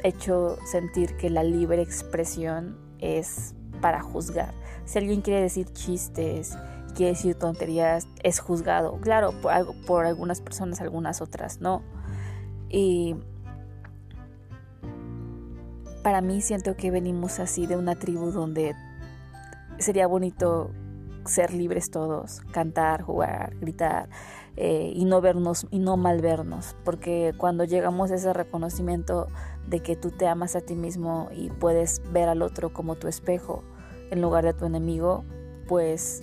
[0.03, 4.55] hecho sentir que la libre expresión es para juzgar.
[4.85, 6.57] Si alguien quiere decir chistes,
[6.95, 8.99] quiere decir tonterías, es juzgado.
[9.01, 9.53] Claro, por,
[9.87, 11.83] por algunas personas, algunas otras no.
[12.69, 13.17] Y
[16.03, 18.75] para mí siento que venimos así de una tribu donde
[19.79, 20.71] sería bonito
[21.25, 24.09] ser libres todos, cantar, jugar, gritar
[24.57, 29.29] eh, y no vernos y no mal vernos, porque cuando llegamos a ese reconocimiento
[29.69, 33.07] de que tú te amas a ti mismo y puedes ver al otro como tu
[33.07, 33.63] espejo
[34.11, 35.25] en lugar de tu enemigo,
[35.69, 36.23] pues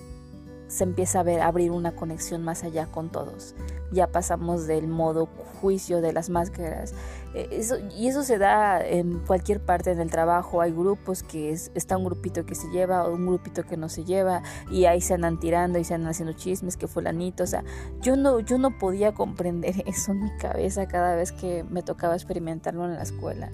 [0.70, 3.56] se empieza a ver abrir una conexión más allá con todos.
[3.92, 5.26] Ya pasamos del modo
[5.60, 6.94] juicio de las máscaras.
[7.34, 10.62] Eh, eso, y eso se da en cualquier parte del trabajo.
[10.62, 14.06] Hay grupos que está un grupito que se lleva o un grupito que no se
[14.06, 17.44] lleva y ahí se andan tirando y se andan haciendo chismes que fulanito.
[17.44, 17.64] O sea,
[18.00, 22.14] yo no, yo no podía comprender eso en mi cabeza cada vez que me tocaba
[22.14, 23.50] experimentarlo en la escuela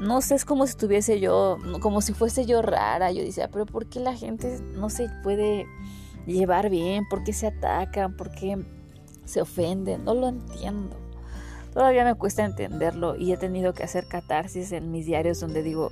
[0.00, 3.12] no sé, es como si estuviese yo, como si fuese yo rara.
[3.12, 5.66] Yo decía, pero ¿por qué la gente no se puede
[6.26, 7.06] llevar bien?
[7.08, 8.16] ¿Por qué se atacan?
[8.16, 8.58] ¿Por qué
[9.24, 10.04] se ofenden?
[10.04, 10.96] No lo entiendo.
[11.72, 15.90] Todavía me cuesta entenderlo y he tenido que hacer catarsis en mis diarios donde digo,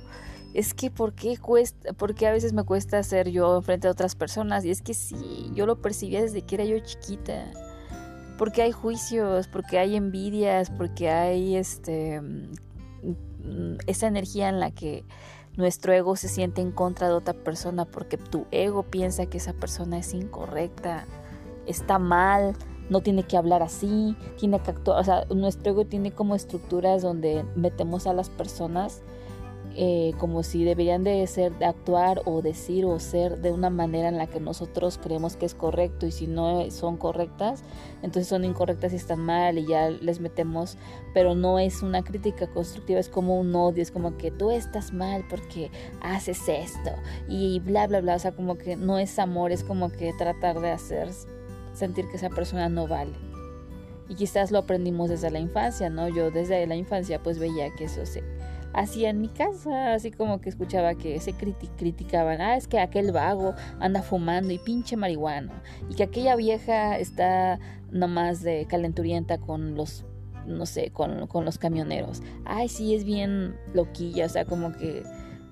[0.53, 1.93] es que ¿por qué cuesta?
[1.93, 5.51] Porque a veces me cuesta ser yo frente a otras personas y es que sí,
[5.53, 7.51] yo lo percibía desde que era yo chiquita.
[8.37, 15.03] Porque hay juicios, porque hay envidias, porque hay este mm, esa energía en la que
[15.55, 19.53] nuestro ego se siente en contra de otra persona porque tu ego piensa que esa
[19.53, 21.05] persona es incorrecta,
[21.65, 22.53] está mal,
[22.89, 27.01] no tiene que hablar así, tiene que actuar, o sea, nuestro ego tiene como estructuras
[27.01, 29.01] donde metemos a las personas
[29.75, 34.07] eh, como si deberían de ser, de actuar o decir o ser de una manera
[34.07, 37.63] en la que nosotros creemos que es correcto y si no son correctas,
[38.03, 40.77] entonces son incorrectas y están mal y ya les metemos,
[41.13, 44.93] pero no es una crítica constructiva, es como un odio, es como que tú estás
[44.93, 45.71] mal porque
[46.01, 46.91] haces esto
[47.27, 50.59] y bla, bla, bla, o sea, como que no es amor, es como que tratar
[50.59, 51.09] de hacer
[51.73, 53.13] sentir que esa persona no vale.
[54.09, 56.09] Y quizás lo aprendimos desde la infancia, ¿no?
[56.09, 58.21] Yo desde la infancia pues veía que eso se
[58.73, 63.11] hacía en mi casa, así como que escuchaba que se criticaban, ah, es que aquel
[63.11, 67.59] vago anda fumando y pinche marihuana, y que aquella vieja está
[67.91, 70.05] nomás de calenturienta con los,
[70.47, 75.03] no sé, con, con los camioneros, ay, sí, es bien loquilla, o sea, como que,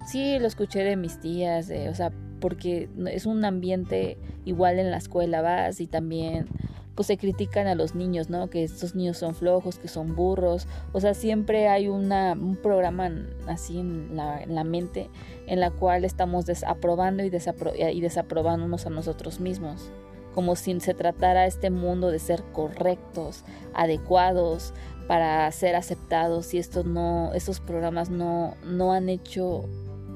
[0.08, 4.98] sí, lo escuché de mis tías, o sea, porque es un ambiente igual en la
[4.98, 6.48] escuela, vas y también
[6.96, 8.50] pues se critican a los niños, ¿no?
[8.50, 10.68] Que estos niños son flojos, que son burros.
[10.92, 13.10] O sea, siempre hay un programa
[13.48, 15.10] así en la, en la mente
[15.48, 19.92] en la cual estamos desaprobando y, desapro y desaprobándonos a nosotros mismos.
[20.34, 23.44] Como si se tratara este mundo de ser correctos,
[23.74, 24.74] adecuados,
[25.08, 29.66] para ser aceptados y estos no, estos programas no, no han hecho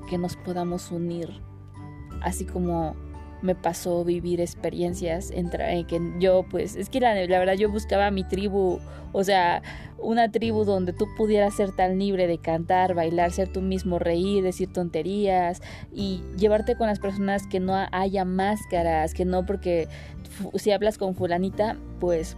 [0.10, 1.42] que nos podamos unir.
[2.22, 2.96] Así como
[3.46, 5.50] me pasó vivir experiencias en,
[5.86, 8.80] que yo pues es que la, la, verdad yo buscaba mi tribu,
[9.14, 9.62] o sea,
[9.98, 14.44] una tribu donde tú pudieras ser tan libre de cantar, bailar, ser tú mismo, reír,
[14.44, 15.62] decir tonterías
[15.94, 19.88] y llevarte con las personas que no haya máscaras, que no porque
[20.56, 22.36] si hablas con fulanita, pues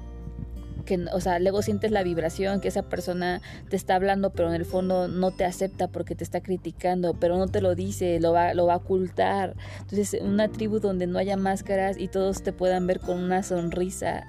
[0.87, 4.55] que, o sea, luego sientes la vibración que esa persona te está hablando, pero en
[4.55, 8.31] el fondo no te acepta porque te está criticando, pero no te lo dice, lo
[8.31, 9.55] va, lo va a ocultar.
[9.81, 14.25] Entonces, una tribu donde no haya máscaras y todos te puedan ver con una sonrisa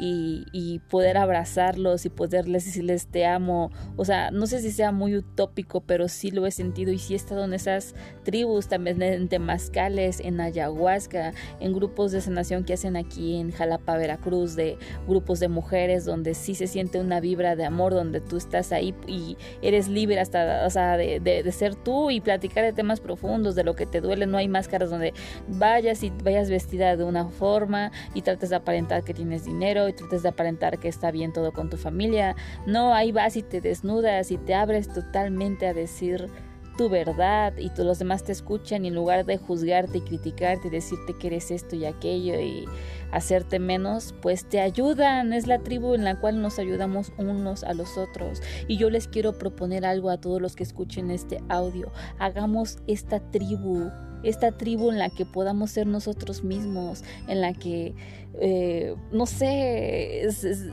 [0.00, 3.70] y, poder abrazarlos y poderles decirles te amo.
[3.96, 7.12] O sea, no sé si sea muy utópico, pero sí lo he sentido y sí
[7.12, 7.94] he estado en esas
[8.24, 13.96] tribus, también en temazcales, en ayahuasca, en grupos de sanación que hacen aquí en Jalapa,
[13.96, 18.36] Veracruz, de grupos de mujeres donde sí se siente una vibra de amor, donde tú
[18.36, 22.72] estás ahí y eres libre hasta, o sea, de, de ser tú y platicar de
[22.72, 24.26] temas profundos, de lo que te duele.
[24.26, 25.12] No hay máscaras donde
[25.46, 29.92] vayas y vayas vestida de una forma y trates de aparentar que tienes dinero y
[29.92, 32.36] trates de aparentar que está bien todo con tu familia.
[32.66, 36.28] No, ahí vas y te desnudas y te abres totalmente a decir
[36.76, 40.70] tu verdad y los demás te escuchan y en lugar de juzgarte y criticarte y
[40.70, 42.64] decirte que eres esto y aquello y
[43.12, 45.34] hacerte menos, pues te ayudan.
[45.34, 48.40] Es la tribu en la cual nos ayudamos unos a los otros.
[48.66, 51.92] Y yo les quiero proponer algo a todos los que escuchen este audio.
[52.18, 53.90] Hagamos esta tribu
[54.22, 57.94] esta tribu en la que podamos ser nosotros mismos, en la que,
[58.40, 60.28] eh, no sé,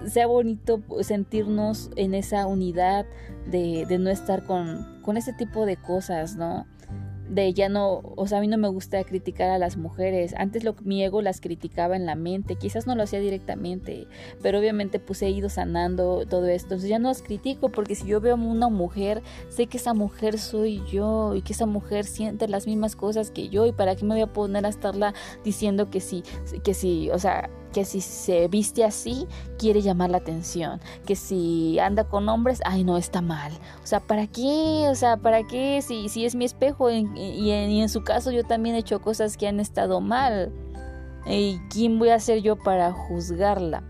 [0.07, 3.05] sea bonito sentirnos en esa unidad
[3.49, 6.65] de, de no estar con, con ese tipo de cosas, ¿no?
[7.29, 10.33] De ya no, o sea, a mí no me gusta criticar a las mujeres.
[10.37, 14.07] Antes lo, mi ego las criticaba en la mente, quizás no lo hacía directamente,
[14.41, 16.77] pero obviamente pues he ido sanando todo esto.
[16.77, 20.37] Ya no las critico porque si yo veo a una mujer, sé que esa mujer
[20.39, 24.05] soy yo y que esa mujer siente las mismas cosas que yo y para qué
[24.05, 25.13] me voy a poner a estarla
[25.43, 26.23] diciendo que sí,
[26.63, 29.27] que sí, o sea, que si se viste así
[29.59, 33.51] quiere llamar la atención, que si anda con hombres, ay no, está mal.
[33.83, 34.87] O sea, ¿para qué?
[34.89, 35.83] O sea, ¿para qué?
[35.83, 39.47] Si, si es mi espejo y, en, su caso yo también he hecho cosas que
[39.47, 40.51] han estado mal.
[41.27, 43.83] ¿Y quién voy a ser yo para juzgarla?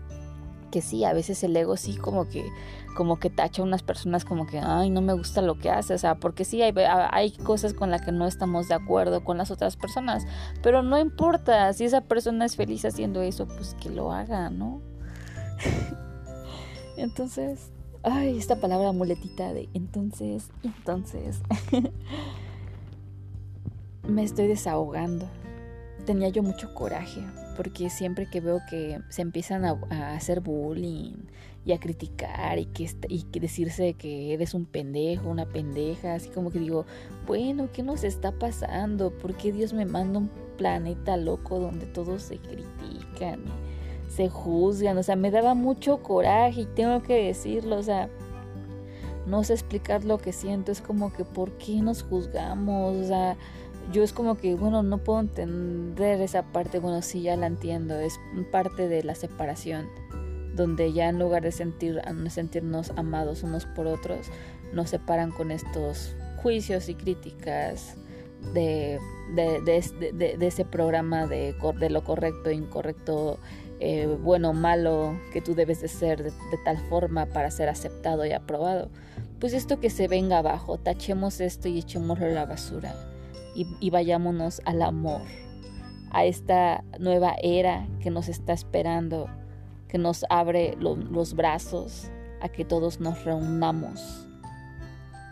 [0.70, 2.44] Que sí, a veces el ego sí como que
[2.98, 5.94] como que tacha a unas personas como que, ay, no me gusta lo que hace,
[5.94, 6.74] o sea, porque sí hay,
[7.12, 10.26] hay cosas con las que no estamos de acuerdo con las otras personas,
[10.64, 14.82] pero no importa, si esa persona es feliz haciendo eso, pues que lo haga, ¿no?
[16.96, 17.70] entonces,
[18.02, 21.40] ay, esta palabra muletita de entonces, entonces,
[24.08, 25.28] me estoy desahogando.
[26.04, 27.20] Tenía yo mucho coraje,
[27.56, 31.14] porque siempre que veo que se empiezan a, a hacer bullying,
[31.68, 36.30] y a criticar y que, y que decirse que eres un pendejo, una pendeja, así
[36.30, 36.86] como que digo,
[37.26, 39.10] bueno, ¿qué nos está pasando?
[39.10, 43.44] ¿Por qué Dios me manda un planeta loco donde todos se critican
[44.08, 44.96] se juzgan?
[44.96, 48.08] O sea, me daba mucho coraje y tengo que decirlo, o sea,
[49.26, 52.96] no sé explicar lo que siento, es como que ¿por qué nos juzgamos?
[52.96, 53.36] O sea,
[53.92, 57.98] yo es como que, bueno, no puedo entender esa parte, bueno, sí, ya la entiendo,
[57.98, 58.18] es
[58.50, 59.86] parte de la separación
[60.58, 64.26] donde ya en lugar de sentir, sentirnos amados unos por otros,
[64.74, 67.96] nos separan con estos juicios y críticas
[68.52, 68.98] de,
[69.34, 73.38] de, ese programa de, de, lo correcto, incorrecto,
[73.80, 76.32] eh, bueno, malo, que tú debes de ser de,
[76.64, 78.90] tal forma para ser aceptado y aprobado.
[79.40, 82.94] Pues esto que se venga abajo, tachemos esto y echémoslo a la basura
[83.54, 85.22] y, y vayámonos al amor,
[86.10, 89.28] a esta nueva era que nos está esperando
[89.88, 92.10] que nos abre los brazos
[92.40, 94.26] a que todos nos reunamos,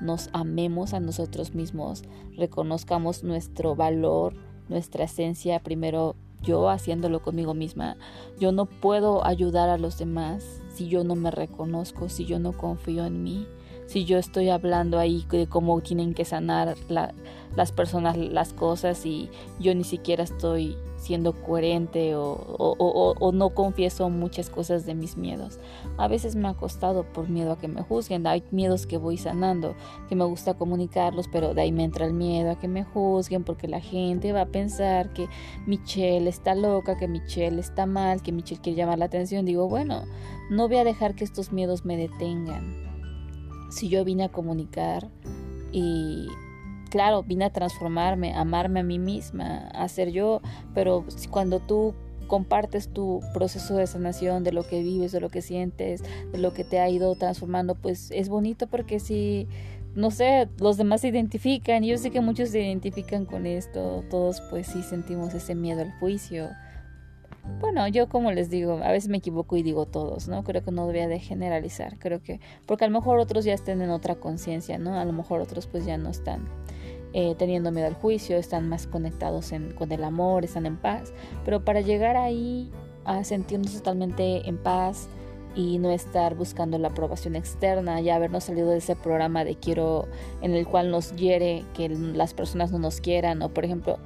[0.00, 2.02] nos amemos a nosotros mismos,
[2.36, 4.34] reconozcamos nuestro valor,
[4.68, 7.96] nuestra esencia, primero yo haciéndolo conmigo misma.
[8.38, 12.52] Yo no puedo ayudar a los demás si yo no me reconozco, si yo no
[12.52, 13.46] confío en mí,
[13.86, 19.30] si yo estoy hablando ahí de cómo tienen que sanar las personas las cosas y
[19.58, 25.58] yo ni siquiera estoy siendo coherente o, no confieso muchas cosas de mis miedos.
[25.98, 28.26] A veces me ha costado por miedo a que me juzguen.
[28.26, 29.74] Hay miedos que voy sanando,
[30.08, 33.44] que me gusta comunicarlos, pero de ahí me entra el miedo a que me juzguen
[33.44, 35.28] porque la gente va a pensar que
[35.66, 39.44] Michelle está loca, que Michelle está mal, que Michelle quiere llamar la atención.
[39.44, 40.04] Digo, bueno,
[40.50, 42.86] no voy a dejar que estos miedos me detengan.
[43.70, 45.08] Si yo vine a comunicar
[45.72, 46.28] y
[46.90, 50.40] claro, vine a transformarme, a amarme a mí misma, a ser yo,
[50.74, 51.94] pero cuando tú
[52.26, 56.02] compartes tu proceso de sanación, de lo que vives, de lo que sientes,
[56.32, 59.48] de lo que te ha ido transformando, pues es bonito porque si
[59.94, 64.42] no sé, los demás se identifican, yo sé que muchos se identifican con esto, todos
[64.50, 66.50] pues sí sentimos ese miedo al juicio.
[67.60, 70.44] Bueno, yo como les digo, a veces me equivoco y digo todos, ¿no?
[70.44, 73.80] Creo que no debería de generalizar, creo que, porque a lo mejor otros ya estén
[73.80, 74.98] en otra conciencia, ¿no?
[74.98, 76.48] A lo mejor otros pues ya no están
[77.12, 81.12] eh, teniendo miedo al juicio, están más conectados con el amor, están en paz,
[81.44, 82.70] pero para llegar ahí
[83.04, 85.08] a sentirnos totalmente en paz,
[85.56, 90.06] y no estar buscando la aprobación externa, ya habernos salido de ese programa de quiero
[90.42, 93.98] en el cual nos hiere que las personas no nos quieran o por ejemplo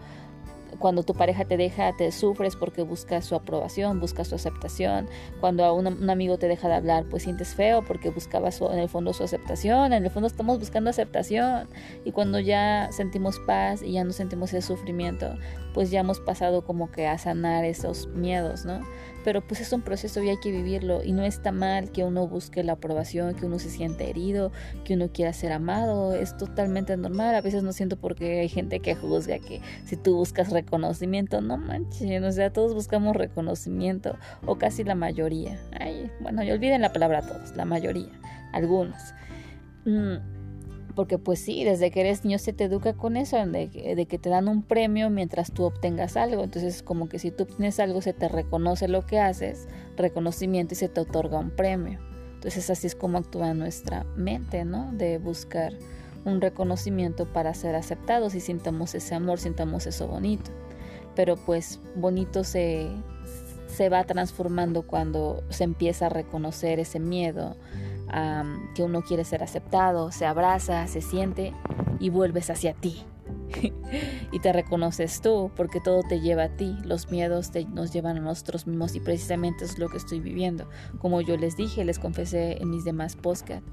[0.81, 5.09] cuando tu pareja te deja, te sufres porque buscas su aprobación, buscas su aceptación.
[5.39, 8.89] Cuando a un, amigo te deja de hablar, pues sientes feo porque buscabas en el
[8.89, 9.93] fondo su aceptación.
[9.93, 11.69] En el fondo estamos buscando aceptación.
[12.05, 15.37] Y cuando ya sentimos paz y ya no sentimos ese sufrimiento,
[15.75, 18.81] pues ya hemos pasado como que a sanar esos miedos, ¿no?
[19.25, 22.27] Pero pues es un proceso y hay que vivirlo y no está mal que uno
[22.27, 24.53] busque la aprobación, que uno se siente herido,
[24.85, 28.81] que uno quiera ser amado, es totalmente normal, a veces no siento porque hay gente
[28.81, 34.17] que juzga que si tú buscas reconocimiento, no manches, o sea, todos buscamos reconocimiento
[34.47, 38.11] o casi la mayoría, ay, bueno, y olviden la palabra todos, la mayoría,
[38.53, 39.15] algunos.
[39.85, 40.40] Mm,
[41.01, 43.71] porque pues sí, desde que eres niño se te educa con eso, de,
[44.07, 46.45] que te dan un premio mientras tú obtengas algo.
[46.45, 49.67] Entonces como que si tú obtienes algo se te reconoce lo que haces,
[49.97, 52.01] reconocimiento y se te otorga un premio.
[52.35, 54.93] Entonces así es como actúa nuestra mente, ¿no?
[54.93, 55.73] De buscar
[56.27, 60.51] un reconocimiento para ser aceptados y sintamos ese amor, sintamos eso bonito.
[61.17, 62.91] Pero pues bonito se,
[63.69, 67.57] se va transformando cuando se empieza a reconocer ese miedo,
[68.75, 71.53] que uno quiere ser aceptado, se abraza, se siente
[71.99, 73.05] y vuelves hacia ti.
[74.33, 76.77] y te reconoces tú, porque todo te lleva a ti.
[76.85, 80.69] Los miedos nos llevan a nosotros mismos y precisamente es lo que estoy viviendo.
[80.99, 83.65] Como yo les dije, les confesé en mis demás podcast.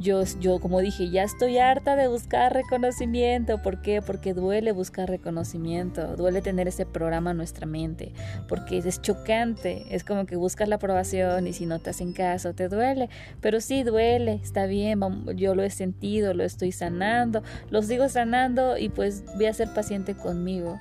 [0.00, 3.62] Yo, yo, como dije, ya estoy harta de buscar reconocimiento.
[3.62, 4.02] ¿Por qué?
[4.02, 8.12] Porque duele buscar reconocimiento, duele tener ese programa en nuestra mente,
[8.48, 9.86] porque es chocante.
[9.90, 13.08] Es como que buscas la aprobación y si no te hacen caso, te duele.
[13.40, 15.00] Pero sí duele, está bien,
[15.36, 19.72] yo lo he sentido, lo estoy sanando, lo sigo sanando y pues voy a ser
[19.72, 20.78] paciente conmigo,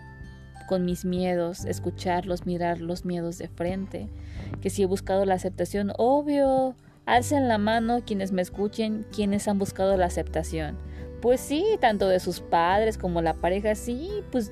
[0.67, 4.09] con mis miedos, escucharlos, mirar los miedos de frente.
[4.61, 6.75] Que si he buscado la aceptación, obvio,
[7.05, 10.77] alcen la mano quienes me escuchen, quienes han buscado la aceptación.
[11.21, 14.51] Pues sí, tanto de sus padres como la pareja, sí, pues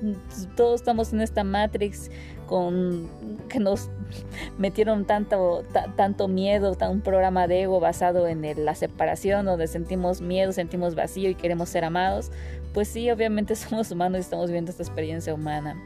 [0.56, 2.10] todos estamos en esta matrix
[2.46, 3.10] con
[3.50, 3.90] que nos
[4.58, 5.64] metieron tanto,
[5.96, 11.28] tanto miedo, un programa de ego basado en la separación, donde sentimos miedo, sentimos vacío
[11.28, 12.30] y queremos ser amados.
[12.74, 15.76] Pues sí, obviamente somos humanos y estamos viviendo esta experiencia humana.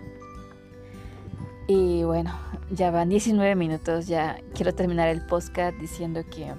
[1.68, 2.32] Y bueno,
[2.70, 6.54] ya van 19 minutos, ya quiero terminar el podcast diciendo que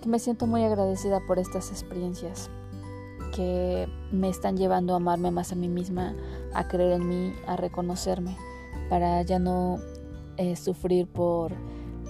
[0.00, 2.48] que me siento muy agradecida por estas experiencias
[3.34, 6.14] que me están llevando a amarme más a mí misma,
[6.54, 8.36] a creer en mí, a reconocerme,
[8.88, 9.78] para ya no
[10.36, 11.52] eh, sufrir por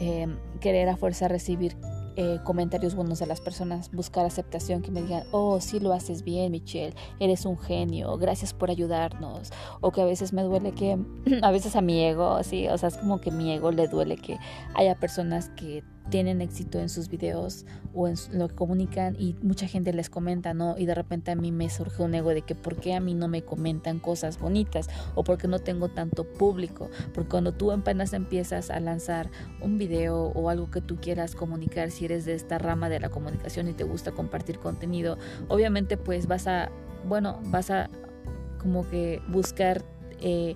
[0.01, 0.29] eh,
[0.61, 1.77] querer a fuerza recibir
[2.17, 6.23] eh, comentarios buenos de las personas, buscar aceptación, que me digan, oh, sí lo haces
[6.23, 9.51] bien, Michelle, eres un genio, gracias por ayudarnos.
[9.81, 10.99] O que a veces me duele que,
[11.43, 14.17] a veces a mi ego, sí, o sea, es como que mi ego le duele
[14.17, 14.39] que
[14.75, 17.65] haya personas que tienen éxito en sus videos
[17.95, 20.77] o en lo que comunican y mucha gente les comenta, ¿no?
[20.77, 23.15] Y de repente a mí me surge un ego de que por qué a mí
[23.15, 28.13] no me comentan cosas bonitas o porque no tengo tanto público, porque cuando tú apenas
[28.13, 29.31] empiezas a lanzar
[29.61, 33.09] un video o algo que tú quieras comunicar, si eres de esta rama de la
[33.09, 35.19] comunicación y te gusta compartir contenido,
[35.49, 36.71] obviamente pues vas a,
[37.09, 37.89] bueno, vas a
[38.59, 39.85] como que buscar
[40.21, 40.55] eh,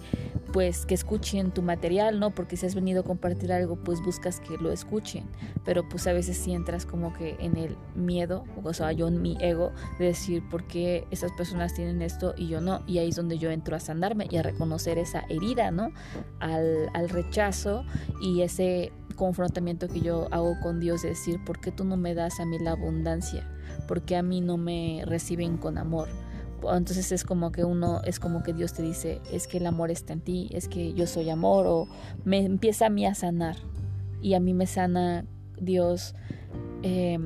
[0.53, 2.31] pues que escuchen tu material, ¿no?
[2.31, 5.25] Porque si has venido a compartir algo, pues buscas que lo escuchen,
[5.65, 9.21] pero pues a veces si entras como que en el miedo, o sea, yo en
[9.21, 13.09] mi ego, de decir por qué esas personas tienen esto y yo no, y ahí
[13.09, 15.91] es donde yo entro a sanarme y a reconocer esa herida, ¿no?
[16.39, 17.85] Al, al rechazo
[18.23, 22.15] y ese confrontamiento que yo hago con Dios, de decir, ¿por qué tú no me
[22.15, 23.49] das a mí la abundancia?
[23.89, 26.09] ¿Por qué a mí no me reciben con amor?
[26.73, 29.91] Entonces es como que uno, es como que Dios te dice, es que el amor
[29.91, 31.89] está en ti, es que yo soy amor, o
[32.25, 33.57] me empieza a mí a sanar,
[34.23, 35.25] y a mí me sana
[35.61, 36.15] Dios.
[36.83, 37.19] Eh,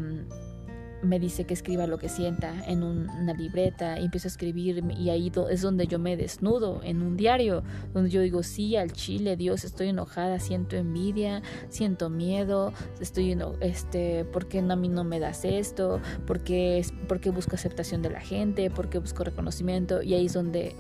[1.03, 5.11] me dice que escriba lo que sienta en una libreta y empiezo a escribir y
[5.11, 7.63] ahí es donde yo me desnudo en un diario
[7.93, 14.25] donde yo digo sí al chile Dios estoy enojada siento envidia siento miedo estoy este
[14.25, 18.11] por qué a mí no me das esto por qué, por qué busco aceptación de
[18.11, 20.75] la gente por qué busco reconocimiento y ahí es donde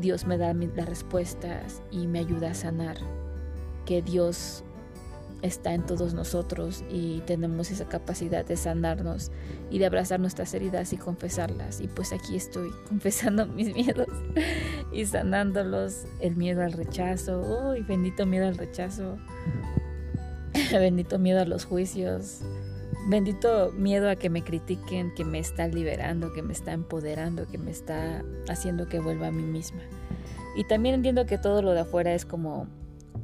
[0.00, 2.96] Dios me da las respuestas y me ayuda a sanar.
[3.86, 4.64] Que Dios
[5.42, 9.30] está en todos nosotros y tenemos esa capacidad de sanarnos
[9.70, 11.80] y de abrazar nuestras heridas y confesarlas.
[11.80, 14.08] Y pues aquí estoy confesando mis miedos
[14.92, 19.18] y sanándolos, el miedo al rechazo, uy, bendito miedo al rechazo,
[20.72, 22.40] bendito miedo a los juicios,
[23.08, 27.58] bendito miedo a que me critiquen, que me está liberando, que me está empoderando, que
[27.58, 29.82] me está haciendo que vuelva a mí misma.
[30.54, 32.68] Y también entiendo que todo lo de afuera es como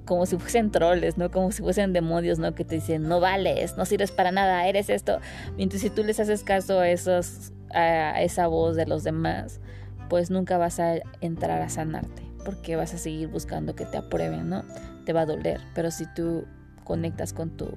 [0.04, 1.30] como si fuesen troles, ¿no?
[1.30, 2.54] Como si fuesen demonios, ¿no?
[2.54, 5.20] Que te dicen, no vales, no sirves para nada, eres esto.
[5.56, 9.60] Mientras si tú les haces caso a, esos, a esa voz de los demás,
[10.08, 14.48] pues nunca vas a entrar a sanarte, porque vas a seguir buscando que te aprueben,
[14.48, 14.64] ¿no?
[15.04, 16.46] Te va a doler, pero si tú
[16.84, 17.76] conectas con tu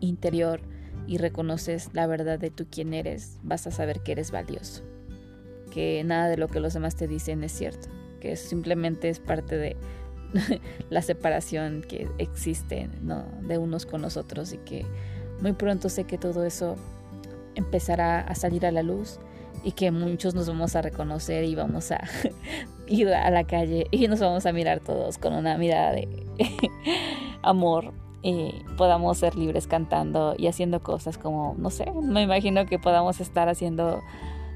[0.00, 0.60] interior
[1.06, 4.82] y reconoces la verdad de tú quién eres, vas a saber que eres valioso,
[5.72, 7.88] que nada de lo que los demás te dicen es cierto,
[8.20, 9.76] que simplemente es parte de
[10.90, 13.24] la separación que existe ¿no?
[13.42, 14.84] de unos con los otros y que
[15.40, 16.76] muy pronto sé que todo eso
[17.54, 19.18] empezará a salir a la luz
[19.64, 22.00] y que muchos nos vamos a reconocer y vamos a
[22.86, 26.08] ir a la calle y nos vamos a mirar todos con una mirada de
[27.42, 27.92] amor
[28.22, 33.20] y podamos ser libres cantando y haciendo cosas como, no sé, me imagino que podamos
[33.20, 34.00] estar haciendo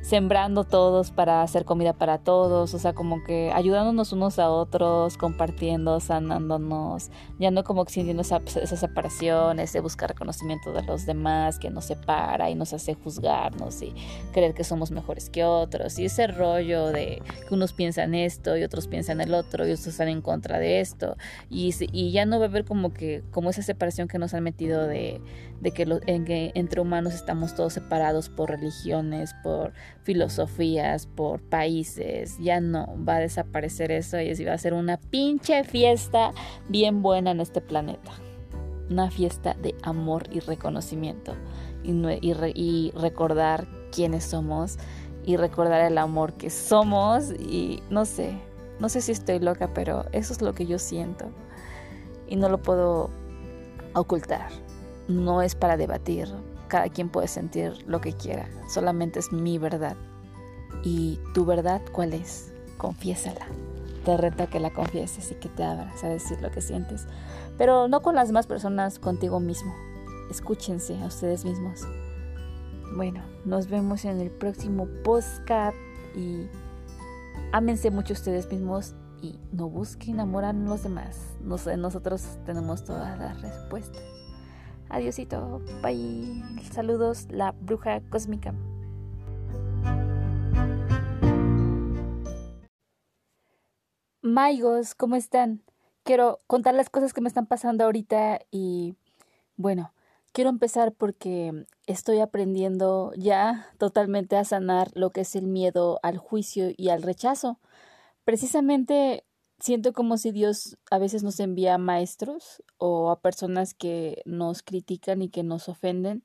[0.07, 5.17] sembrando todos para hacer comida para todos, o sea, como que ayudándonos unos a otros,
[5.17, 7.11] compartiendo, sanándonos,
[7.41, 11.87] ya no como sintiendo esa, esa separación, ese buscar reconocimiento de los demás que nos
[11.87, 13.93] separa y nos hace juzgarnos y
[14.33, 18.63] creer que somos mejores que otros, y ese rollo de que unos piensan esto y
[18.63, 21.17] otros piensan el otro y otros están en contra de esto,
[21.51, 24.45] y, y ya no va a haber como que, como esa separación que nos han
[24.45, 25.21] metido de,
[25.61, 29.73] de que, en que entre humanos estamos todos separados por religiones, por
[30.07, 32.39] filosofías, por países.
[32.39, 36.33] Ya no va a desaparecer eso y va a ser una pinche fiesta
[36.69, 38.13] bien buena en este planeta.
[38.89, 41.35] Una fiesta de amor y reconocimiento
[41.83, 41.93] y,
[42.55, 44.79] y recordar quiénes somos
[45.25, 48.39] y recordar el amor que somos y no sé,
[48.79, 51.27] no sé si estoy loca, pero eso es lo que yo siento
[52.29, 53.11] y no lo puedo
[53.95, 54.51] ocultar
[55.09, 56.29] no es para debatir,
[56.69, 59.97] cada quien puede sentir lo que quiera, solamente es mi verdad.
[60.83, 62.53] ¿Y tu verdad cuál es?
[62.77, 63.47] Confiésala.
[64.05, 67.07] Te reto que la confieses y que te abras a decir lo que sientes,
[67.59, 69.75] pero no con las demás personas, contigo mismo.
[70.31, 71.87] Escúchense a ustedes mismos.
[72.95, 75.77] Bueno, nos vemos en el próximo podcast
[76.15, 76.47] y
[77.53, 81.37] ámense mucho ustedes mismos y no busquen enamorar a los demás.
[81.41, 84.16] nosotros tenemos todas las respuestas.
[84.89, 86.43] Adiosito, bye.
[86.73, 88.55] Saludos, la bruja cósmica.
[94.23, 95.63] Maigos, ¿cómo están?
[96.03, 98.97] Quiero contar las cosas que me están pasando ahorita y
[99.57, 99.93] bueno,
[100.33, 106.19] quiero empezar porque estoy aprendiendo ya totalmente a sanar lo que es el miedo al
[106.19, 107.59] juicio y al rechazo.
[108.25, 109.25] Precisamente
[109.59, 114.63] siento como si Dios a veces nos envía a maestros o a personas que nos
[114.63, 116.23] critican y que nos ofenden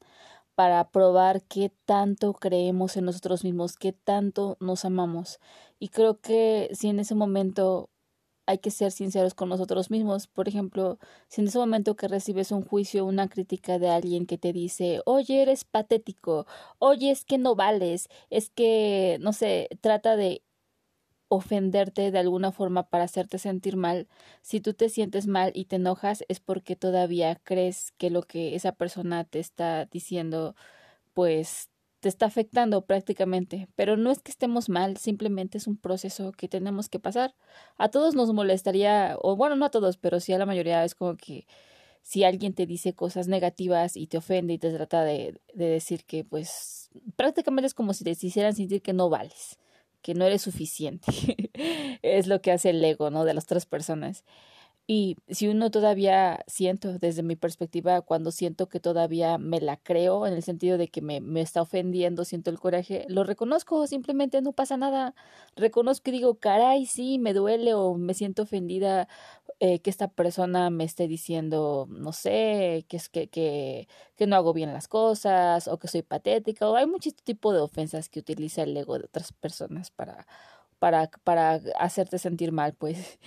[0.55, 5.39] para probar qué tanto creemos en nosotros mismos, qué tanto nos amamos.
[5.79, 7.89] Y creo que si en ese momento
[8.45, 10.27] hay que ser sinceros con nosotros mismos.
[10.27, 14.37] Por ejemplo, si en ese momento que recibes un juicio, una crítica de alguien que
[14.37, 16.45] te dice, oye, eres patético,
[16.79, 20.43] oye, es que no vales, es que, no sé, trata de
[21.31, 24.09] ofenderte de alguna forma para hacerte sentir mal,
[24.41, 28.53] si tú te sientes mal y te enojas es porque todavía crees que lo que
[28.53, 30.55] esa persona te está diciendo
[31.13, 31.69] pues
[32.01, 36.49] te está afectando prácticamente, pero no es que estemos mal, simplemente es un proceso que
[36.49, 37.33] tenemos que pasar.
[37.77, 40.95] A todos nos molestaría, o bueno, no a todos, pero sí a la mayoría es
[40.95, 41.45] como que
[42.01, 46.03] si alguien te dice cosas negativas y te ofende y te trata de, de decir
[46.05, 49.59] que pues prácticamente es como si te hicieran sentir que no vales
[50.01, 51.11] que no eres suficiente.
[52.01, 53.25] es lo que hace el ego, ¿no?
[53.25, 54.23] De las otras personas.
[54.93, 60.27] Y si uno todavía siento, desde mi perspectiva, cuando siento que todavía me la creo,
[60.27, 64.41] en el sentido de que me, me está ofendiendo, siento el coraje, lo reconozco, simplemente
[64.41, 65.15] no pasa nada.
[65.55, 69.07] Reconozco y digo, caray, sí, me duele o me siento ofendida
[69.61, 73.87] eh, que esta persona me esté diciendo, no sé, que, es que, que,
[74.17, 76.69] que no hago bien las cosas o que soy patética.
[76.69, 80.27] O hay muchos tipos de ofensas que utiliza el ego de otras personas para,
[80.79, 83.19] para, para hacerte sentir mal, pues.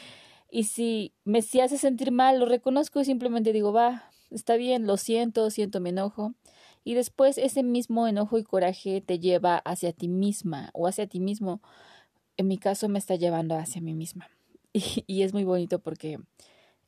[0.55, 4.87] Y si me si hace sentir mal, lo reconozco y simplemente digo, va, está bien,
[4.87, 6.33] lo siento, siento mi enojo.
[6.85, 11.19] Y después ese mismo enojo y coraje te lleva hacia ti misma o hacia ti
[11.19, 11.61] mismo.
[12.37, 14.29] En mi caso me está llevando hacia mí misma.
[14.73, 16.19] Y, y es muy bonito porque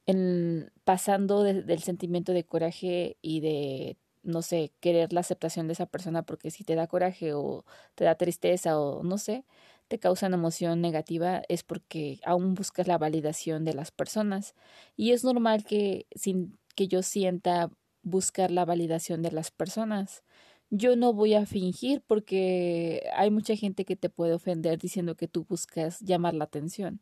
[0.06, 5.86] en, pasando del sentimiento de coraje y de no sé, querer la aceptación de esa
[5.86, 7.64] persona porque si te da coraje o
[7.94, 9.44] te da tristeza o no sé,
[9.88, 14.54] te causa una emoción negativa es porque aún buscas la validación de las personas
[14.96, 17.70] y es normal que sin que yo sienta
[18.02, 20.24] buscar la validación de las personas.
[20.70, 25.28] Yo no voy a fingir porque hay mucha gente que te puede ofender diciendo que
[25.28, 27.00] tú buscas llamar la atención.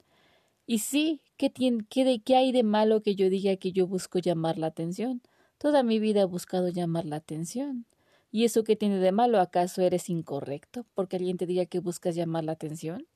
[0.67, 1.53] Y sí, ¿qué,
[1.91, 5.23] qué, de, ¿qué hay de malo que yo diga que yo busco llamar la atención?
[5.59, 7.87] Toda mi vida he buscado llamar la atención.
[8.35, 9.39] ¿Y eso qué tiene de malo?
[9.39, 13.07] ¿Acaso eres incorrecto porque alguien te diga que buscas llamar la atención?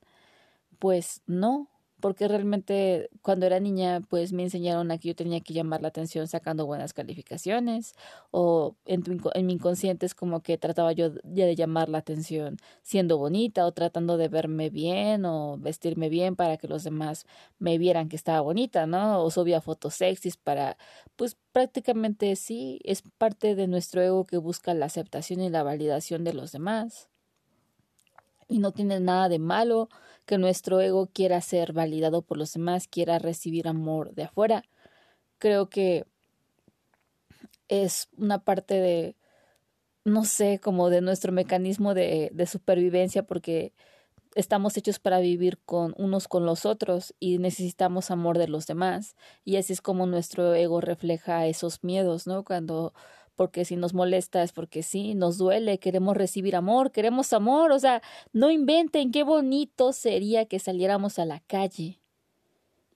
[0.78, 1.68] Pues no,
[2.00, 5.88] porque realmente cuando era niña pues me enseñaron a que yo tenía que llamar la
[5.88, 7.94] atención sacando buenas calificaciones
[8.30, 9.02] o en,
[9.34, 13.66] en mi inconsciente es como que trataba yo ya de llamar la atención siendo bonita
[13.66, 17.26] o tratando de verme bien o vestirme bien para que los demás
[17.58, 19.22] me vieran que estaba bonita, ¿no?
[19.22, 20.76] O subía fotos sexys para
[21.16, 26.24] pues prácticamente sí es parte de nuestro ego que busca la aceptación y la validación
[26.24, 27.08] de los demás.
[28.48, 29.88] Y no tiene nada de malo
[30.28, 34.62] que nuestro ego quiera ser validado por los demás, quiera recibir amor de afuera.
[35.38, 36.04] Creo que
[37.68, 39.16] es una parte de,
[40.04, 43.72] no sé, como de nuestro mecanismo de, de supervivencia, porque
[44.34, 49.16] estamos hechos para vivir con unos con los otros y necesitamos amor de los demás.
[49.46, 52.44] Y así es como nuestro ego refleja esos miedos, ¿no?
[52.44, 52.92] Cuando
[53.38, 57.78] porque si nos molesta es porque sí, nos duele, queremos recibir amor, queremos amor, o
[57.78, 58.02] sea,
[58.32, 62.00] no inventen qué bonito sería que saliéramos a la calle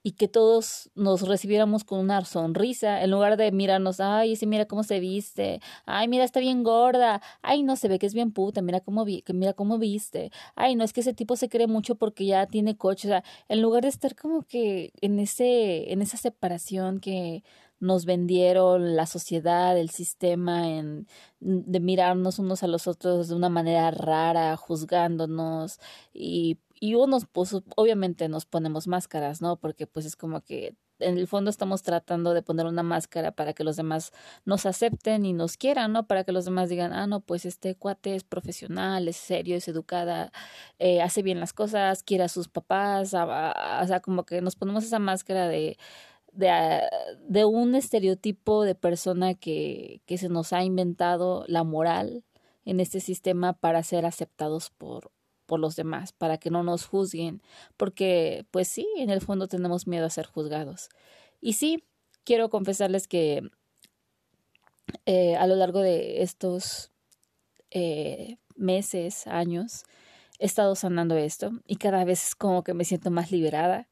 [0.03, 4.67] y que todos nos recibiéramos con una sonrisa, en lugar de mirarnos, ay, sí, mira
[4.67, 8.33] cómo se viste, ay, mira, está bien gorda, ay, no, se ve que es bien
[8.33, 11.69] puta, mira cómo, vi mira cómo viste, ay, no, es que ese tipo se cree
[11.69, 15.93] mucho porque ya tiene coche, o sea, en lugar de estar como que en ese,
[15.93, 17.45] en esa separación que
[17.83, 21.09] nos vendieron la sociedad, el sistema, en,
[21.41, 25.81] de mirarnos unos a los otros de una manera rara, juzgándonos
[26.15, 29.57] y, y unos, pues obviamente nos ponemos máscaras, ¿no?
[29.57, 33.53] Porque pues es como que en el fondo estamos tratando de poner una máscara para
[33.53, 34.13] que los demás
[34.45, 36.07] nos acepten y nos quieran, ¿no?
[36.07, 39.67] Para que los demás digan, ah, no, pues este cuate es profesional, es serio, es
[39.67, 40.31] educada,
[40.79, 44.85] eh, hace bien las cosas, quiere a sus papás, o sea, como que nos ponemos
[44.85, 45.79] esa máscara de
[46.33, 46.89] de, ah,
[47.29, 52.25] de un estereotipo de persona que, que se nos ha inventado la moral
[52.65, 55.11] en este sistema para ser aceptados por,
[55.47, 57.43] por los demás, para que no nos juzguen,
[57.77, 60.89] porque pues sí, en el fondo tenemos miedo a ser juzgados.
[61.41, 61.85] Y sí,
[62.25, 63.43] quiero confesarles que
[65.07, 66.91] eh, a lo largo de estos
[67.71, 69.85] eh, meses, años,
[70.39, 73.89] he estado sanando esto y cada vez como que me siento más liberada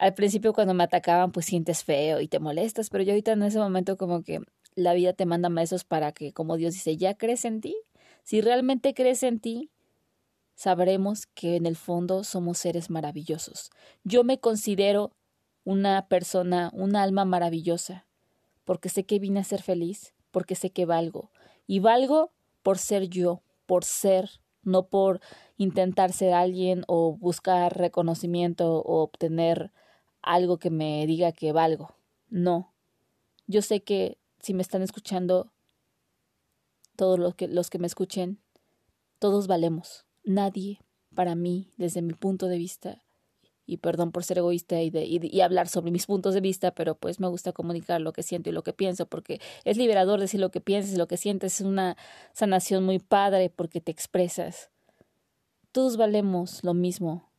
[0.00, 3.42] al principio cuando me atacaban pues sientes feo y te molestas, pero yo ahorita en
[3.42, 4.40] ese momento como que
[4.74, 7.76] la vida te manda maestros para que como Dios dice, ya crees en ti.
[8.24, 9.70] Si realmente crees en ti,
[10.54, 13.70] sabremos que en el fondo somos seres maravillosos.
[14.02, 15.12] Yo me considero
[15.64, 18.06] una persona, un alma maravillosa,
[18.64, 21.30] porque sé que vine a ser feliz, porque sé que valgo.
[21.66, 22.32] Y valgo
[22.62, 24.30] por ser yo, por ser,
[24.62, 25.20] no por
[25.58, 29.72] intentar ser alguien o buscar reconocimiento o obtener
[30.22, 31.94] algo que me diga que valgo.
[32.28, 32.72] No.
[33.46, 35.52] Yo sé que si me están escuchando,
[36.96, 38.38] todos los que, los que me escuchen,
[39.18, 40.04] todos valemos.
[40.24, 40.80] Nadie,
[41.14, 43.02] para mí, desde mi punto de vista,
[43.70, 46.96] y perdón por ser egoísta y, de, y, hablar sobre mis puntos de vista, pero
[46.96, 50.40] pues me gusta comunicar lo que siento y lo que pienso, porque es liberador decir
[50.40, 51.96] lo que piensas lo que sientes, es una
[52.32, 54.70] sanación muy padre porque te expresas.
[55.70, 57.29] Todos valemos lo mismo,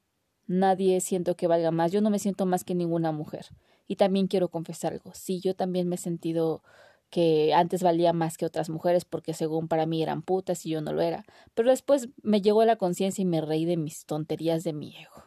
[0.52, 1.94] Nadie siento que valga más.
[1.94, 3.46] Yo no me siento más que ninguna mujer.
[3.88, 5.14] Y también quiero confesar algo.
[5.14, 6.62] Sí, yo también me he sentido
[7.10, 10.82] que antes valía más que otras mujeres porque según para mí eran putas y yo
[10.82, 11.24] no lo era.
[11.54, 15.24] Pero después me llegó la conciencia y me reí de mis tonterías de mi ego.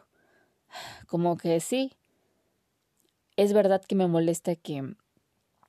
[1.07, 1.93] Como que sí.
[3.35, 4.93] Es verdad que me molesta que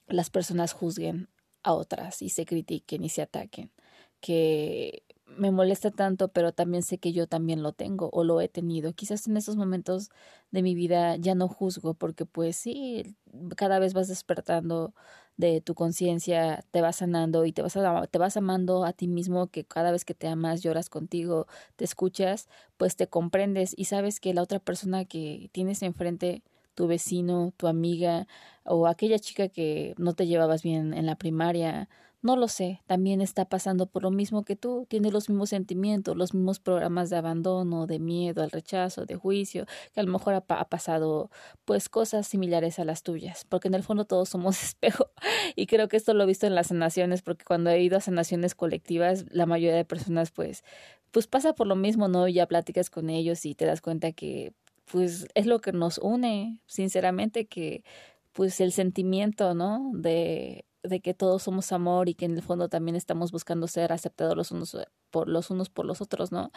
[0.07, 1.31] las personas juzguen
[1.63, 3.73] a otras y se critiquen y se ataquen.
[4.21, 8.49] Que me molesta tanto, pero también sé que yo también lo tengo o lo he
[8.49, 8.93] tenido.
[8.95, 10.11] Quizás en estos momentos
[10.51, 13.17] de mi vida ya no juzgo porque pues sí,
[13.57, 14.95] cada vez vas despertando
[15.37, 17.77] de tu conciencia, te vas sanando y te vas,
[18.11, 21.47] te vas amando a ti mismo, que cada vez que te amas, lloras contigo,
[21.77, 26.43] te escuchas, pues te comprendes y sabes que la otra persona que tienes enfrente,
[26.75, 28.27] tu vecino, tu amiga
[28.65, 31.89] o aquella chica que no te llevabas bien en la primaria,
[32.27, 36.17] no lo sé, también está pasando por lo mismo que tú, tiene los mismos sentimientos,
[36.17, 40.35] los mismos programas de abandono, de miedo al rechazo, de juicio, que a lo mejor
[40.35, 41.31] ha, pasado
[41.65, 45.11] pues cosas similares a las tuyas, porque en el fondo todos somos espejo
[45.55, 48.01] y creo que esto lo he visto en las sanaciones, porque cuando he ido a
[48.01, 50.65] sanaciones colectivas, la mayoría de personas pues
[51.13, 52.29] pues pasa por lo mismo, ¿no?
[52.29, 54.53] Ya platicas con ellos y te das cuenta que
[54.85, 57.85] pues es lo que nos une, sinceramente, que
[58.33, 59.91] pues el sentimiento, ¿no?
[59.95, 63.93] De, de que todos somos amor y que en el fondo también estamos buscando ser
[63.93, 64.77] aceptados los unos
[65.11, 66.51] por los unos por los otros, ¿no?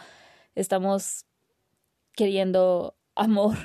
[0.54, 1.26] Estamos
[2.12, 3.56] queriendo amor,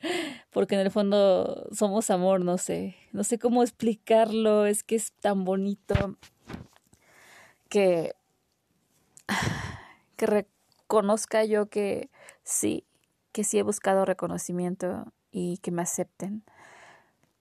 [0.50, 5.12] porque en el fondo somos amor, no sé, no sé cómo explicarlo, es que es
[5.12, 6.16] tan bonito
[7.68, 8.14] que
[10.16, 12.10] que reconozca yo que
[12.42, 12.86] sí,
[13.32, 16.44] que sí he buscado reconocimiento y que me acepten.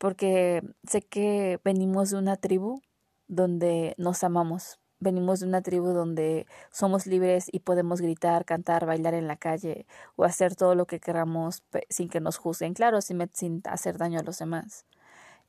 [0.04, 2.82] Porque sé que venimos de una tribu
[3.30, 4.82] donde nos amamos.
[5.00, 9.86] Venimos de una tribu donde somos libres y podemos gritar, cantar, bailar en la calle
[10.18, 14.20] o hacer todo lo que queramos sin que nos juzguen, claro, sin, sin hacer daño
[14.20, 14.86] a los demás.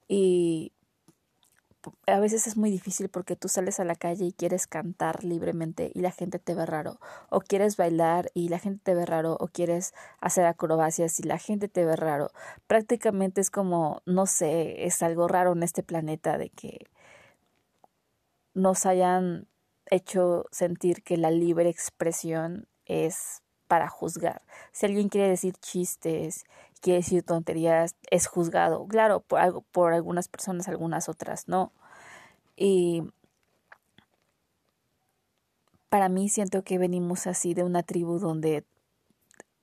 [0.06, 0.70] Y
[2.06, 5.90] a veces es muy difícil porque tú sales a la calle y quieres cantar libremente
[5.94, 6.98] y la gente te ve raro,
[7.30, 11.38] o quieres bailar y la gente te ve raro, o quieres hacer acrobacias y la
[11.38, 12.30] gente te ve raro.
[12.66, 16.86] Prácticamente es como, no sé, es algo raro en este planeta de que
[18.54, 19.48] nos hayan
[19.90, 24.42] hecho sentir que la libre expresión es para juzgar.
[24.72, 26.44] Si alguien quiere decir chistes,
[26.84, 28.86] quiere decir tonterías, es juzgado.
[28.86, 31.72] Claro, por, por algunas personas, algunas otras no.
[32.56, 33.02] Y
[35.88, 38.66] para mí siento que venimos así de una tribu donde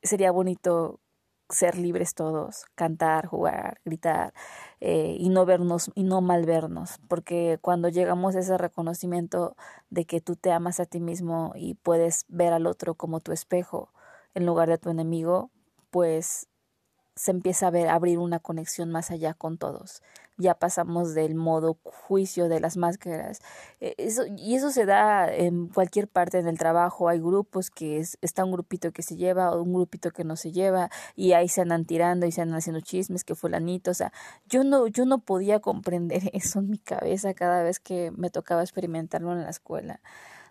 [0.01, 0.99] sería bonito
[1.47, 4.33] ser libres todos, cantar, jugar, gritar
[4.79, 9.55] eh, y no vernos y no mal vernos, porque cuando llegamos a ese reconocimiento
[9.91, 13.31] de que tú te amas a ti mismo y puedes ver al otro como tu
[13.31, 13.91] espejo
[14.33, 15.51] en lugar de tu enemigo,
[15.91, 16.47] pues
[17.21, 20.01] se empieza a ver abrir una conexión más allá con todos
[20.41, 23.39] ya pasamos del modo juicio de las máscaras.
[23.79, 27.07] E, eso, y eso se da en cualquier parte del trabajo.
[27.07, 30.51] Hay grupos que está un grupito que se lleva o un grupito que no se
[30.51, 33.91] lleva y ahí se andan tirando y se andan haciendo chismes que fulanito.
[33.91, 34.11] O sea,
[34.49, 38.63] yo no, yo no podía comprender eso en mi cabeza cada vez que me tocaba
[38.63, 40.01] experimentarlo en la escuela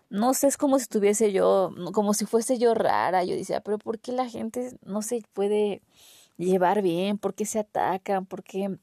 [0.09, 3.23] no sé, es como si estuviese yo, como si fuese yo rara.
[3.23, 5.81] Yo decía, pero ¿por qué la gente no se puede
[6.45, 7.17] llevar bien?
[7.17, 8.25] ¿Por qué se atacan?
[8.25, 8.77] ¿Por qué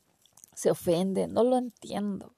[0.58, 2.34] se ofende, no lo entiendo.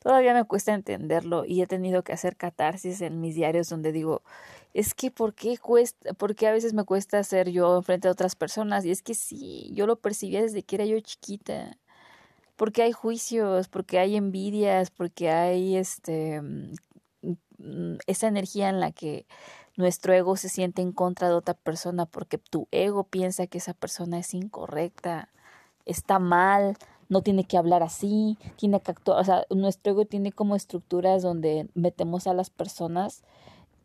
[0.00, 4.22] Todavía me cuesta entenderlo y he tenido que hacer catarsis en mis diarios donde digo,
[4.74, 6.14] es que ¿por qué cuesta?
[6.14, 9.70] Porque a veces me cuesta ser yo frente a otras personas y es que sí,
[9.74, 11.76] yo lo percibía desde que era yo chiquita.
[12.56, 19.26] Porque hay juicios, porque hay envidias, porque hay este mm, esa energía en la que
[19.78, 23.74] nuestro ego se siente en contra de otra persona porque tu ego piensa que esa
[23.74, 25.28] persona es incorrecta,
[25.86, 26.76] está mal,
[27.08, 31.22] no tiene que hablar así, tiene que actuar, o sea, nuestro ego tiene como estructuras
[31.22, 33.22] donde metemos a las personas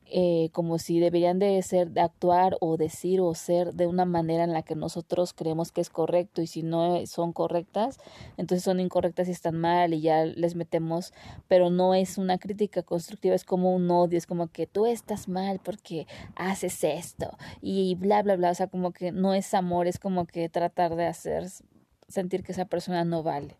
[0.05, 4.43] eh, como si deberían de ser, de actuar o decir o ser de una manera
[4.43, 7.97] en la que nosotros creemos que es correcto y si no son correctas,
[8.37, 11.13] entonces son incorrectas y están mal y ya les metemos,
[11.47, 15.27] pero no es una crítica constructiva, es como un odio, es como que tú estás
[15.27, 16.05] mal porque
[16.35, 20.25] haces esto y bla, bla, bla, o sea, como que no es amor, es como
[20.25, 21.47] que tratar de hacer
[22.07, 23.57] sentir que esa persona no vale.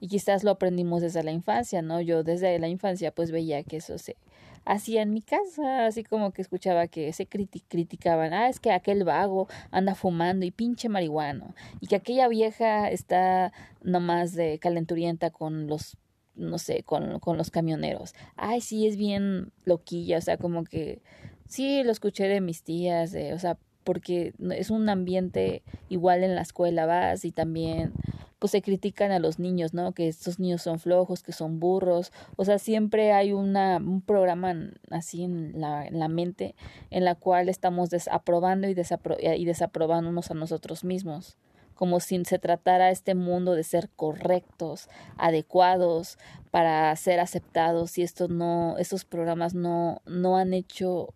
[0.00, 2.00] Y quizás lo aprendimos desde la infancia, ¿no?
[2.00, 4.16] Yo desde la infancia pues veía que eso se
[4.64, 9.04] hacía en mi casa, así como que escuchaba que se criticaban, ah, es que aquel
[9.04, 15.66] vago anda fumando y pinche marihuano, y que aquella vieja está nomás de calenturienta con
[15.66, 15.96] los
[16.36, 18.14] no sé, con, con los camioneros.
[18.36, 21.02] Ay, sí, es bien loquilla, o sea, como que
[21.46, 26.42] sí, lo escuché de mis tías, o sea, porque es un ambiente igual en la
[26.42, 27.92] escuela vas y también
[28.40, 29.92] pues se critican a los niños, ¿no?
[29.92, 34.54] Que estos niños son flojos, que son burros, o sea, siempre hay una, un programa
[34.90, 36.56] así en la, en la mente
[36.88, 41.36] en la cual estamos desaprobando y, desapro y desaprobándonos a nosotros mismos,
[41.74, 44.88] como si se tratara este mundo de ser correctos,
[45.18, 46.16] adecuados,
[46.50, 51.12] para ser aceptados y esto no, estos programas no, no han hecho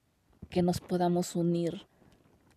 [0.51, 1.87] que nos podamos unir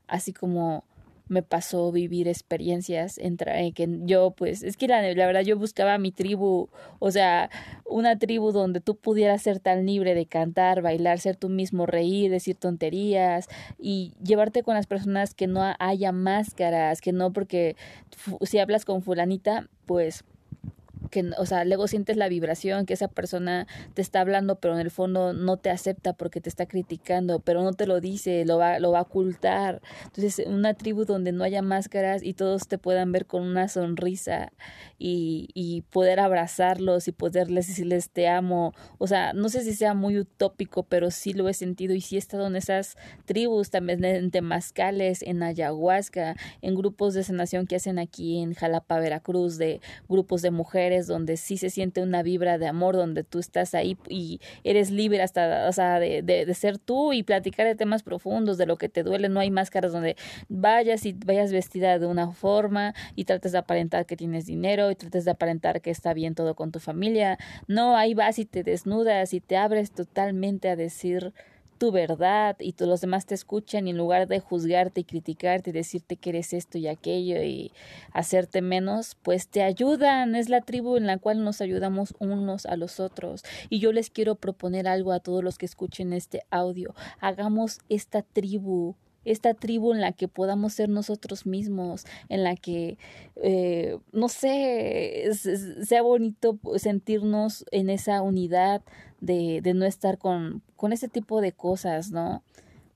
[0.07, 0.84] así como
[1.29, 5.97] me pasó vivir experiencias entre que yo pues es que la, la, verdad yo buscaba
[5.97, 6.69] mi tribu
[6.99, 7.49] o sea
[7.85, 12.31] una tribu donde tú pudieras ser tan libre de cantar bailar ser tú mismo reír
[12.31, 13.47] decir tonterías
[13.77, 17.75] y llevarte con las personas que no haya máscaras que no porque
[18.41, 20.23] si hablas con fulanita pues
[21.09, 24.79] que, o sea, luego sientes la vibración, que esa persona te está hablando, pero en
[24.79, 28.57] el fondo no te acepta porque te está criticando, pero no te lo dice, lo
[28.57, 29.81] va, lo va a ocultar.
[30.05, 34.51] Entonces, una tribu donde no haya máscaras y todos te puedan ver con una sonrisa
[34.97, 38.73] y, y poder abrazarlos y poderles decirles te amo.
[38.97, 42.15] O sea, no sé si sea muy utópico, pero sí lo he sentido y sí
[42.15, 47.75] he estado en esas tribus, también en temazcales, en ayahuasca, en grupos de sanación que
[47.75, 52.57] hacen aquí en Jalapa, Veracruz, de grupos de mujeres donde sí se siente una vibra
[52.57, 56.79] de amor, donde tú estás ahí y eres libre hasta, o sea, de, de, ser
[56.79, 60.15] tú y platicar de temas profundos, de lo que te duele, no hay máscaras donde
[60.49, 64.95] vayas y vayas vestida de una forma y trates de aparentar que tienes dinero y
[64.95, 67.37] trates de aparentar que está bien todo con tu familia,
[67.67, 71.33] no, ahí vas y te desnudas y te abres totalmente a decir
[71.77, 75.69] tu verdad y todos los demás te escuchan y en lugar de juzgarte y criticarte
[75.69, 77.71] y decirte que eres esto y aquello y
[78.11, 80.35] hacerte menos, pues te ayudan.
[80.35, 83.43] Es la tribu en la cual nos ayudamos unos a los otros.
[83.69, 86.95] Y yo les quiero proponer algo a todos los que escuchen este audio.
[87.19, 88.95] Hagamos esta tribu
[89.27, 92.97] esta tribu en la que podamos ser nosotros mismos, en la que,
[93.35, 98.81] eh, no sé, sea bonito sentirnos en esa unidad
[99.19, 102.43] de, de no estar con, con ese tipo de cosas, ¿no?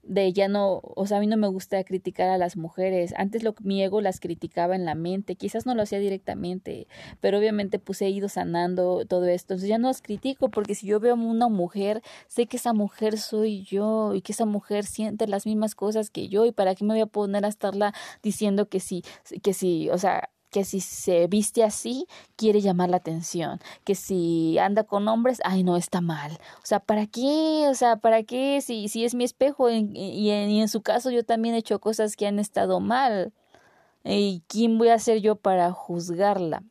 [0.03, 3.13] de ya no, o sea, a mí no me gusta criticar a las mujeres.
[3.17, 6.87] Antes lo, mi ego las criticaba en la mente, quizás no lo hacía directamente,
[7.19, 9.53] pero obviamente pues he ido sanando todo esto.
[9.53, 12.73] Entonces ya no las critico porque si yo veo a una mujer, sé que esa
[12.73, 16.75] mujer soy yo y que esa mujer siente las mismas cosas que yo y para
[16.75, 17.93] qué me voy a poner a estarla
[18.23, 19.03] diciendo que sí,
[19.43, 22.05] que sí, o sea, que si se viste así,
[22.35, 26.33] quiere llamar la atención, que si anda con hombres, ay, no, está mal.
[26.57, 27.67] O sea, ¿para qué?
[27.69, 28.61] O sea, ¿para qué?
[28.61, 31.79] Si, si es mi espejo y, y, y en su caso yo también he hecho
[31.79, 33.33] cosas que han estado mal.
[34.03, 36.63] ¿Y quién voy a ser yo para juzgarla?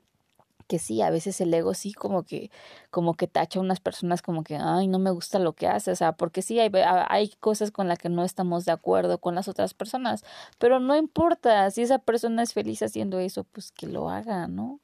[0.71, 2.49] Que sí, a veces el ego sí como que,
[2.91, 5.91] como que tacha a unas personas como que, ay, no me gusta lo que hace,
[5.91, 6.71] o sea, porque sí hay,
[7.09, 10.25] hay cosas con las que no estamos de acuerdo con las otras personas,
[10.59, 14.79] pero no importa, si esa persona es feliz haciendo eso, pues que lo haga, ¿no?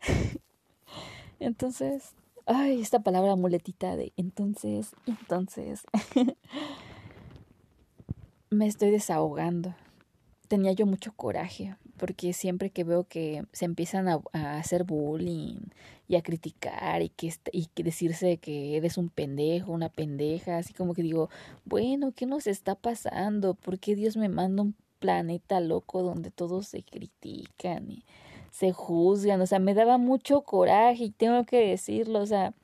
[1.40, 2.12] entonces,
[2.44, 5.84] ay, esta palabra muletita de entonces, entonces,
[8.50, 9.74] me estoy desahogando.
[10.46, 14.20] Tenía yo mucho coraje, porque siempre que veo que se empiezan a,
[14.58, 15.60] hacer bullying
[16.08, 20.72] y a criticar y que, y que decirse que eres un pendejo, una pendeja, así
[20.72, 21.30] como que digo,
[21.64, 23.54] bueno, ¿qué nos está pasando?
[23.54, 28.04] ¿Por qué Dios me manda un planeta loco donde todos se critican y
[28.50, 29.40] se juzgan?
[29.40, 32.54] O sea, me daba mucho coraje y tengo que decirlo, o sea,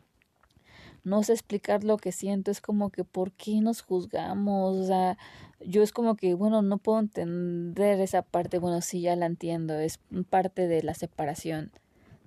[1.05, 4.77] no sé explicar lo que siento, es como que ¿por qué nos juzgamos?
[4.77, 5.19] O sea,
[5.61, 9.79] yo es como que, bueno, no puedo entender esa parte, bueno, sí, ya la entiendo,
[9.79, 9.99] es
[10.31, 11.73] parte de la separación,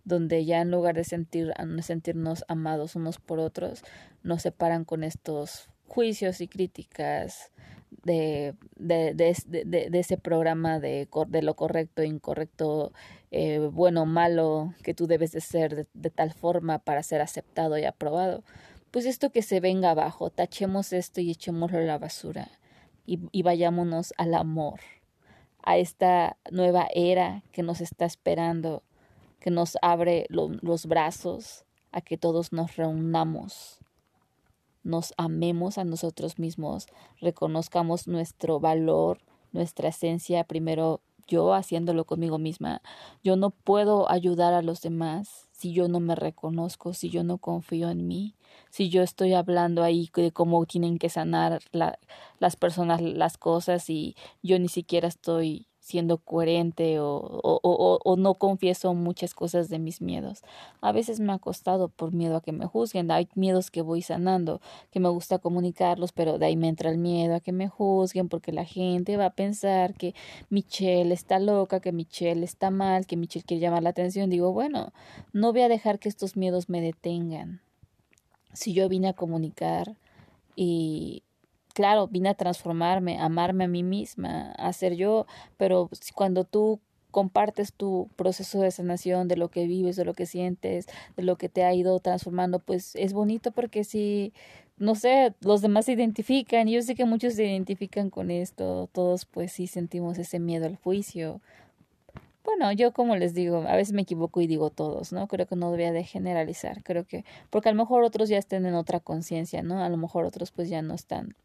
[0.03, 3.83] donde ya en lugar de sentir, sentirnos amados unos por otros,
[4.23, 7.51] nos separan con estos juicios y críticas
[8.03, 12.91] de, de, de, de ese programa de, de lo correcto e incorrecto,
[13.37, 17.77] eh, bueno o malo que tú debes de ser de tal forma para ser aceptado
[17.77, 18.45] y aprobado.
[18.91, 22.47] Pues esto que se venga abajo, tachemos esto y echémoslo a la basura
[23.05, 24.79] y, vayámonos al amor,
[25.61, 28.83] a esta nueva era que nos está esperando,
[29.41, 33.79] que nos abre los brazos, a que todos nos reunamos,
[34.83, 36.87] nos amemos a nosotros mismos,
[37.19, 39.19] reconozcamos nuestro valor,
[39.51, 42.81] nuestra esencia, primero yo haciéndolo conmigo misma.
[43.23, 47.37] Yo no puedo ayudar a los demás si yo no me reconozco, si yo no
[47.37, 48.35] confío en mí,
[48.69, 51.97] si yo estoy hablando ahí de cómo tienen que sanar la,
[52.39, 58.15] las personas las cosas y yo ni siquiera estoy siendo coherente o, o, o, o,
[58.15, 60.41] no confieso muchas cosas de mis miedos.
[60.81, 63.11] A veces me ha costado por miedo a que me juzguen.
[63.11, 66.97] Hay miedos que voy sanando, que me gusta comunicarlos, pero de ahí me entra el
[66.97, 70.15] miedo a que me juzguen porque la gente va a pensar que
[70.49, 74.31] Michelle está loca, que Michelle está mal, que Michelle quiere llamar la atención.
[74.31, 74.91] Digo, bueno,
[75.33, 77.61] no voy a dejar que estos miedos me detengan.
[78.53, 79.97] Si yo vine a comunicar
[80.55, 81.21] y
[81.75, 85.27] claro, vine a transformarme, a amarme a mí misma, a ser yo,
[85.57, 86.79] pero cuando tú
[87.11, 90.87] compartes tu proceso de sanación, de lo que vives, de lo que sientes,
[91.17, 94.33] de lo que te ha ido transformando, pues es bonito porque si,
[94.77, 99.25] no sé, los demás se identifican, yo sé que muchos se identifican con esto, todos
[99.25, 101.41] pues sí sentimos ese miedo al juicio,
[102.57, 105.27] bueno, yo como les digo, a veces me equivoco y digo todos, ¿no?
[105.27, 108.65] Creo que no debería de generalizar, creo que, porque a lo mejor otros ya estén
[108.65, 109.83] en otra conciencia, ¿no?
[109.83, 111.35] A lo mejor otros pues ya no están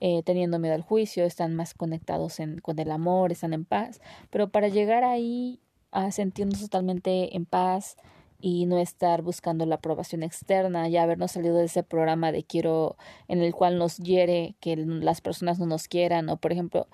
[0.00, 4.00] eh, teniendo miedo al juicio, están más conectados en, con el amor, están en paz,
[4.30, 5.60] pero para llegar ahí
[5.92, 7.96] a sentirnos totalmente en paz
[8.40, 12.96] y no estar buscando la aprobación externa, ya habernos salido de ese programa de quiero
[13.28, 16.88] en el cual nos hiere que las personas no nos quieran o por ejemplo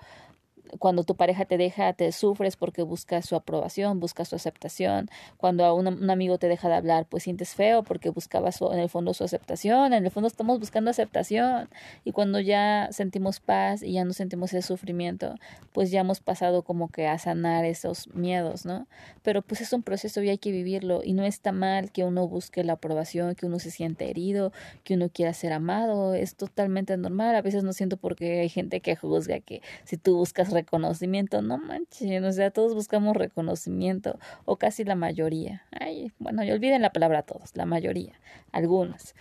[0.79, 5.09] cuando tu pareja te deja, te sufres porque buscas su aprobación, buscas su aceptación.
[5.37, 8.89] Cuando a un, amigo te deja de hablar, pues sientes feo porque buscabas en el
[8.89, 9.93] fondo su aceptación.
[9.93, 11.69] En el fondo estamos buscando aceptación.
[12.03, 15.35] Y cuando ya sentimos paz y ya no sentimos ese sufrimiento,
[15.73, 18.87] pues ya hemos pasado como que a sanar esos miedos, ¿no?
[19.23, 21.01] Pero pues es un proceso y hay que vivirlo.
[21.03, 24.51] Y no está mal que uno busque la aprobación, que uno se siente herido,
[24.83, 26.13] que uno quiera ser amado.
[26.13, 27.35] Es totalmente normal.
[27.35, 31.57] A veces no siento porque hay gente que juzga que si tú buscas reconocimiento, no
[31.57, 35.63] manches, o sea, todos buscamos reconocimiento, o casi la mayoría.
[35.71, 38.13] Ay, bueno, y olviden la palabra todos, la mayoría,
[38.51, 39.15] algunos.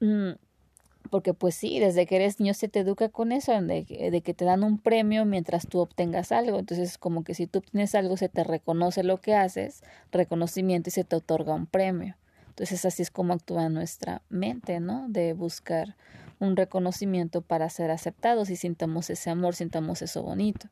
[0.00, 0.32] Mm,
[1.10, 4.44] porque pues sí, desde que eres niño se te educa con eso, de, que te
[4.44, 6.58] dan un premio mientras tú obtengas algo.
[6.58, 9.82] Entonces, como que si tú obtienes algo, se te reconoce lo que haces,
[10.12, 12.16] reconocimiento y se te otorga un premio.
[12.48, 15.06] Entonces, así es como actúa nuestra mente, ¿no?
[15.08, 15.96] De buscar
[16.40, 20.68] un reconocimiento para ser aceptados y sintamos ese amor, sintamos eso bonito.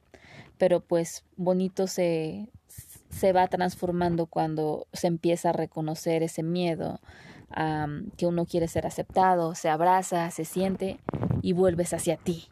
[0.56, 2.48] Pero pues bonito se,
[3.10, 7.00] se va transformando cuando se empieza a reconocer ese miedo,
[8.16, 10.98] que uno quiere ser aceptado, se abraza, se siente
[11.40, 12.48] y vuelves hacia ti.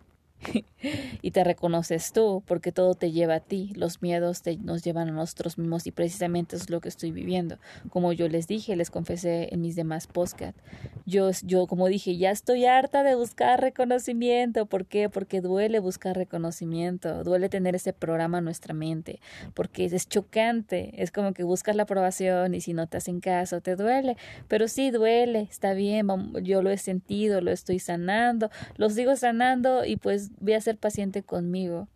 [1.23, 5.09] y te reconoces tú, porque todo te lleva a ti, los miedos te, nos llevan
[5.09, 7.59] a nosotros mismos y precisamente es lo que estoy viviendo.
[7.91, 10.57] Como yo les dije, les confesé en mis demás podcast,
[11.05, 15.09] yo, yo como dije, ya estoy harta de buscar reconocimiento, ¿por qué?
[15.09, 19.21] Porque duele buscar reconocimiento, duele tener ese programa en nuestra mente,
[19.55, 23.61] porque es chocante, es como que buscas la aprobación y si no te hacen caso,
[23.61, 24.17] te duele,
[24.49, 26.07] pero sí duele, está bien,
[26.43, 30.77] yo lo he sentido, lo estoy sanando, lo sigo sanando y pues voy a ser
[30.79, 31.89] paciente conmigo,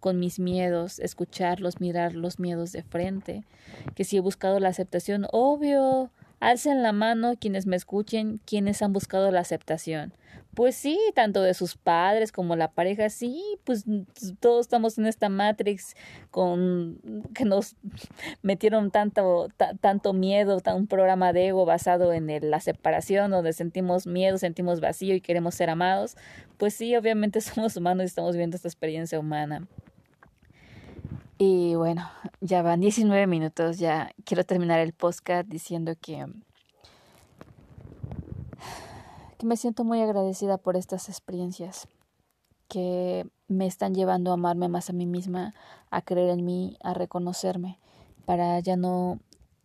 [0.00, 3.44] con mis miedos, escucharlos, mirar los miedos de frente,
[3.94, 6.10] que si he buscado la aceptación, obvio,
[6.40, 10.12] alcen la mano quienes me escuchen, quienes han buscado la aceptación.
[10.54, 13.86] Pues sí, tanto de sus padres como la pareja, sí, pues
[14.38, 15.96] todos estamos en esta matrix
[16.30, 17.00] con
[17.34, 17.76] que nos
[18.42, 19.48] metieron tanto
[19.80, 25.14] tanto miedo, un programa de ego basado en la separación donde sentimos miedo, sentimos vacío
[25.14, 26.16] y queremos ser amados.
[26.58, 29.66] Pues sí, obviamente somos humanos y estamos viviendo esta experiencia humana.
[31.38, 32.10] Y bueno,
[32.40, 36.26] ya van 19 minutos, ya quiero terminar el podcast diciendo que
[39.44, 41.88] me siento muy agradecida por estas experiencias
[42.68, 45.54] que me están llevando a amarme más a mí misma,
[45.90, 47.78] a creer en mí, a reconocerme,
[48.24, 49.20] para ya no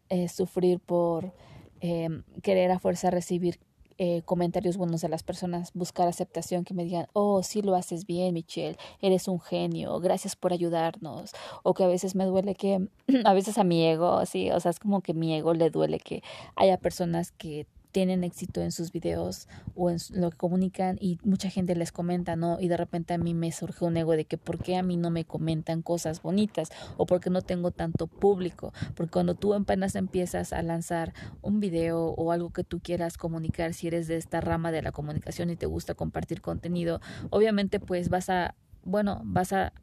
[0.10, 1.34] eh, sufrir por
[1.80, 3.60] em, querer a fuerza recibir
[4.00, 8.06] eh, comentarios buenos de las personas, buscar aceptación, que me digan, oh, sí lo haces
[8.06, 11.32] bien, Michelle, eres un genio, gracias por ayudarnos,
[11.64, 12.90] o que a veces me duele que,
[13.26, 16.00] a veces a mi ego, sí, o sea, es como que mi ego le duele
[16.00, 16.22] que
[16.56, 17.66] haya personas que
[17.98, 22.36] tienen éxito en sus videos o en lo que comunican y mucha gente les comenta,
[22.36, 22.60] ¿no?
[22.60, 24.98] Y de repente a mí me surge un ego de que por qué a mí
[24.98, 29.96] no me comentan cosas bonitas o porque no tengo tanto público, porque cuando tú apenas
[29.96, 34.42] empiezas a lanzar un video o algo que tú quieras comunicar, si eres de esta
[34.42, 37.02] rama de la comunicación y te gusta compartir contenido,
[37.32, 38.54] obviamente pues vas a,
[38.84, 39.74] bueno, vas a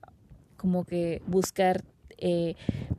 [0.56, 1.82] como que buscar
[2.18, 2.56] eh,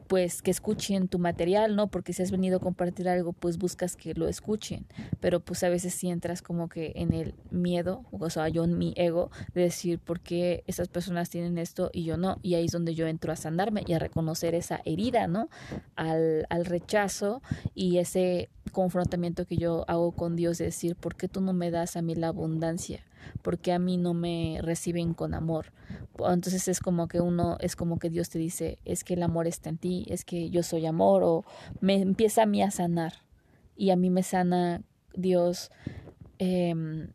[0.07, 1.87] pues que escuchen tu material, ¿no?
[1.87, 4.85] Porque si has venido a compartir algo, pues buscas que lo escuchen,
[5.19, 8.77] pero pues a veces si entras como que en el miedo, o sea, yo en
[8.77, 12.65] mi ego, de decir por qué esas personas tienen esto y yo no, y ahí
[12.65, 15.49] es donde yo entro a sanarme y a reconocer esa herida, ¿no?
[15.95, 17.41] Al, al rechazo
[17.73, 21.71] y ese confrontamiento que yo hago con Dios, de decir, ¿por qué tú no me
[21.71, 23.03] das a mí la abundancia?
[23.41, 25.71] Porque a mí no me reciben con amor.
[26.17, 29.47] Entonces es como que uno, es como que Dios te dice, es que el amor
[29.47, 31.45] está en ti, es que yo soy amor, o
[31.81, 33.13] me empieza a mí a sanar.
[33.75, 34.81] Y a mí me sana
[35.13, 35.71] Dios
[36.39, 37.07] eh,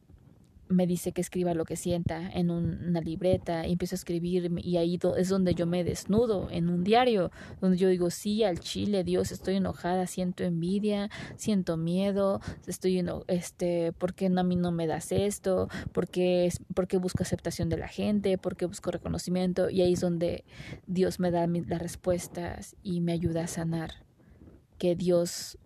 [0.70, 4.76] me dice que escriba lo que sienta en una libreta y empiezo a escribir y
[4.78, 7.30] ahí es donde yo me desnudo en un diario
[7.60, 13.92] donde yo digo sí al chile Dios estoy enojada siento envidia siento miedo estoy este
[13.92, 17.68] por qué no a mí no me das esto por qué, por qué busco aceptación
[17.68, 20.44] de la gente por qué busco reconocimiento y ahí es donde
[20.86, 24.04] Dios me da las respuestas y me ayuda a sanar.
[24.78, 25.58] Que Dios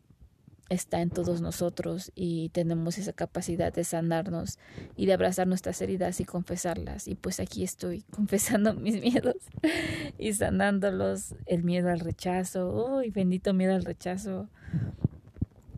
[0.74, 4.58] está en todos nosotros y tenemos esa capacidad de sanarnos
[4.96, 7.08] y de abrazar nuestras heridas y confesarlas.
[7.08, 9.36] Y pues aquí estoy confesando mis miedos
[10.18, 14.48] y sanándolos, el miedo al rechazo, uy, bendito miedo al rechazo,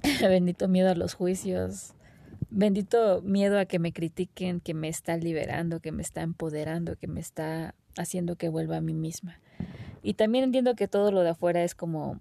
[0.20, 1.94] bendito miedo a los juicios,
[2.51, 7.06] bendito miedo a que me critiquen, que me está liberando, que me está empoderando, que
[7.06, 9.39] me está haciendo que vuelva a mí misma.
[10.02, 12.20] Y también entiendo que todo lo de afuera es como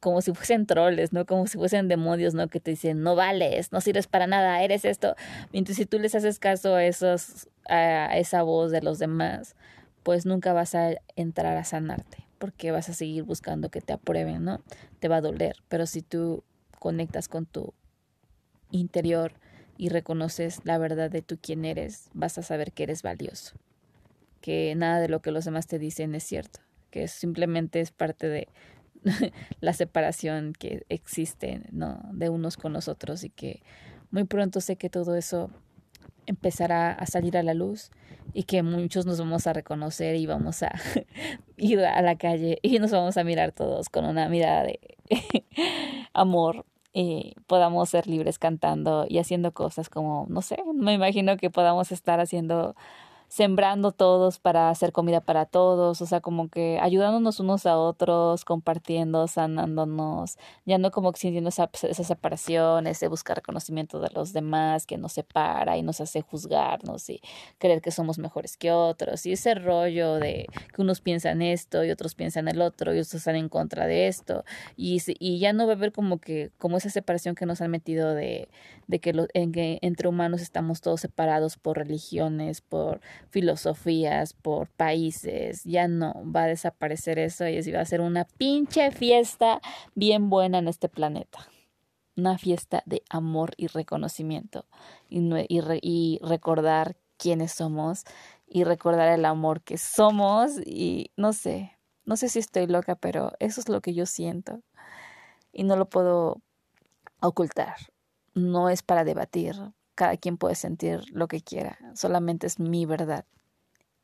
[0.00, 1.26] como si fuesen troles, ¿no?
[1.26, 2.48] Como si fuesen demonios, ¿no?
[2.48, 5.14] Que te dicen, no vales, no sirves para nada, eres esto.
[5.52, 9.56] Mientras si tú les haces caso a, esos, a esa voz de los demás,
[10.02, 14.44] pues nunca vas a entrar a sanarte, porque vas a seguir buscando que te aprueben,
[14.44, 14.62] ¿no?
[15.00, 16.44] Te va a doler, pero si tú
[16.78, 17.74] conectas con tu
[18.70, 19.32] interior
[19.76, 23.54] y reconoces la verdad de tú quién eres, vas a saber que eres valioso,
[24.40, 26.60] que nada de lo que los demás te dicen es cierto,
[26.90, 28.48] que simplemente es parte de
[29.60, 32.00] la separación que existe ¿no?
[32.12, 33.62] de unos con los otros y que
[34.10, 35.50] muy pronto sé que todo eso
[36.26, 37.90] empezará a salir a la luz
[38.34, 40.72] y que muchos nos vamos a reconocer y vamos a
[41.56, 44.80] ir a la calle y nos vamos a mirar todos con una mirada de
[46.12, 51.50] amor y podamos ser libres cantando y haciendo cosas como, no sé, me imagino que
[51.50, 52.74] podamos estar haciendo
[53.28, 58.44] sembrando todos para hacer comida para todos, o sea, como que ayudándonos unos a otros,
[58.44, 64.86] compartiendo, sanándonos, ya no como sintiendo esa, esa separación, ese buscar reconocimiento de los demás
[64.86, 67.20] que nos separa y nos hace juzgarnos y
[67.58, 71.90] creer que somos mejores que otros, y ese rollo de que unos piensan esto y
[71.90, 74.44] otros piensan el otro y otros están en contra de esto,
[74.76, 74.98] y,
[75.38, 78.48] ya no va a haber como que, como esa separación que nos han metido de,
[78.86, 83.00] de que, lo, en que entre humanos estamos todos separados por religiones, por
[83.30, 88.90] filosofías, por países, ya no, va a desaparecer eso y va a ser una pinche
[88.90, 89.60] fiesta
[89.94, 91.38] bien buena en este planeta.
[92.16, 94.66] Una fiesta de amor y reconocimiento
[95.08, 98.04] y, y, y recordar quiénes somos
[98.46, 103.32] y recordar el amor que somos y no sé, no sé si estoy loca, pero
[103.38, 104.62] eso es lo que yo siento
[105.52, 106.40] y no lo puedo
[107.20, 107.76] ocultar.
[108.34, 109.56] No es para debatir,
[109.98, 113.24] cada quien puede sentir lo que quiera, solamente es mi verdad.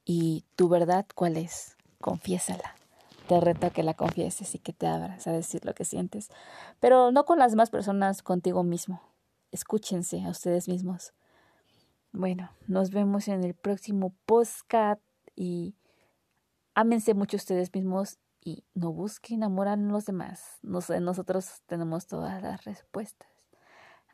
[0.04, 1.76] ¿Y tu verdad cuál es?
[2.00, 2.74] Confiésala.
[3.28, 6.30] Te reto a que la confieses y que te abras a decir lo que sientes,
[6.80, 9.02] pero no con las demás personas, contigo mismo.
[9.52, 11.14] Escúchense a ustedes mismos.
[12.10, 14.98] Bueno, nos vemos en el próximo postcat
[15.36, 15.76] y
[16.74, 20.58] ámense mucho ustedes mismos y no busquen enamorar a los demás.
[20.62, 23.33] nosotros tenemos todas las respuestas.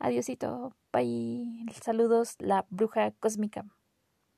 [0.01, 1.45] Adiosito, bye.
[1.79, 3.65] Saludos, la bruja cósmica.